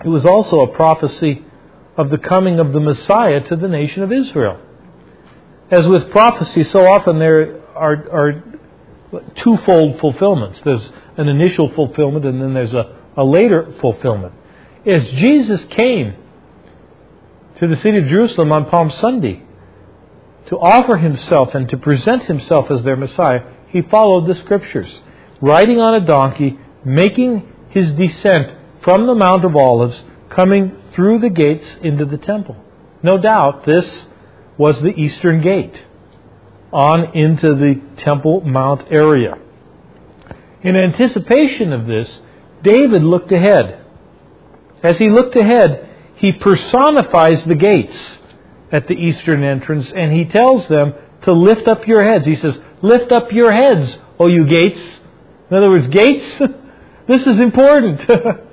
it 0.05 0.09
was 0.09 0.27
also 0.27 0.61
a 0.61 0.69
prophecy 0.69 1.45
of 1.97 2.11
the 2.11 2.19
coming 2.19 2.59
of 2.59 2.73
the 2.73 2.81
Messiah 2.81 3.41
to 3.49 3.57
the 3.57 3.69
nation 3.69 4.03
of 4.03 4.13
Israel. 4.13 4.61
As 5.71 5.87
with 5.87 6.11
prophecy, 6.11 6.65
so 6.65 6.87
often 6.87 7.19
there 7.19 7.61
are, 7.75 8.11
are 8.11 8.45
twofold 9.37 10.01
fulfillments. 10.01 10.61
There's 10.65 10.91
an 11.17 11.29
initial 11.29 11.73
fulfillment 11.73 12.25
and 12.25 12.41
then 12.41 12.55
there's 12.55 12.75
a, 12.75 12.97
a 13.17 13.25
later 13.25 13.75
fulfillment. 13.81 14.35
As 14.87 15.09
Jesus 15.13 15.65
came 15.71 16.15
to 17.59 17.67
the 17.67 17.77
city 17.77 17.99
of 17.99 18.07
Jerusalem 18.07 18.53
on 18.53 18.69
Palm 18.69 18.91
Sunday 18.91 19.43
to 20.49 20.59
offer 20.59 20.99
himself 20.99 21.55
and 21.55 21.69
to 21.71 21.79
present 21.79 22.25
himself 22.25 22.71
as 22.71 22.83
their 22.83 22.97
Messiah, 22.97 23.41
he 23.69 23.81
followed 23.81 24.27
the 24.27 24.39
scriptures, 24.41 25.01
riding 25.41 25.79
on 25.79 25.95
a 25.95 26.07
donkey, 26.07 26.59
making 26.85 27.51
his 27.71 27.93
descent 27.93 28.59
from 28.83 29.07
the 29.07 29.15
Mount 29.15 29.45
of 29.45 29.57
Olives, 29.57 30.05
coming 30.29 30.77
through 30.95 31.21
the 31.21 31.31
gates 31.31 31.77
into 31.83 32.05
the 32.05 32.19
temple. 32.19 32.57
No 33.03 33.17
doubt 33.17 33.65
this 33.65 34.07
was 34.59 34.79
the 34.81 34.95
eastern 34.95 35.41
gate 35.41 35.83
on 36.73 37.17
into 37.17 37.55
the 37.55 37.81
Temple 38.03 38.43
Mount 38.43 38.85
area. 38.91 39.39
In 40.63 40.77
anticipation 40.77 41.73
of 41.73 41.87
this, 41.87 42.21
David 42.63 43.03
looked 43.03 43.33
ahead. 43.33 43.84
As 44.85 44.99
he 44.99 45.09
looked 45.09 45.35
ahead, 45.35 45.89
he 46.17 46.33
personifies 46.33 47.43
the 47.45 47.55
gates 47.55 48.19
at 48.71 48.87
the 48.87 48.95
eastern 48.95 49.43
entrance 49.43 49.91
and 49.95 50.13
he 50.13 50.27
tells 50.27 50.69
them 50.69 50.93
to 51.23 51.33
lift 51.33 51.67
up 51.67 51.89
your 51.89 52.05
heads. 52.05 52.27
He 52.27 52.37
says, 52.37 52.57
Lift 52.83 53.11
up 53.11 53.33
your 53.33 53.51
heads, 53.51 53.97
O 54.21 54.27
you 54.27 54.45
gates. 54.45 54.79
In 55.51 55.57
other 55.57 55.71
words, 55.71 55.89
gates, 55.89 56.39
this 57.09 57.27
is 57.27 57.41
important. 57.41 58.01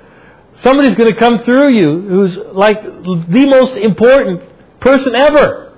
Somebody's 0.62 0.96
going 0.96 1.12
to 1.12 1.18
come 1.18 1.44
through 1.44 1.74
you 1.74 2.00
who's 2.08 2.36
like 2.54 2.82
the 2.82 3.46
most 3.46 3.74
important 3.74 4.40
person 4.80 5.14
ever. 5.14 5.74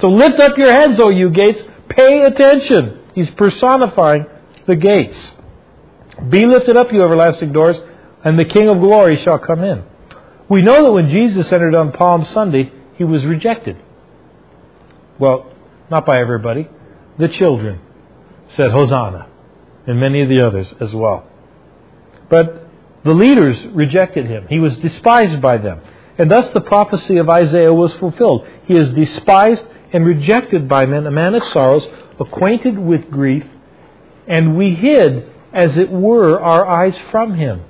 So 0.00 0.08
lift 0.08 0.40
up 0.40 0.58
your 0.58 0.72
heads, 0.72 0.98
O 0.98 1.10
you 1.10 1.30
gates. 1.30 1.62
Pay 1.88 2.22
attention. 2.22 3.02
He's 3.14 3.30
personifying 3.30 4.26
the 4.66 4.74
gates. 4.74 5.34
Be 6.28 6.44
lifted 6.44 6.76
up, 6.76 6.92
you 6.92 7.04
everlasting 7.04 7.52
doors, 7.52 7.76
and 8.26 8.36
the 8.36 8.44
King 8.44 8.68
of 8.68 8.80
glory 8.80 9.14
shall 9.14 9.38
come 9.38 9.62
in. 9.62 9.84
We 10.48 10.60
know 10.60 10.82
that 10.82 10.90
when 10.90 11.10
Jesus 11.10 11.52
entered 11.52 11.76
on 11.76 11.92
Palm 11.92 12.24
Sunday, 12.24 12.72
he 12.96 13.04
was 13.04 13.24
rejected. 13.24 13.76
Well, 15.16 15.46
not 15.92 16.04
by 16.04 16.18
everybody. 16.18 16.68
The 17.18 17.28
children 17.28 17.78
said, 18.56 18.72
Hosanna, 18.72 19.28
and 19.86 20.00
many 20.00 20.22
of 20.22 20.28
the 20.28 20.44
others 20.44 20.74
as 20.80 20.92
well. 20.92 21.24
But 22.28 22.66
the 23.04 23.14
leaders 23.14 23.64
rejected 23.66 24.26
him. 24.26 24.48
He 24.48 24.58
was 24.58 24.76
despised 24.78 25.40
by 25.40 25.58
them. 25.58 25.80
And 26.18 26.28
thus 26.28 26.50
the 26.50 26.62
prophecy 26.62 27.18
of 27.18 27.30
Isaiah 27.30 27.72
was 27.72 27.94
fulfilled. 27.94 28.48
He 28.64 28.74
is 28.74 28.90
despised 28.90 29.64
and 29.92 30.04
rejected 30.04 30.68
by 30.68 30.86
men, 30.86 31.06
a 31.06 31.12
man 31.12 31.36
of 31.36 31.44
sorrows, 31.52 31.86
acquainted 32.18 32.76
with 32.76 33.08
grief, 33.08 33.46
and 34.26 34.56
we 34.56 34.74
hid, 34.74 35.30
as 35.52 35.78
it 35.78 35.92
were, 35.92 36.40
our 36.40 36.66
eyes 36.66 36.98
from 37.12 37.34
him. 37.34 37.62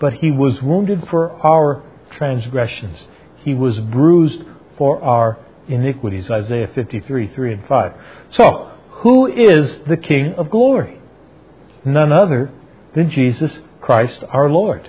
But 0.00 0.14
he 0.14 0.30
was 0.30 0.60
wounded 0.62 1.06
for 1.08 1.30
our 1.46 1.82
transgressions, 2.10 3.06
he 3.44 3.54
was 3.54 3.78
bruised 3.78 4.42
for 4.76 5.02
our 5.02 5.38
iniquities. 5.68 6.30
Isaiah 6.30 6.68
53, 6.74 7.28
3 7.28 7.52
and 7.52 7.66
5. 7.66 7.92
So, 8.30 8.72
who 8.88 9.26
is 9.26 9.78
the 9.86 9.96
King 9.96 10.34
of 10.34 10.50
glory? 10.50 10.98
None 11.84 12.12
other 12.12 12.50
than 12.94 13.10
Jesus 13.10 13.58
Christ 13.80 14.24
our 14.28 14.50
Lord. 14.50 14.88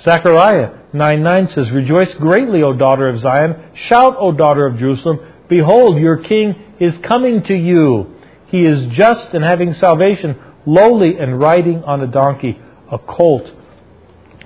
Zechariah 0.00 0.78
9 0.92 1.22
9 1.22 1.48
says, 1.48 1.70
Rejoice 1.70 2.14
greatly, 2.14 2.62
O 2.62 2.72
daughter 2.72 3.08
of 3.08 3.20
Zion. 3.20 3.56
Shout, 3.74 4.16
O 4.18 4.32
daughter 4.32 4.66
of 4.66 4.78
Jerusalem. 4.78 5.20
Behold, 5.48 5.98
your 5.98 6.18
king 6.18 6.54
is 6.80 6.94
coming 7.02 7.42
to 7.44 7.54
you. 7.54 8.14
He 8.46 8.62
is 8.62 8.86
just 8.94 9.34
and 9.34 9.44
having 9.44 9.74
salvation, 9.74 10.38
lowly 10.66 11.18
and 11.18 11.38
riding 11.38 11.84
on 11.84 12.00
a 12.00 12.06
donkey, 12.06 12.58
a 12.90 12.98
colt, 12.98 13.50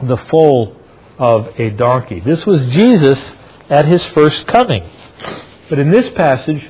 the 0.03 0.17
foal 0.17 0.77
of 1.19 1.59
a 1.59 1.71
donkey. 1.71 2.21
This 2.21 2.45
was 2.47 2.65
Jesus 2.67 3.19
at 3.71 3.85
his 3.85 4.05
first 4.09 4.47
coming. 4.47 4.89
But 5.69 5.79
in 5.79 5.91
this 5.91 6.11
passage, 6.11 6.69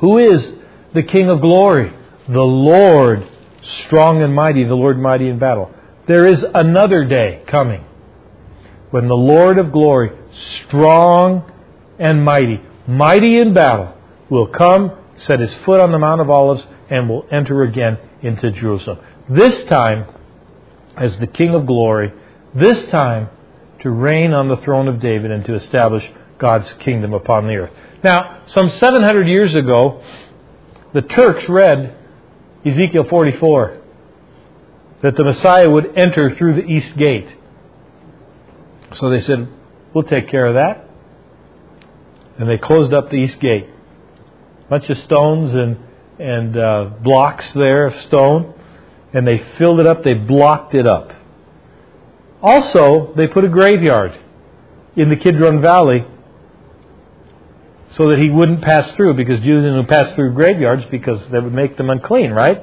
who 0.00 0.18
is 0.18 0.52
the 0.94 1.02
King 1.02 1.28
of 1.28 1.40
glory? 1.40 1.92
The 2.28 2.40
Lord, 2.40 3.26
strong 3.62 4.22
and 4.22 4.34
mighty, 4.34 4.64
the 4.64 4.74
Lord 4.74 4.98
mighty 4.98 5.28
in 5.28 5.38
battle. 5.38 5.70
There 6.06 6.26
is 6.26 6.42
another 6.54 7.04
day 7.04 7.42
coming 7.46 7.84
when 8.90 9.08
the 9.08 9.16
Lord 9.16 9.58
of 9.58 9.72
glory, 9.72 10.10
strong 10.64 11.52
and 11.98 12.24
mighty, 12.24 12.62
mighty 12.86 13.38
in 13.38 13.52
battle, 13.52 13.94
will 14.30 14.46
come, 14.46 14.92
set 15.14 15.40
his 15.40 15.52
foot 15.66 15.80
on 15.80 15.92
the 15.92 15.98
Mount 15.98 16.20
of 16.20 16.30
Olives, 16.30 16.66
and 16.88 17.08
will 17.08 17.26
enter 17.30 17.62
again 17.62 17.98
into 18.22 18.50
Jerusalem. 18.50 18.98
This 19.28 19.64
time 19.68 20.06
as 20.96 21.18
the 21.18 21.26
King 21.26 21.54
of 21.54 21.66
glory, 21.66 22.12
this 22.54 22.88
time 22.90 23.28
to 23.80 23.90
reign 23.90 24.32
on 24.32 24.48
the 24.48 24.56
throne 24.58 24.88
of 24.88 25.00
David 25.00 25.30
and 25.30 25.44
to 25.44 25.54
establish 25.54 26.04
God's 26.38 26.72
kingdom 26.80 27.12
upon 27.12 27.46
the 27.46 27.54
earth. 27.54 27.72
Now, 28.02 28.42
some 28.46 28.70
700 28.70 29.26
years 29.26 29.54
ago, 29.54 30.02
the 30.92 31.02
Turks 31.02 31.48
read 31.48 31.96
Ezekiel 32.64 33.04
44 33.04 33.82
that 35.02 35.16
the 35.16 35.24
Messiah 35.24 35.70
would 35.70 35.96
enter 35.96 36.34
through 36.36 36.54
the 36.54 36.64
east 36.64 36.96
gate. 36.96 37.28
So 38.96 39.10
they 39.10 39.20
said, 39.20 39.48
We'll 39.94 40.04
take 40.04 40.28
care 40.28 40.46
of 40.46 40.54
that. 40.54 40.88
And 42.38 42.48
they 42.48 42.58
closed 42.58 42.92
up 42.92 43.10
the 43.10 43.16
east 43.16 43.40
gate. 43.40 43.68
A 44.66 44.68
bunch 44.68 44.90
of 44.90 44.98
stones 44.98 45.54
and, 45.54 45.78
and 46.18 46.56
uh, 46.56 46.90
blocks 47.02 47.50
there 47.52 47.86
of 47.86 48.00
stone. 48.02 48.54
And 49.12 49.26
they 49.26 49.38
filled 49.56 49.80
it 49.80 49.86
up, 49.86 50.02
they 50.02 50.14
blocked 50.14 50.74
it 50.74 50.86
up. 50.86 51.12
Also, 52.42 53.12
they 53.16 53.26
put 53.26 53.44
a 53.44 53.48
graveyard 53.48 54.18
in 54.96 55.08
the 55.08 55.16
Kidron 55.16 55.60
Valley 55.60 56.06
so 57.90 58.08
that 58.10 58.18
he 58.18 58.30
wouldn't 58.30 58.62
pass 58.62 58.92
through 58.92 59.14
because 59.14 59.40
Jews 59.40 59.64
didn't 59.64 59.86
pass 59.86 60.14
through 60.14 60.34
graveyards 60.34 60.84
because 60.90 61.20
that 61.30 61.42
would 61.42 61.54
make 61.54 61.76
them 61.76 61.90
unclean, 61.90 62.30
right? 62.32 62.62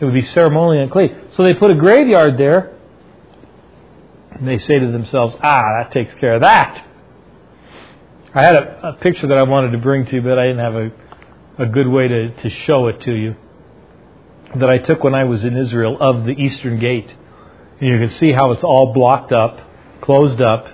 It 0.00 0.04
would 0.04 0.14
be 0.14 0.24
ceremonially 0.24 0.82
unclean. 0.82 1.28
So 1.36 1.42
they 1.42 1.54
put 1.54 1.70
a 1.70 1.74
graveyard 1.74 2.38
there 2.38 2.76
and 4.32 4.48
they 4.48 4.58
say 4.58 4.78
to 4.78 4.86
themselves, 4.86 5.36
ah, 5.42 5.62
that 5.78 5.92
takes 5.92 6.14
care 6.18 6.34
of 6.34 6.40
that. 6.40 6.86
I 8.32 8.42
had 8.42 8.54
a, 8.54 8.88
a 8.88 8.92
picture 8.94 9.26
that 9.26 9.36
I 9.36 9.42
wanted 9.42 9.72
to 9.72 9.78
bring 9.78 10.06
to 10.06 10.12
you, 10.14 10.22
but 10.22 10.38
I 10.38 10.46
didn't 10.46 10.60
have 10.60 10.74
a, 10.74 10.90
a 11.64 11.66
good 11.66 11.88
way 11.88 12.08
to, 12.08 12.30
to 12.42 12.50
show 12.50 12.86
it 12.86 13.00
to 13.02 13.12
you 13.12 13.36
that 14.56 14.70
I 14.70 14.78
took 14.78 15.04
when 15.04 15.14
I 15.14 15.24
was 15.24 15.44
in 15.44 15.56
Israel 15.56 15.96
of 16.00 16.24
the 16.24 16.32
Eastern 16.32 16.78
Gate. 16.78 17.14
You 17.80 17.98
can 17.98 18.10
see 18.10 18.32
how 18.32 18.52
it's 18.52 18.62
all 18.62 18.92
blocked 18.92 19.32
up, 19.32 19.58
closed 20.02 20.40
up, 20.40 20.66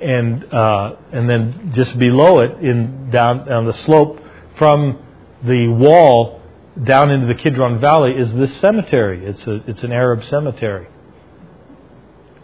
and 0.00 0.44
uh, 0.54 0.96
and 1.12 1.28
then 1.28 1.72
just 1.74 1.98
below 1.98 2.40
it, 2.40 2.52
in 2.60 3.10
down 3.10 3.50
on 3.50 3.66
the 3.66 3.72
slope 3.72 4.20
from 4.56 5.02
the 5.42 5.68
wall 5.68 6.40
down 6.84 7.10
into 7.10 7.26
the 7.26 7.34
Kidron 7.34 7.80
Valley, 7.80 8.12
is 8.12 8.32
this 8.34 8.56
cemetery. 8.60 9.26
It's 9.26 9.44
a 9.46 9.54
it's 9.68 9.82
an 9.82 9.92
Arab 9.92 10.24
cemetery, 10.26 10.86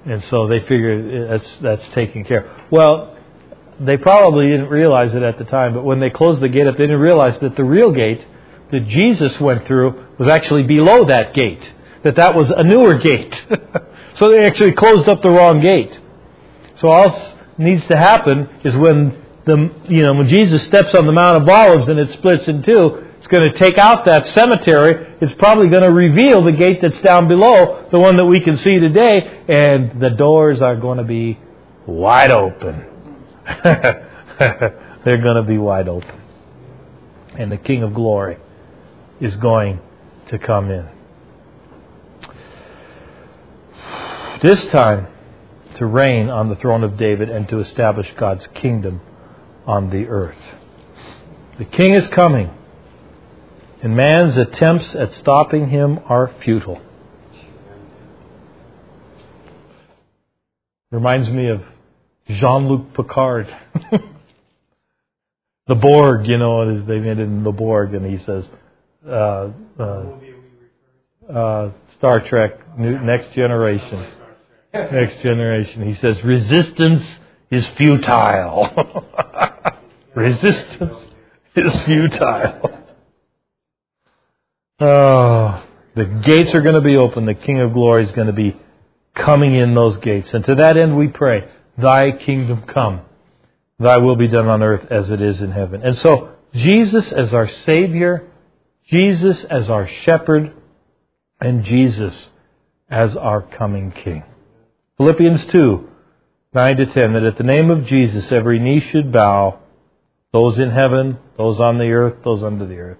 and 0.04 0.24
so 0.28 0.48
they 0.48 0.60
figure 0.60 1.28
that's 1.28 1.56
that's 1.60 1.86
taken 1.94 2.24
care. 2.24 2.46
Of. 2.46 2.72
Well, 2.72 3.16
they 3.78 3.96
probably 3.96 4.48
didn't 4.48 4.68
realize 4.68 5.14
it 5.14 5.22
at 5.22 5.38
the 5.38 5.44
time, 5.44 5.74
but 5.74 5.84
when 5.84 6.00
they 6.00 6.10
closed 6.10 6.40
the 6.40 6.48
gate 6.48 6.66
up, 6.66 6.76
they 6.76 6.84
didn't 6.84 7.00
realize 7.00 7.38
that 7.40 7.56
the 7.56 7.64
real 7.64 7.92
gate 7.92 8.26
that 8.72 8.88
Jesus 8.88 9.38
went 9.40 9.66
through 9.66 10.04
was 10.18 10.28
actually 10.28 10.64
below 10.64 11.04
that 11.06 11.34
gate. 11.34 11.62
That 12.04 12.16
that 12.16 12.34
was 12.34 12.50
a 12.50 12.62
newer 12.62 12.98
gate. 12.98 13.34
so 14.16 14.30
they 14.30 14.44
actually 14.44 14.72
closed 14.72 15.08
up 15.08 15.22
the 15.22 15.30
wrong 15.30 15.60
gate. 15.60 15.98
So 16.76 16.88
all 16.88 17.36
needs 17.58 17.86
to 17.86 17.96
happen 17.96 18.48
is 18.62 18.76
when 18.76 19.22
the 19.46 19.70
you 19.88 20.02
know 20.02 20.14
when 20.14 20.28
Jesus 20.28 20.62
steps 20.64 20.94
on 20.94 21.06
the 21.06 21.12
Mount 21.12 21.42
of 21.42 21.48
Olives 21.48 21.88
and 21.88 21.98
it 21.98 22.10
splits 22.12 22.46
in 22.46 22.62
two, 22.62 23.04
it's 23.18 23.26
going 23.28 23.50
to 23.50 23.58
take 23.58 23.78
out 23.78 24.04
that 24.04 24.26
cemetery. 24.28 25.16
It's 25.22 25.32
probably 25.34 25.68
going 25.68 25.82
to 25.82 25.92
reveal 25.92 26.42
the 26.42 26.52
gate 26.52 26.80
that's 26.82 27.00
down 27.00 27.26
below, 27.26 27.88
the 27.90 27.98
one 27.98 28.16
that 28.18 28.26
we 28.26 28.40
can 28.40 28.58
see 28.58 28.78
today, 28.78 29.44
and 29.48 30.00
the 30.00 30.10
doors 30.10 30.60
are 30.60 30.76
going 30.76 30.98
to 30.98 31.04
be 31.04 31.38
wide 31.86 32.30
open. 32.30 32.84
They're 33.64 35.22
going 35.22 35.36
to 35.36 35.42
be 35.42 35.56
wide 35.56 35.88
open. 35.88 36.20
And 37.38 37.50
the 37.50 37.56
King 37.56 37.82
of 37.82 37.94
Glory 37.94 38.36
is 39.20 39.36
going 39.36 39.80
to 40.28 40.38
come 40.38 40.70
in. 40.70 40.93
This 44.42 44.66
time, 44.66 45.08
to 45.76 45.86
reign 45.86 46.28
on 46.28 46.48
the 46.48 46.56
throne 46.56 46.84
of 46.84 46.96
David 46.96 47.28
and 47.28 47.48
to 47.48 47.58
establish 47.58 48.12
God's 48.16 48.46
kingdom 48.48 49.00
on 49.66 49.90
the 49.90 50.06
earth. 50.06 50.38
The 51.58 51.64
king 51.64 51.94
is 51.94 52.06
coming, 52.08 52.50
and 53.82 53.96
man's 53.96 54.36
attempts 54.36 54.94
at 54.94 55.14
stopping 55.14 55.68
him 55.68 56.00
are 56.06 56.32
futile. 56.42 56.80
Reminds 60.90 61.28
me 61.28 61.48
of 61.48 61.62
Jean 62.28 62.68
Luc 62.68 62.94
Picard. 62.94 63.54
the 65.66 65.74
Borg, 65.74 66.26
you 66.26 66.38
know, 66.38 66.82
they 66.84 66.98
made 66.98 67.18
it 67.18 67.22
in 67.22 67.42
the 67.44 67.52
Borg, 67.52 67.94
and 67.94 68.06
he 68.06 68.24
says, 68.24 68.44
uh, 69.08 69.50
uh, 69.78 70.06
uh, 71.32 71.70
Star 71.98 72.20
Trek, 72.28 72.78
Next 72.78 73.32
Generation. 73.34 74.06
Next 74.92 75.22
generation. 75.22 75.86
He 75.86 75.94
says, 76.00 76.22
resistance 76.24 77.06
is 77.48 77.64
futile. 77.76 78.70
resistance 80.14 80.98
is 81.54 81.82
futile. 81.84 82.80
Oh, 84.80 85.64
the 85.94 86.04
gates 86.04 86.52
are 86.52 86.60
going 86.60 86.74
to 86.74 86.80
be 86.80 86.96
open. 86.96 87.26
The 87.26 87.34
King 87.34 87.60
of 87.60 87.72
Glory 87.72 88.02
is 88.02 88.10
going 88.10 88.26
to 88.26 88.32
be 88.32 88.56
coming 89.14 89.54
in 89.54 89.72
those 89.72 89.96
gates. 89.98 90.34
And 90.34 90.44
to 90.46 90.56
that 90.56 90.76
end 90.76 90.96
we 90.96 91.06
pray, 91.06 91.48
Thy 91.78 92.10
kingdom 92.10 92.62
come. 92.62 93.02
Thy 93.78 93.98
will 93.98 94.16
be 94.16 94.26
done 94.26 94.48
on 94.48 94.64
earth 94.64 94.84
as 94.90 95.10
it 95.10 95.22
is 95.22 95.40
in 95.42 95.52
heaven. 95.52 95.82
And 95.82 95.96
so, 95.96 96.34
Jesus 96.52 97.12
as 97.12 97.32
our 97.32 97.48
Savior, 97.48 98.28
Jesus 98.90 99.44
as 99.44 99.70
our 99.70 99.88
Shepherd, 100.02 100.52
and 101.40 101.64
Jesus 101.64 102.30
as 102.90 103.16
our 103.16 103.42
coming 103.42 103.92
King. 103.92 104.24
Philippians 104.96 105.44
2 105.46 105.88
9 106.54 106.76
to 106.76 106.86
10 106.86 107.12
that 107.14 107.24
at 107.24 107.36
the 107.36 107.42
name 107.42 107.68
of 107.68 107.84
Jesus 107.84 108.30
every 108.30 108.60
knee 108.60 108.78
should 108.78 109.10
bow, 109.10 109.58
those 110.32 110.60
in 110.60 110.70
heaven, 110.70 111.18
those 111.36 111.58
on 111.58 111.78
the 111.78 111.90
earth, 111.90 112.22
those 112.22 112.44
under 112.44 112.64
the 112.64 112.78
earth. 112.78 112.98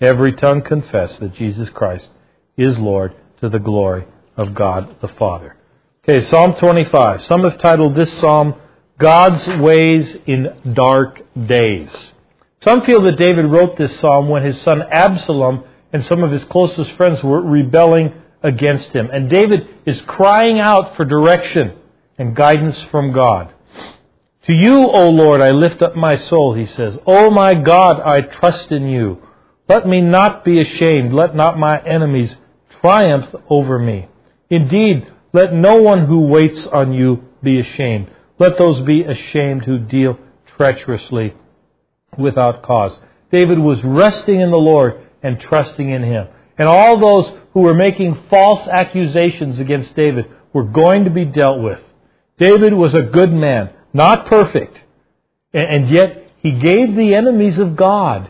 Every 0.00 0.32
tongue 0.32 0.62
confess 0.62 1.14
that 1.18 1.34
Jesus 1.34 1.68
Christ 1.68 2.08
is 2.56 2.78
Lord 2.78 3.14
to 3.40 3.50
the 3.50 3.58
glory 3.58 4.06
of 4.38 4.54
God 4.54 4.96
the 5.02 5.08
Father. 5.08 5.54
Okay, 6.08 6.24
Psalm 6.24 6.54
25. 6.54 7.24
Some 7.24 7.42
have 7.42 7.58
titled 7.58 7.94
this 7.94 8.18
psalm 8.20 8.54
God's 8.98 9.46
Ways 9.46 10.16
in 10.26 10.48
Dark 10.72 11.20
Days. 11.46 11.90
Some 12.60 12.82
feel 12.86 13.02
that 13.02 13.18
David 13.18 13.44
wrote 13.44 13.76
this 13.76 14.00
psalm 14.00 14.30
when 14.30 14.44
his 14.44 14.58
son 14.62 14.80
Absalom 14.80 15.64
and 15.92 16.06
some 16.06 16.22
of 16.22 16.30
his 16.30 16.44
closest 16.44 16.92
friends 16.92 17.22
were 17.22 17.42
rebelling 17.42 18.14
against 18.44 18.90
him. 18.90 19.08
And 19.10 19.28
David 19.28 19.68
is 19.86 20.00
crying 20.02 20.60
out 20.60 20.96
for 20.96 21.04
direction 21.04 21.76
and 22.18 22.36
guidance 22.36 22.80
from 22.90 23.12
God. 23.12 23.52
To 24.46 24.52
you, 24.52 24.74
O 24.74 25.08
Lord, 25.08 25.40
I 25.40 25.50
lift 25.50 25.80
up 25.82 25.96
my 25.96 26.16
soul, 26.16 26.52
he 26.54 26.66
says. 26.66 26.98
O 27.06 27.30
my 27.30 27.54
God, 27.54 28.00
I 28.00 28.20
trust 28.20 28.70
in 28.70 28.86
you. 28.86 29.22
Let 29.68 29.88
me 29.88 30.02
not 30.02 30.44
be 30.44 30.60
ashamed. 30.60 31.14
Let 31.14 31.34
not 31.34 31.58
my 31.58 31.82
enemies 31.82 32.36
triumph 32.82 33.34
over 33.48 33.78
me. 33.78 34.08
Indeed, 34.50 35.10
let 35.32 35.54
no 35.54 35.76
one 35.76 36.04
who 36.04 36.26
waits 36.26 36.66
on 36.66 36.92
you 36.92 37.24
be 37.42 37.58
ashamed. 37.58 38.10
Let 38.38 38.58
those 38.58 38.82
be 38.82 39.02
ashamed 39.02 39.64
who 39.64 39.78
deal 39.78 40.18
treacherously 40.56 41.34
without 42.18 42.62
cause. 42.62 43.00
David 43.32 43.58
was 43.58 43.82
resting 43.82 44.40
in 44.40 44.50
the 44.50 44.58
Lord 44.58 45.00
and 45.22 45.40
trusting 45.40 45.88
in 45.88 46.02
him. 46.02 46.28
And 46.58 46.68
all 46.68 47.00
those 47.00 47.32
who 47.54 47.60
were 47.60 47.74
making 47.74 48.24
false 48.28 48.68
accusations 48.68 49.58
against 49.60 49.94
David 49.96 50.26
were 50.52 50.64
going 50.64 51.04
to 51.04 51.10
be 51.10 51.24
dealt 51.24 51.62
with. 51.62 51.80
David 52.36 52.74
was 52.74 52.94
a 52.94 53.02
good 53.02 53.32
man, 53.32 53.70
not 53.92 54.26
perfect. 54.26 54.78
And 55.52 55.88
yet 55.88 56.30
he 56.42 56.50
gave 56.50 56.96
the 56.96 57.14
enemies 57.14 57.58
of 57.58 57.76
God 57.76 58.28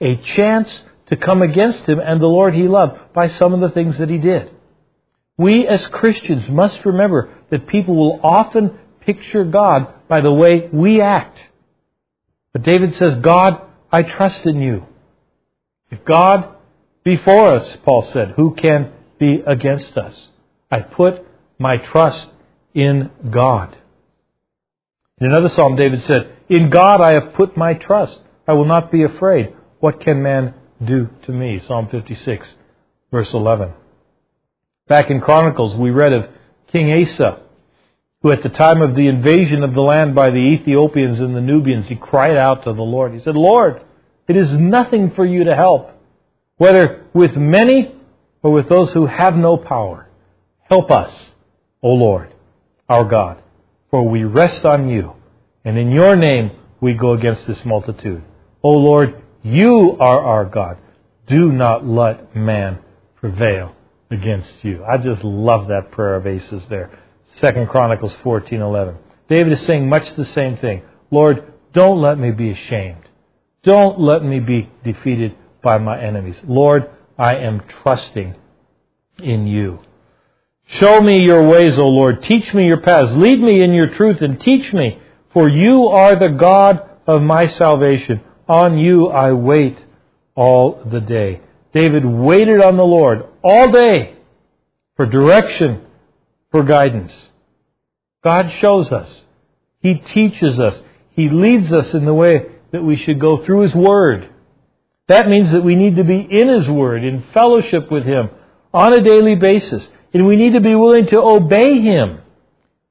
a 0.00 0.16
chance 0.16 0.68
to 1.06 1.16
come 1.16 1.42
against 1.42 1.86
him 1.88 2.00
and 2.00 2.20
the 2.20 2.26
Lord 2.26 2.54
he 2.54 2.66
loved 2.66 3.14
by 3.14 3.28
some 3.28 3.54
of 3.54 3.60
the 3.60 3.70
things 3.70 3.98
that 3.98 4.10
he 4.10 4.18
did. 4.18 4.50
We 5.38 5.68
as 5.68 5.86
Christians 5.86 6.48
must 6.48 6.84
remember 6.84 7.32
that 7.50 7.68
people 7.68 7.94
will 7.94 8.20
often 8.22 8.78
picture 9.00 9.44
God 9.44 10.08
by 10.08 10.20
the 10.20 10.32
way 10.32 10.68
we 10.72 11.00
act. 11.00 11.38
But 12.52 12.62
David 12.62 12.96
says, 12.96 13.14
God, 13.20 13.62
I 13.92 14.02
trust 14.02 14.44
in 14.44 14.60
you. 14.60 14.86
If 15.90 16.04
God 16.04 16.55
be 17.06 17.16
for 17.16 17.54
us, 17.54 17.76
Paul 17.84 18.02
said, 18.02 18.32
who 18.32 18.56
can 18.56 18.90
be 19.20 19.40
against 19.46 19.96
us? 19.96 20.28
I 20.72 20.80
put 20.80 21.24
my 21.56 21.76
trust 21.76 22.26
in 22.74 23.10
God. 23.30 23.76
In 25.20 25.28
another 25.28 25.48
psalm, 25.48 25.76
David 25.76 26.02
said, 26.02 26.32
In 26.48 26.68
God 26.68 27.00
I 27.00 27.12
have 27.12 27.34
put 27.34 27.56
my 27.56 27.74
trust. 27.74 28.20
I 28.48 28.54
will 28.54 28.64
not 28.64 28.90
be 28.90 29.04
afraid. 29.04 29.54
What 29.78 30.00
can 30.00 30.20
man 30.20 30.54
do 30.84 31.08
to 31.26 31.32
me? 31.32 31.60
Psalm 31.60 31.88
56, 31.90 32.52
verse 33.12 33.32
11. 33.32 33.72
Back 34.88 35.08
in 35.08 35.20
Chronicles, 35.20 35.76
we 35.76 35.90
read 35.90 36.12
of 36.12 36.28
King 36.72 37.04
Asa, 37.04 37.40
who 38.22 38.32
at 38.32 38.42
the 38.42 38.48
time 38.48 38.82
of 38.82 38.96
the 38.96 39.06
invasion 39.06 39.62
of 39.62 39.74
the 39.74 39.80
land 39.80 40.16
by 40.16 40.30
the 40.30 40.58
Ethiopians 40.58 41.20
and 41.20 41.36
the 41.36 41.40
Nubians, 41.40 41.86
he 41.86 41.94
cried 41.94 42.36
out 42.36 42.64
to 42.64 42.72
the 42.72 42.82
Lord. 42.82 43.12
He 43.12 43.20
said, 43.20 43.36
Lord, 43.36 43.80
it 44.26 44.36
is 44.36 44.52
nothing 44.54 45.12
for 45.12 45.24
you 45.24 45.44
to 45.44 45.54
help, 45.54 45.92
whether 46.58 47.04
with 47.12 47.36
many 47.36 47.94
or 48.42 48.52
with 48.52 48.68
those 48.68 48.92
who 48.92 49.06
have 49.06 49.36
no 49.36 49.56
power. 49.56 50.08
Help 50.68 50.90
us, 50.90 51.12
O 51.82 51.90
Lord, 51.90 52.32
our 52.88 53.04
God, 53.04 53.42
for 53.90 54.08
we 54.08 54.24
rest 54.24 54.64
on 54.64 54.88
you, 54.88 55.12
and 55.64 55.78
in 55.78 55.90
your 55.90 56.16
name 56.16 56.50
we 56.80 56.94
go 56.94 57.12
against 57.12 57.46
this 57.46 57.64
multitude. 57.64 58.22
O 58.62 58.70
Lord, 58.70 59.22
you 59.42 59.96
are 60.00 60.20
our 60.20 60.44
God. 60.44 60.78
Do 61.26 61.52
not 61.52 61.86
let 61.86 62.34
man 62.34 62.78
prevail 63.16 63.74
against 64.10 64.52
you. 64.62 64.84
I 64.84 64.98
just 64.98 65.24
love 65.24 65.68
that 65.68 65.90
prayer 65.90 66.16
of 66.16 66.26
Asa's 66.26 66.66
there. 66.68 66.90
Second 67.40 67.68
Chronicles 67.68 68.14
14:11. 68.22 68.96
David 69.28 69.52
is 69.52 69.60
saying 69.62 69.88
much 69.88 70.14
the 70.14 70.24
same 70.24 70.56
thing. 70.56 70.82
Lord, 71.10 71.52
don't 71.72 72.00
let 72.00 72.18
me 72.18 72.30
be 72.30 72.50
ashamed. 72.50 73.02
Don't 73.62 74.00
let 74.00 74.24
me 74.24 74.38
be 74.40 74.70
defeated 74.84 75.34
by 75.66 75.78
my 75.78 76.00
enemies. 76.00 76.40
Lord, 76.44 76.88
I 77.18 77.38
am 77.38 77.60
trusting 77.82 78.36
in 79.18 79.48
you. 79.48 79.80
Show 80.68 81.00
me 81.00 81.22
your 81.22 81.48
ways, 81.48 81.76
O 81.76 81.88
Lord. 81.88 82.22
Teach 82.22 82.54
me 82.54 82.66
your 82.66 82.80
paths. 82.80 83.16
Lead 83.16 83.40
me 83.40 83.60
in 83.60 83.74
your 83.74 83.88
truth 83.88 84.22
and 84.22 84.40
teach 84.40 84.72
me, 84.72 85.00
for 85.32 85.48
you 85.48 85.88
are 85.88 86.14
the 86.16 86.36
God 86.38 86.88
of 87.04 87.20
my 87.20 87.46
salvation. 87.46 88.20
On 88.48 88.78
you 88.78 89.08
I 89.08 89.32
wait 89.32 89.84
all 90.36 90.84
the 90.86 91.00
day. 91.00 91.40
David 91.74 92.04
waited 92.04 92.60
on 92.60 92.76
the 92.76 92.84
Lord 92.84 93.26
all 93.42 93.72
day 93.72 94.14
for 94.94 95.04
direction, 95.04 95.84
for 96.52 96.62
guidance. 96.62 97.12
God 98.22 98.52
shows 98.60 98.92
us. 98.92 99.10
He 99.80 99.94
teaches 99.94 100.60
us. 100.60 100.80
He 101.10 101.28
leads 101.28 101.72
us 101.72 101.92
in 101.92 102.04
the 102.04 102.14
way 102.14 102.46
that 102.70 102.84
we 102.84 102.96
should 102.96 103.18
go 103.18 103.44
through 103.44 103.62
His 103.62 103.74
Word. 103.74 104.30
That 105.08 105.28
means 105.28 105.52
that 105.52 105.62
we 105.62 105.76
need 105.76 105.96
to 105.96 106.04
be 106.04 106.18
in 106.18 106.48
His 106.48 106.68
Word, 106.68 107.04
in 107.04 107.24
fellowship 107.32 107.90
with 107.90 108.04
Him 108.04 108.30
on 108.74 108.92
a 108.92 109.02
daily 109.02 109.36
basis. 109.36 109.88
And 110.12 110.26
we 110.26 110.36
need 110.36 110.54
to 110.54 110.60
be 110.60 110.74
willing 110.74 111.06
to 111.08 111.18
obey 111.18 111.80
Him 111.80 112.20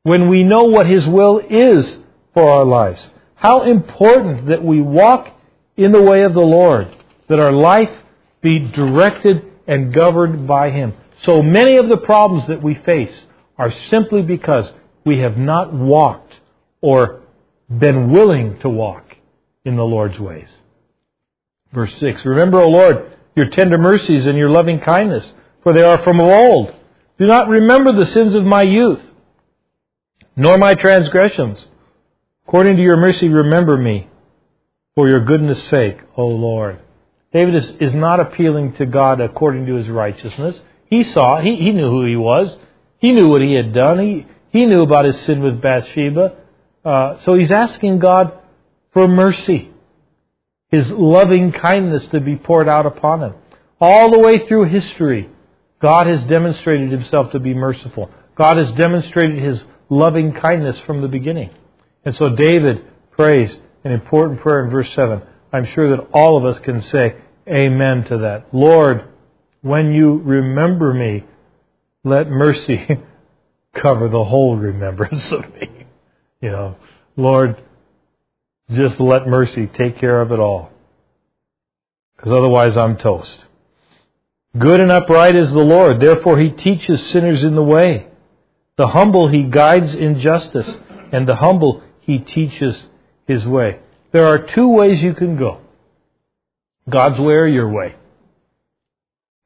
when 0.03 0.29
we 0.29 0.43
know 0.43 0.65
what 0.65 0.87
His 0.87 1.05
will 1.05 1.39
is 1.39 1.97
for 2.33 2.49
our 2.49 2.63
lives. 2.63 3.09
How 3.35 3.63
important 3.63 4.47
that 4.47 4.63
we 4.63 4.81
walk 4.81 5.29
in 5.75 5.91
the 5.91 6.01
way 6.01 6.23
of 6.23 6.33
the 6.33 6.39
Lord, 6.39 6.95
that 7.27 7.39
our 7.39 7.51
life 7.51 7.91
be 8.41 8.59
directed 8.59 9.43
and 9.67 9.93
governed 9.93 10.47
by 10.47 10.71
Him. 10.71 10.93
So 11.23 11.41
many 11.41 11.77
of 11.77 11.89
the 11.89 11.97
problems 11.97 12.47
that 12.47 12.61
we 12.61 12.75
face 12.75 13.25
are 13.57 13.71
simply 13.89 14.21
because 14.21 14.71
we 15.05 15.19
have 15.19 15.37
not 15.37 15.73
walked 15.73 16.33
or 16.81 17.21
been 17.69 18.11
willing 18.11 18.59
to 18.59 18.69
walk 18.69 19.17
in 19.65 19.75
the 19.75 19.85
Lord's 19.85 20.19
ways. 20.19 20.49
Verse 21.75 21.93
6 21.99 22.25
Remember, 22.25 22.61
O 22.61 22.69
Lord, 22.69 23.11
your 23.35 23.49
tender 23.49 23.77
mercies 23.77 24.25
and 24.25 24.37
your 24.37 24.49
loving 24.49 24.79
kindness, 24.79 25.31
for 25.61 25.73
they 25.73 25.83
are 25.83 26.01
from 26.03 26.19
of 26.19 26.31
old. 26.31 26.73
Do 27.19 27.27
not 27.27 27.49
remember 27.49 27.93
the 27.93 28.07
sins 28.07 28.33
of 28.33 28.43
my 28.43 28.63
youth, 28.63 29.01
nor 30.35 30.57
my 30.57 30.73
transgressions. 30.73 31.63
According 32.47 32.77
to 32.77 32.81
your 32.81 32.97
mercy, 32.97 33.27
remember 33.27 33.77
me 33.77 34.07
for 34.95 35.09
your 35.09 35.19
goodness' 35.19 35.67
sake, 35.67 35.99
O 36.15 36.27
Lord. 36.27 36.79
David 37.33 37.55
is, 37.55 37.69
is 37.81 37.93
not 37.93 38.21
appealing 38.21 38.73
to 38.75 38.85
God 38.85 39.19
according 39.19 39.65
to 39.65 39.75
his 39.75 39.89
righteousness. 39.89 40.61
He 40.89 41.03
saw, 41.03 41.41
he, 41.41 41.55
he 41.55 41.71
knew 41.71 41.89
who 41.89 42.05
he 42.05 42.15
was. 42.15 42.55
He 42.99 43.11
knew 43.11 43.27
what 43.27 43.41
he 43.41 43.53
had 43.53 43.73
done. 43.73 43.99
He, 43.99 44.25
he 44.49 44.65
knew 44.65 44.83
about 44.83 45.05
his 45.05 45.19
sin 45.21 45.41
with 45.41 45.61
Bathsheba. 45.61 46.37
Uh, 46.85 47.19
so 47.23 47.35
he's 47.35 47.51
asking 47.51 47.99
God 47.99 48.31
for 48.93 49.07
mercy, 49.07 49.71
his 50.75 50.89
loving 50.91 51.51
kindness 51.51 52.05
to 52.07 52.19
be 52.19 52.35
poured 52.35 52.67
out 52.67 52.85
upon 52.85 53.21
him. 53.21 53.33
All 53.79 54.11
the 54.11 54.19
way 54.19 54.47
through 54.47 54.65
history, 54.65 55.29
God 55.81 56.07
has 56.07 56.23
demonstrated 56.25 56.91
himself 56.91 57.31
to 57.31 57.39
be 57.39 57.53
merciful. 57.53 58.09
God 58.35 58.57
has 58.57 58.71
demonstrated 58.71 59.41
his 59.41 59.63
loving 59.89 60.33
kindness 60.33 60.79
from 60.81 61.01
the 61.01 61.07
beginning. 61.07 61.51
And 62.03 62.15
so 62.15 62.29
David 62.29 62.85
prays 63.11 63.55
an 63.83 63.91
important 63.91 64.41
prayer 64.41 64.63
in 64.65 64.71
verse 64.71 64.91
7. 64.93 65.21
I'm 65.53 65.65
sure 65.65 65.95
that 65.95 66.07
all 66.11 66.37
of 66.37 66.45
us 66.45 66.59
can 66.59 66.81
say 66.81 67.15
amen 67.47 68.05
to 68.05 68.17
that. 68.19 68.53
Lord, 68.53 69.07
when 69.61 69.93
you 69.93 70.19
remember 70.19 70.93
me, 70.93 71.23
let 72.03 72.29
mercy 72.29 72.87
cover 73.73 74.09
the 74.09 74.23
whole 74.23 74.55
remembrance 74.57 75.23
of 75.31 75.53
me. 75.55 75.69
You 76.41 76.51
know, 76.51 76.75
Lord, 77.15 77.61
just 78.71 78.99
let 78.99 79.27
mercy 79.27 79.67
take 79.67 79.97
care 79.99 80.21
of 80.21 80.31
it 80.31 80.39
all. 80.39 80.71
Because 82.15 82.31
otherwise 82.31 82.77
I'm 82.77 82.97
toast. 82.97 83.45
Good 84.57 84.79
and 84.79 84.91
upright 84.91 85.35
is 85.35 85.49
the 85.49 85.59
Lord, 85.59 85.99
therefore 85.99 86.39
he 86.39 86.49
teaches 86.49 87.11
sinners 87.11 87.43
in 87.43 87.55
the 87.55 87.63
way. 87.63 88.07
The 88.77 88.87
humble 88.87 89.27
he 89.27 89.43
guides 89.43 89.93
in 89.93 90.19
justice, 90.19 90.77
and 91.11 91.27
the 91.27 91.35
humble 91.35 91.83
he 92.01 92.19
teaches 92.19 92.87
his 93.27 93.45
way. 93.45 93.79
There 94.11 94.27
are 94.27 94.39
two 94.39 94.69
ways 94.69 95.01
you 95.01 95.13
can 95.13 95.37
go 95.37 95.59
God's 96.89 97.19
way 97.19 97.33
or 97.33 97.47
your 97.47 97.69
way. 97.69 97.95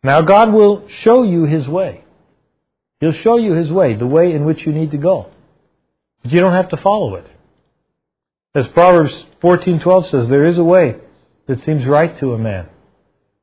Now, 0.04 0.22
God 0.22 0.54
will 0.54 0.88
show 1.02 1.24
you 1.24 1.44
his 1.46 1.68
way. 1.68 2.04
He'll 3.00 3.14
show 3.14 3.38
you 3.38 3.54
his 3.54 3.72
way, 3.72 3.96
the 3.96 4.08
way 4.08 4.34
in 4.34 4.46
which 4.46 4.66
you 4.66 4.74
need 4.74 4.92
to 4.92 4.98
go. 4.98 5.30
But 6.24 6.32
you 6.32 6.40
don't 6.40 6.54
have 6.54 6.70
to 6.70 6.78
follow 6.78 7.16
it. 7.16 7.26
As 8.56 8.68
Proverbs 8.70 9.14
14:12 9.42 10.10
says, 10.10 10.28
there 10.28 10.46
is 10.46 10.58
a 10.58 10.64
way 10.64 10.96
that 11.48 11.64
seems 11.64 11.86
right 11.86 12.18
to 12.20 12.34
a 12.34 12.38
man, 12.38 12.68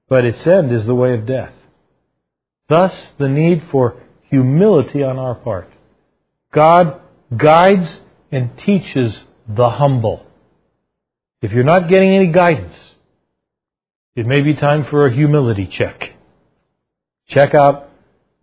but 0.09 0.25
its 0.25 0.47
end 0.47 0.73
is 0.73 0.85
the 0.85 0.95
way 0.95 1.15
of 1.15 1.27
death. 1.27 1.53
Thus, 2.69 2.93
the 3.19 3.29
need 3.29 3.63
for 3.71 3.97
humility 4.31 5.03
on 5.03 5.19
our 5.19 5.37
part. 5.37 5.71
God 6.53 7.01
guides 7.37 8.01
and 8.33 8.57
teaches 8.59 9.17
the 9.49 9.71
humble. 9.71 10.27
If 11.41 11.53
you're 11.53 11.65
not 11.65 11.89
getting 11.89 12.15
any 12.15 12.29
guidance, 12.29 12.77
it 14.17 14.27
may 14.27 14.41
be 14.41 14.55
time 14.55 14.85
for 14.87 15.07
a 15.07 15.13
humility 15.13 15.67
check. 15.67 16.15
Check 17.29 17.55
out 17.55 17.91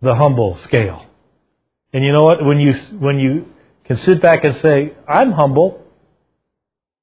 the 0.00 0.14
humble 0.14 0.58
scale. 0.58 1.04
And 1.92 2.04
you 2.04 2.12
know 2.12 2.24
what? 2.24 2.44
When 2.44 2.58
you, 2.58 2.72
when 2.98 3.18
you 3.18 3.46
can 3.84 3.98
sit 3.98 4.22
back 4.22 4.44
and 4.44 4.56
say, 4.56 4.94
I'm 5.08 5.32
humble, 5.32 5.83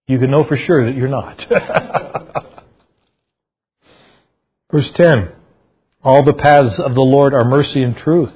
you 0.08 0.20
can 0.20 0.32
know 0.32 0.44
for 0.44 0.58
sure 0.58 0.86
that 0.86 0.96
you're 0.96 1.08
not. 1.08 1.46
Verse 4.72 4.90
10 4.92 5.32
All 6.04 6.24
the 6.24 6.34
paths 6.34 6.80
of 6.80 6.96
the 6.96 7.02
Lord 7.02 7.34
are 7.34 7.46
mercy 7.46 7.84
and 7.84 7.96
truth 7.98 8.34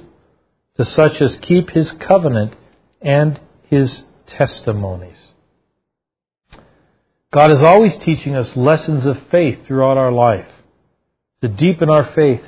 to 0.76 0.84
such 0.84 1.20
as 1.20 1.36
keep 1.36 1.70
his 1.70 1.90
covenant 1.92 2.54
and 3.00 3.40
his 3.68 4.02
testimonies. 4.26 5.32
God 7.32 7.52
is 7.52 7.62
always 7.62 7.96
teaching 7.98 8.34
us 8.34 8.56
lessons 8.56 9.04
of 9.04 9.18
faith 9.30 9.66
throughout 9.66 9.98
our 9.98 10.12
life 10.12 10.48
to 11.42 11.48
deepen 11.48 11.90
our 11.90 12.12
faith, 12.14 12.42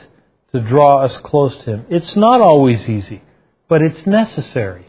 to 0.52 0.60
draw 0.60 1.02
us 1.02 1.16
close 1.18 1.56
to 1.58 1.64
Him. 1.64 1.86
It's 1.90 2.16
not 2.16 2.40
always 2.40 2.88
easy, 2.88 3.22
but 3.68 3.82
it's 3.82 4.06
necessary 4.06 4.86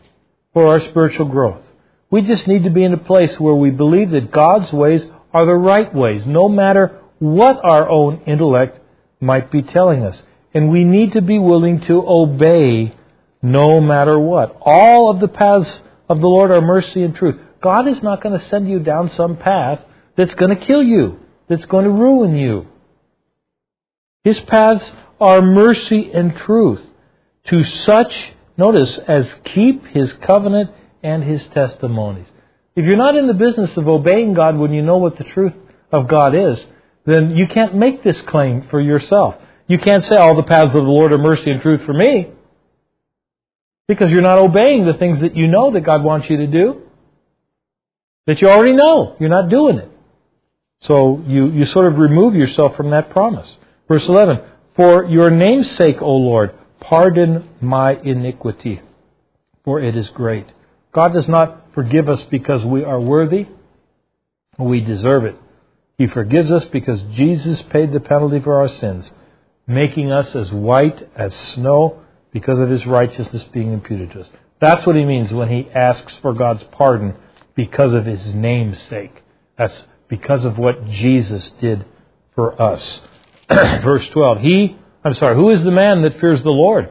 for 0.53 0.67
our 0.67 0.79
spiritual 0.79 1.25
growth. 1.25 1.63
We 2.11 2.21
just 2.21 2.47
need 2.47 2.63
to 2.63 2.69
be 2.69 2.83
in 2.83 2.93
a 2.93 2.97
place 2.97 3.39
where 3.39 3.53
we 3.53 3.69
believe 3.69 4.11
that 4.11 4.31
God's 4.31 4.71
ways 4.73 5.05
are 5.33 5.45
the 5.45 5.53
right 5.53 5.93
ways, 5.93 6.23
no 6.25 6.49
matter 6.49 6.99
what 7.19 7.63
our 7.63 7.89
own 7.89 8.21
intellect 8.25 8.79
might 9.21 9.51
be 9.51 9.61
telling 9.61 10.03
us. 10.03 10.21
And 10.53 10.71
we 10.71 10.83
need 10.83 11.13
to 11.13 11.21
be 11.21 11.37
willing 11.37 11.81
to 11.81 12.03
obey 12.07 12.95
no 13.41 13.79
matter 13.79 14.19
what. 14.19 14.57
All 14.61 15.11
of 15.11 15.19
the 15.19 15.27
paths 15.27 15.81
of 16.07 16.19
the 16.19 16.27
Lord 16.27 16.51
are 16.51 16.61
mercy 16.61 17.03
and 17.03 17.15
truth. 17.15 17.39
God 17.61 17.87
is 17.87 18.01
not 18.01 18.21
going 18.21 18.37
to 18.39 18.45
send 18.47 18.69
you 18.69 18.79
down 18.79 19.11
some 19.11 19.37
path 19.37 19.79
that's 20.17 20.33
going 20.35 20.57
to 20.57 20.65
kill 20.65 20.81
you, 20.81 21.19
that's 21.47 21.65
going 21.65 21.85
to 21.85 21.91
ruin 21.91 22.35
you. 22.35 22.67
His 24.23 24.39
paths 24.41 24.91
are 25.19 25.41
mercy 25.41 26.11
and 26.13 26.35
truth 26.35 26.81
To 27.49 27.63
such, 27.63 28.33
notice, 28.57 28.97
as 29.07 29.27
keep 29.43 29.85
his 29.87 30.13
covenant 30.13 30.71
and 31.03 31.23
his 31.23 31.45
testimonies. 31.47 32.27
If 32.75 32.85
you're 32.85 32.97
not 32.97 33.15
in 33.15 33.27
the 33.27 33.33
business 33.33 33.75
of 33.77 33.87
obeying 33.87 34.33
God 34.33 34.57
when 34.57 34.73
you 34.73 34.81
know 34.81 34.97
what 34.97 35.17
the 35.17 35.23
truth 35.23 35.53
of 35.91 36.07
God 36.07 36.35
is, 36.35 36.63
then 37.05 37.35
you 37.35 37.47
can't 37.47 37.75
make 37.75 38.03
this 38.03 38.21
claim 38.21 38.67
for 38.69 38.79
yourself. 38.79 39.35
You 39.67 39.79
can't 39.79 40.03
say 40.05 40.15
all 40.15 40.35
the 40.35 40.43
paths 40.43 40.75
of 40.75 40.83
the 40.83 40.89
Lord 40.89 41.11
are 41.11 41.17
mercy 41.17 41.49
and 41.49 41.61
truth 41.61 41.81
for 41.85 41.93
me. 41.93 42.29
Because 43.87 44.11
you're 44.11 44.21
not 44.21 44.37
obeying 44.37 44.85
the 44.85 44.93
things 44.93 45.19
that 45.21 45.35
you 45.35 45.47
know 45.47 45.71
that 45.71 45.81
God 45.81 46.03
wants 46.03 46.29
you 46.29 46.37
to 46.37 46.47
do. 46.47 46.83
That 48.27 48.41
you 48.41 48.49
already 48.49 48.73
know. 48.73 49.15
You're 49.19 49.29
not 49.29 49.49
doing 49.49 49.77
it. 49.77 49.91
So 50.81 51.23
you, 51.25 51.47
you 51.47 51.65
sort 51.65 51.87
of 51.87 51.97
remove 51.97 52.35
yourself 52.35 52.75
from 52.75 52.91
that 52.91 53.09
promise. 53.09 53.57
Verse 53.87 54.07
11 54.07 54.41
For 54.75 55.05
your 55.05 55.29
name's 55.29 55.71
sake, 55.71 56.01
O 56.01 56.15
Lord, 56.15 56.53
pardon 56.79 57.49
my 57.59 57.93
iniquity, 57.93 58.81
for 59.65 59.79
it 59.81 59.95
is 59.95 60.09
great. 60.09 60.45
God 60.91 61.13
does 61.13 61.27
not 61.27 61.67
forgive 61.73 62.09
us 62.09 62.21
because 62.23 62.63
we 62.65 62.83
are 62.83 62.99
worthy, 62.99 63.47
we 64.57 64.81
deserve 64.81 65.25
it. 65.25 65.35
He 65.97 66.07
forgives 66.07 66.49
us 66.51 66.65
because 66.65 67.01
Jesus 67.13 67.61
paid 67.63 67.91
the 67.91 67.99
penalty 67.99 68.39
for 68.39 68.59
our 68.59 68.69
sins, 68.69 69.11
making 69.67 70.11
us 70.11 70.33
as 70.35 70.51
white 70.51 71.09
as 71.15 71.35
snow 71.53 72.01
because 72.31 72.59
of 72.59 72.69
his 72.69 72.85
righteousness 72.85 73.43
being 73.45 73.73
imputed 73.73 74.11
to 74.11 74.21
us. 74.21 74.29
That's 74.61 74.85
what 74.85 74.95
he 74.95 75.05
means 75.05 75.31
when 75.31 75.49
he 75.49 75.69
asks 75.69 76.17
for 76.21 76.33
God's 76.33 76.63
pardon 76.71 77.15
because 77.55 77.93
of 77.93 78.05
his 78.05 78.33
name's 78.33 78.81
sake. 78.83 79.23
That's 79.57 79.81
because 80.07 80.45
of 80.45 80.57
what 80.57 80.85
Jesus 80.87 81.51
did 81.59 81.85
for 82.35 82.59
us. 82.61 83.01
Verse 83.49 84.07
12. 84.09 84.39
He, 84.39 84.77
I'm 85.03 85.13
sorry, 85.15 85.35
who 85.35 85.49
is 85.49 85.63
the 85.63 85.71
man 85.71 86.01
that 86.01 86.19
fears 86.19 86.41
the 86.43 86.49
Lord? 86.49 86.89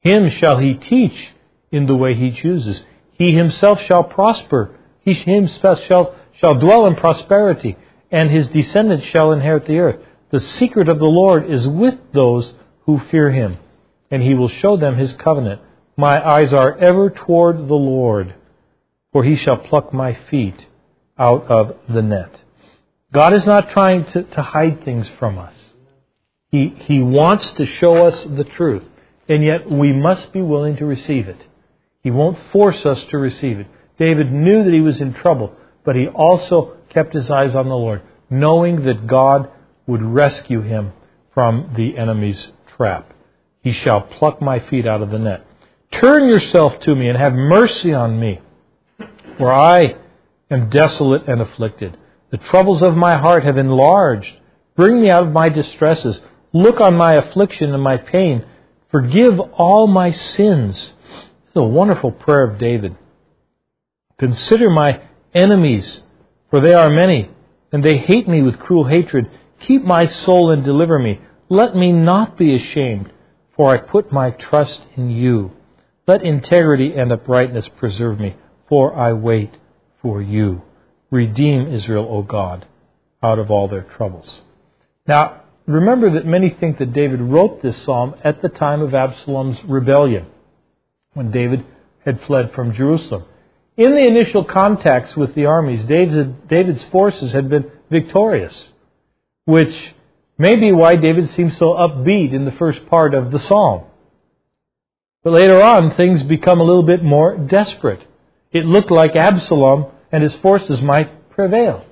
Him 0.00 0.30
shall 0.38 0.58
he 0.58 0.74
teach 0.74 1.33
in 1.70 1.86
the 1.86 1.96
way 1.96 2.14
he 2.14 2.30
chooses. 2.30 2.82
He 3.12 3.32
himself 3.32 3.80
shall 3.82 4.04
prosper. 4.04 4.78
He 5.00 5.14
himself 5.14 5.80
shall, 5.84 6.14
shall 6.38 6.54
dwell 6.54 6.86
in 6.86 6.96
prosperity, 6.96 7.76
and 8.10 8.30
his 8.30 8.48
descendants 8.48 9.06
shall 9.06 9.32
inherit 9.32 9.66
the 9.66 9.78
earth. 9.78 10.00
The 10.30 10.40
secret 10.40 10.88
of 10.88 10.98
the 10.98 11.04
Lord 11.04 11.50
is 11.50 11.66
with 11.66 11.98
those 12.12 12.54
who 12.86 12.98
fear 13.10 13.30
him, 13.30 13.58
and 14.10 14.22
he 14.22 14.34
will 14.34 14.48
show 14.48 14.76
them 14.76 14.96
his 14.96 15.12
covenant. 15.14 15.60
My 15.96 16.26
eyes 16.26 16.52
are 16.52 16.76
ever 16.76 17.10
toward 17.10 17.68
the 17.68 17.74
Lord, 17.74 18.34
for 19.12 19.22
he 19.22 19.36
shall 19.36 19.58
pluck 19.58 19.92
my 19.92 20.14
feet 20.30 20.66
out 21.18 21.46
of 21.46 21.76
the 21.88 22.02
net. 22.02 22.40
God 23.12 23.32
is 23.32 23.46
not 23.46 23.70
trying 23.70 24.04
to, 24.06 24.24
to 24.24 24.42
hide 24.42 24.84
things 24.84 25.08
from 25.20 25.38
us. 25.38 25.54
He, 26.50 26.74
he 26.80 27.00
wants 27.00 27.50
to 27.52 27.66
show 27.66 28.06
us 28.06 28.24
the 28.24 28.44
truth, 28.44 28.84
and 29.28 29.44
yet 29.44 29.70
we 29.70 29.92
must 29.92 30.32
be 30.32 30.42
willing 30.42 30.76
to 30.78 30.86
receive 30.86 31.28
it. 31.28 31.40
He 32.04 32.10
won't 32.10 32.38
force 32.52 32.84
us 32.84 33.02
to 33.10 33.18
receive 33.18 33.58
it. 33.58 33.66
David 33.98 34.30
knew 34.30 34.62
that 34.62 34.72
he 34.72 34.82
was 34.82 35.00
in 35.00 35.14
trouble, 35.14 35.54
but 35.84 35.96
he 35.96 36.06
also 36.06 36.76
kept 36.90 37.14
his 37.14 37.30
eyes 37.30 37.54
on 37.54 37.68
the 37.68 37.76
Lord, 37.76 38.02
knowing 38.28 38.84
that 38.84 39.06
God 39.06 39.50
would 39.86 40.02
rescue 40.02 40.60
him 40.60 40.92
from 41.32 41.72
the 41.76 41.96
enemy's 41.96 42.50
trap. 42.76 43.12
He 43.62 43.72
shall 43.72 44.02
pluck 44.02 44.42
my 44.42 44.60
feet 44.60 44.86
out 44.86 45.00
of 45.00 45.10
the 45.10 45.18
net. 45.18 45.46
Turn 45.92 46.28
yourself 46.28 46.78
to 46.80 46.94
me 46.94 47.08
and 47.08 47.16
have 47.16 47.32
mercy 47.32 47.94
on 47.94 48.20
me, 48.20 48.40
for 49.38 49.52
I 49.52 49.96
am 50.50 50.68
desolate 50.68 51.26
and 51.26 51.40
afflicted. 51.40 51.96
The 52.30 52.36
troubles 52.36 52.82
of 52.82 52.96
my 52.96 53.16
heart 53.16 53.44
have 53.44 53.56
enlarged. 53.56 54.32
Bring 54.76 55.00
me 55.00 55.08
out 55.08 55.22
of 55.22 55.32
my 55.32 55.48
distresses. 55.48 56.20
Look 56.52 56.80
on 56.80 56.96
my 56.96 57.14
affliction 57.14 57.72
and 57.72 57.82
my 57.82 57.96
pain. 57.96 58.44
Forgive 58.90 59.40
all 59.40 59.86
my 59.86 60.10
sins 60.10 60.93
a 61.56 61.62
wonderful 61.62 62.10
prayer 62.10 62.44
of 62.44 62.58
David. 62.58 62.96
Consider 64.18 64.70
my 64.70 65.02
enemies, 65.34 66.02
for 66.50 66.60
they 66.60 66.74
are 66.74 66.90
many, 66.90 67.30
and 67.72 67.84
they 67.84 67.98
hate 67.98 68.28
me 68.28 68.42
with 68.42 68.58
cruel 68.58 68.84
hatred. 68.84 69.28
Keep 69.60 69.84
my 69.84 70.06
soul 70.06 70.50
and 70.50 70.64
deliver 70.64 70.98
me. 70.98 71.20
Let 71.48 71.74
me 71.74 71.92
not 71.92 72.38
be 72.38 72.54
ashamed, 72.54 73.12
for 73.56 73.70
I 73.70 73.78
put 73.78 74.12
my 74.12 74.30
trust 74.30 74.80
in 74.96 75.10
you. 75.10 75.52
Let 76.06 76.22
integrity 76.22 76.94
and 76.94 77.12
uprightness 77.12 77.68
preserve 77.76 78.20
me, 78.20 78.36
for 78.68 78.96
I 78.96 79.12
wait 79.12 79.56
for 80.02 80.20
you. 80.22 80.62
Redeem 81.10 81.68
Israel, 81.68 82.06
O 82.10 82.22
God, 82.22 82.66
out 83.22 83.38
of 83.38 83.50
all 83.50 83.68
their 83.68 83.82
troubles. 83.96 84.40
Now, 85.06 85.42
remember 85.66 86.10
that 86.12 86.26
many 86.26 86.50
think 86.50 86.78
that 86.78 86.92
David 86.92 87.20
wrote 87.20 87.62
this 87.62 87.82
psalm 87.84 88.14
at 88.22 88.42
the 88.42 88.48
time 88.48 88.82
of 88.82 88.94
Absalom's 88.94 89.58
rebellion 89.64 90.26
when 91.14 91.30
David 91.30 91.64
had 92.04 92.20
fled 92.22 92.52
from 92.52 92.74
Jerusalem. 92.74 93.24
In 93.76 93.92
the 93.92 94.06
initial 94.06 94.44
contacts 94.44 95.16
with 95.16 95.34
the 95.34 95.46
armies, 95.46 95.84
David, 95.84 96.46
David's 96.46 96.84
forces 96.92 97.32
had 97.32 97.48
been 97.48 97.70
victorious, 97.90 98.54
which 99.46 99.94
may 100.38 100.54
be 100.56 100.70
why 100.70 100.96
David 100.96 101.30
seems 101.30 101.56
so 101.56 101.74
upbeat 101.74 102.32
in 102.32 102.44
the 102.44 102.52
first 102.52 102.86
part 102.86 103.14
of 103.14 103.30
the 103.32 103.40
psalm. 103.40 103.84
But 105.24 105.32
later 105.32 105.62
on, 105.62 105.94
things 105.94 106.22
become 106.22 106.60
a 106.60 106.64
little 106.64 106.82
bit 106.82 107.02
more 107.02 107.36
desperate. 107.36 108.06
It 108.52 108.64
looked 108.64 108.90
like 108.90 109.16
Absalom 109.16 109.86
and 110.12 110.22
his 110.22 110.34
forces 110.36 110.80
might 110.80 111.30
prevail. 111.30 111.84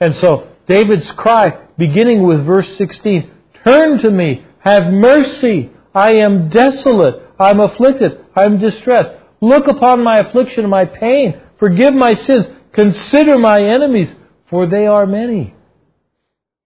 And 0.00 0.16
so, 0.16 0.48
David's 0.66 1.10
cry, 1.12 1.58
beginning 1.78 2.26
with 2.26 2.44
verse 2.44 2.68
16, 2.76 3.30
Turn 3.62 3.98
to 3.98 4.10
me, 4.10 4.44
have 4.58 4.92
mercy, 4.92 5.70
I 5.94 6.14
am 6.14 6.48
desolate, 6.48 7.25
I 7.38 7.50
am 7.50 7.60
afflicted, 7.60 8.24
I 8.34 8.44
am 8.44 8.58
distressed. 8.58 9.12
Look 9.40 9.66
upon 9.66 10.02
my 10.02 10.18
affliction 10.18 10.60
and 10.60 10.70
my 10.70 10.86
pain. 10.86 11.40
Forgive 11.58 11.94
my 11.94 12.14
sins. 12.14 12.46
Consider 12.72 13.38
my 13.38 13.60
enemies, 13.60 14.14
for 14.48 14.66
they 14.66 14.86
are 14.86 15.06
many. 15.06 15.54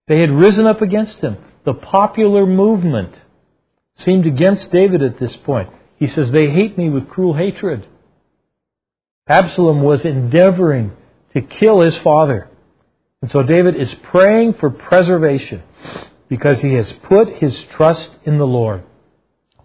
They 0.09 0.21
had 0.21 0.31
risen 0.31 0.67
up 0.67 0.83
against 0.83 1.19
him. 1.19 1.37
The 1.65 1.75
popular 1.75 2.47
movement 2.47 3.15
seemed 3.97 4.27
against 4.27 4.73
David 4.73 5.03
at 5.03 5.19
this 5.19 5.37
point. 5.39 5.71
He 5.99 6.07
says, 6.07 6.31
They 6.31 6.51
hate 6.51 6.79
me 6.79 6.89
with 6.89 7.09
cruel 7.09 7.35
hatred. 7.35 7.87
Absalom 9.29 9.83
was 9.83 10.01
endeavoring 10.01 10.93
to 11.35 11.41
kill 11.43 11.81
his 11.83 11.97
father. 11.99 12.49
And 13.23 13.31
so 13.31 13.43
David 13.43 13.77
is 13.77 13.95
praying 14.05 14.55
for 14.55 14.71
preservation 14.71 15.63
because 16.29 16.61
he 16.61 16.73
has 16.75 16.91
put 17.05 17.29
his 17.35 17.57
trust 17.73 18.11
in 18.25 18.39
the 18.39 18.47
Lord. 18.47 18.85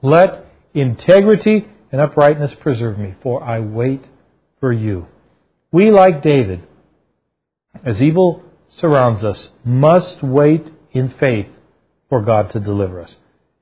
Let 0.01 0.44
integrity 0.75 1.67
and 1.91 2.01
uprightness 2.01 2.53
preserve 2.59 2.99
me, 2.99 3.15
for 3.23 3.43
I 3.43 3.59
wait 3.59 4.03
for 4.59 4.71
you. 4.71 5.07
We, 5.71 5.91
like 5.91 6.21
David, 6.21 6.67
as 7.83 8.01
evil 8.01 8.43
surrounds 8.67 9.23
us, 9.23 9.49
must 9.63 10.21
wait 10.21 10.71
in 10.91 11.09
faith 11.19 11.47
for 12.09 12.21
God 12.21 12.51
to 12.51 12.59
deliver 12.59 13.01
us. 13.01 13.15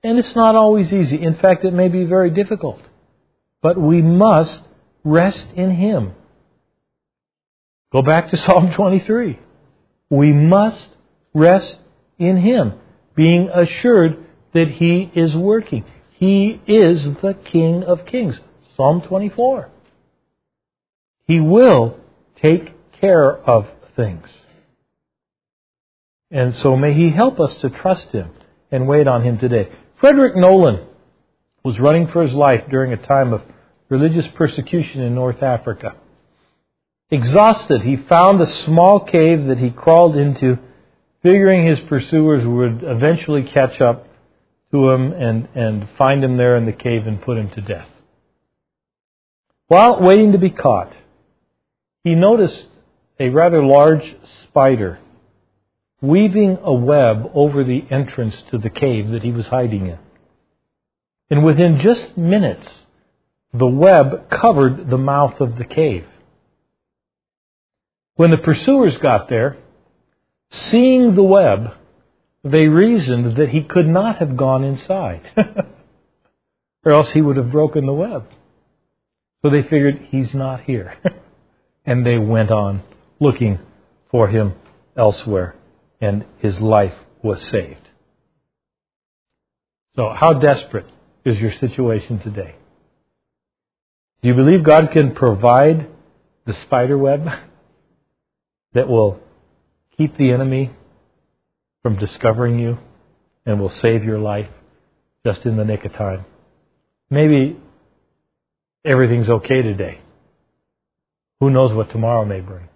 And 0.03 0.19
it's 0.19 0.35
not 0.35 0.55
always 0.55 0.93
easy. 0.93 1.21
In 1.21 1.35
fact, 1.35 1.63
it 1.63 1.73
may 1.73 1.87
be 1.87 2.03
very 2.03 2.29
difficult. 2.29 2.81
But 3.61 3.79
we 3.79 4.01
must 4.01 4.61
rest 5.03 5.45
in 5.55 5.71
Him. 5.71 6.13
Go 7.91 8.01
back 8.01 8.29
to 8.29 8.37
Psalm 8.45 8.73
23. 8.73 9.39
We 10.09 10.33
must 10.33 10.89
rest 11.33 11.77
in 12.19 12.37
Him, 12.37 12.73
being 13.15 13.49
assured 13.49 14.25
that 14.53 14.67
He 14.67 15.09
is 15.15 15.35
working. 15.35 15.85
He 16.23 16.61
is 16.67 17.03
the 17.21 17.37
King 17.51 17.83
of 17.83 18.05
Kings. 18.05 18.39
Psalm 18.77 19.01
24. 19.01 19.67
He 21.27 21.41
will 21.41 21.97
take 22.41 22.71
care 23.01 23.35
of 23.39 23.67
things. 23.97 24.29
And 26.31 26.55
so 26.55 26.77
may 26.77 26.93
He 26.93 27.09
help 27.09 27.41
us 27.41 27.53
to 27.55 27.69
trust 27.69 28.13
Him 28.13 28.29
and 28.71 28.87
wait 28.87 29.05
on 29.05 29.23
Him 29.23 29.37
today. 29.37 29.67
Frederick 29.99 30.37
Nolan 30.37 30.87
was 31.61 31.77
running 31.77 32.07
for 32.07 32.23
his 32.23 32.33
life 32.33 32.63
during 32.69 32.93
a 32.93 33.05
time 33.05 33.33
of 33.33 33.41
religious 33.89 34.27
persecution 34.27 35.01
in 35.01 35.13
North 35.13 35.43
Africa. 35.43 35.93
Exhausted, 37.11 37.81
he 37.81 37.97
found 37.97 38.39
a 38.39 38.55
small 38.63 39.01
cave 39.01 39.47
that 39.47 39.57
he 39.57 39.71
crawled 39.71 40.15
into, 40.15 40.57
figuring 41.21 41.67
his 41.67 41.81
pursuers 41.81 42.47
would 42.47 42.81
eventually 42.81 43.43
catch 43.43 43.81
up 43.81 44.07
to 44.73 44.89
him 44.89 45.13
and, 45.13 45.47
and 45.53 45.87
find 45.97 46.23
him 46.23 46.35
there 46.35 46.57
in 46.57 46.65
the 46.65 46.73
cave 46.73 47.05
and 47.05 47.21
put 47.21 47.37
him 47.37 47.49
to 47.51 47.61
death. 47.61 47.87
While 49.67 50.01
waiting 50.01 50.31
to 50.31 50.39
be 50.39 50.49
caught, 50.49 50.93
he 52.03 52.15
noticed 52.15 52.65
a 53.19 53.29
rather 53.29 53.63
large 53.63 54.15
spider 54.43 54.99
weaving 56.01 56.57
a 56.61 56.73
web 56.73 57.31
over 57.33 57.63
the 57.63 57.85
entrance 57.89 58.35
to 58.51 58.57
the 58.57 58.69
cave 58.69 59.11
that 59.11 59.23
he 59.23 59.31
was 59.31 59.45
hiding 59.45 59.87
in. 59.87 59.99
And 61.29 61.45
within 61.45 61.79
just 61.79 62.17
minutes, 62.17 62.67
the 63.53 63.67
web 63.67 64.29
covered 64.29 64.89
the 64.89 64.97
mouth 64.97 65.39
of 65.39 65.57
the 65.57 65.65
cave. 65.65 66.05
When 68.15 68.31
the 68.31 68.37
pursuers 68.37 68.97
got 68.97 69.29
there, 69.29 69.57
seeing 70.49 71.15
the 71.15 71.23
web, 71.23 71.73
they 72.43 72.67
reasoned 72.67 73.37
that 73.37 73.49
he 73.49 73.63
could 73.63 73.87
not 73.87 74.17
have 74.17 74.35
gone 74.35 74.63
inside. 74.63 75.21
or 76.85 76.91
else 76.91 77.11
he 77.11 77.21
would 77.21 77.37
have 77.37 77.51
broken 77.51 77.85
the 77.85 77.93
web. 77.93 78.27
So 79.41 79.49
they 79.49 79.61
figured 79.61 80.07
he's 80.11 80.33
not 80.33 80.61
here. 80.63 80.95
and 81.85 82.05
they 82.05 82.17
went 82.17 82.51
on 82.51 82.83
looking 83.19 83.59
for 84.11 84.27
him 84.27 84.53
elsewhere, 84.95 85.55
and 85.99 86.25
his 86.39 86.59
life 86.59 86.93
was 87.21 87.41
saved. 87.49 87.89
So, 89.95 90.09
how 90.09 90.33
desperate 90.33 90.87
is 91.25 91.37
your 91.37 91.53
situation 91.53 92.19
today? 92.19 92.55
Do 94.21 94.29
you 94.29 94.35
believe 94.35 94.63
God 94.63 94.91
can 94.91 95.13
provide 95.13 95.89
the 96.45 96.53
spider 96.65 96.97
web 96.97 97.27
that 98.73 98.87
will 98.87 99.19
keep 99.97 100.17
the 100.17 100.31
enemy 100.31 100.71
from 101.83 101.97
discovering 101.97 102.57
you 102.57 102.79
and 103.45 103.59
will 103.59 103.69
save 103.69 104.03
your 104.03 104.19
life 104.19 104.49
just 105.25 105.45
in 105.45 105.57
the 105.57 105.65
nick 105.65 105.85
of 105.85 105.93
time? 105.93 106.25
Maybe 107.09 107.57
everything's 108.83 109.29
okay 109.29 109.61
today. 109.61 109.99
Who 111.39 111.51
knows 111.51 111.73
what 111.73 111.91
tomorrow 111.91 112.25
may 112.25 112.39
bring? 112.39 112.69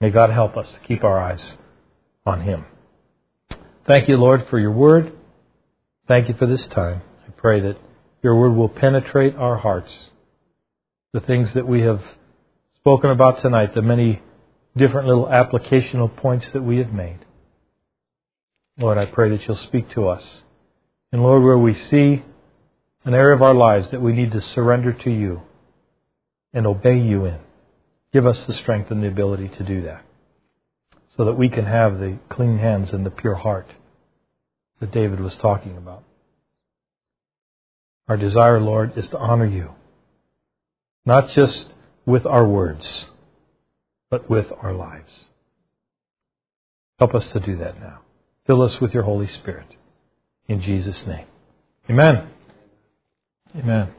May 0.00 0.10
God 0.10 0.30
help 0.30 0.56
us 0.56 0.68
to 0.68 0.80
keep 0.80 1.04
our 1.04 1.18
eyes 1.18 1.56
on 2.24 2.42
Him. 2.42 2.64
Thank 3.86 4.08
you, 4.08 4.16
Lord, 4.16 4.46
for 4.48 4.58
your 4.58 4.72
word. 4.72 5.12
Thank 6.06 6.28
you 6.28 6.34
for 6.34 6.46
this 6.46 6.66
time. 6.68 7.02
I 7.26 7.30
pray 7.30 7.60
that 7.60 7.76
your 8.22 8.36
word 8.36 8.54
will 8.54 8.68
penetrate 8.68 9.34
our 9.36 9.56
hearts. 9.56 9.92
The 11.12 11.20
things 11.20 11.52
that 11.54 11.66
we 11.66 11.82
have 11.82 12.02
spoken 12.76 13.10
about 13.10 13.40
tonight, 13.40 13.74
the 13.74 13.82
many 13.82 14.20
different 14.76 15.08
little 15.08 15.26
applicational 15.26 16.14
points 16.16 16.48
that 16.50 16.62
we 16.62 16.78
have 16.78 16.92
made. 16.92 17.18
Lord, 18.78 18.98
I 18.98 19.06
pray 19.06 19.30
that 19.30 19.46
you'll 19.46 19.56
speak 19.56 19.90
to 19.90 20.08
us. 20.08 20.42
And 21.12 21.22
Lord, 21.22 21.42
where 21.42 21.58
we 21.58 21.74
see 21.74 22.24
an 23.04 23.14
area 23.14 23.34
of 23.34 23.42
our 23.42 23.54
lives 23.54 23.90
that 23.90 24.02
we 24.02 24.12
need 24.12 24.32
to 24.32 24.40
surrender 24.40 24.92
to 24.92 25.10
you 25.10 25.42
and 26.52 26.66
obey 26.66 26.98
you 26.98 27.24
in, 27.24 27.38
give 28.12 28.26
us 28.26 28.44
the 28.44 28.52
strength 28.52 28.90
and 28.90 29.02
the 29.02 29.08
ability 29.08 29.48
to 29.48 29.62
do 29.62 29.82
that 29.82 30.04
so 31.16 31.24
that 31.24 31.38
we 31.38 31.48
can 31.48 31.64
have 31.64 31.98
the 31.98 32.18
clean 32.28 32.58
hands 32.58 32.92
and 32.92 33.06
the 33.06 33.10
pure 33.10 33.34
heart 33.34 33.70
that 34.80 34.92
David 34.92 35.20
was 35.20 35.36
talking 35.38 35.76
about. 35.76 36.02
Our 38.08 38.16
desire, 38.16 38.60
Lord, 38.60 38.96
is 38.98 39.06
to 39.08 39.18
honor 39.18 39.46
you, 39.46 39.70
not 41.06 41.30
just 41.30 41.72
with 42.04 42.26
our 42.26 42.46
words, 42.46 43.06
but 44.16 44.30
with 44.30 44.50
our 44.62 44.72
lives. 44.72 45.12
Help 46.98 47.14
us 47.14 47.26
to 47.28 47.40
do 47.40 47.56
that 47.58 47.78
now. 47.78 48.00
Fill 48.46 48.62
us 48.62 48.80
with 48.80 48.94
your 48.94 49.02
Holy 49.02 49.26
Spirit. 49.26 49.66
In 50.48 50.62
Jesus' 50.62 51.06
name. 51.06 51.26
Amen. 51.90 52.30
Amen. 53.54 53.92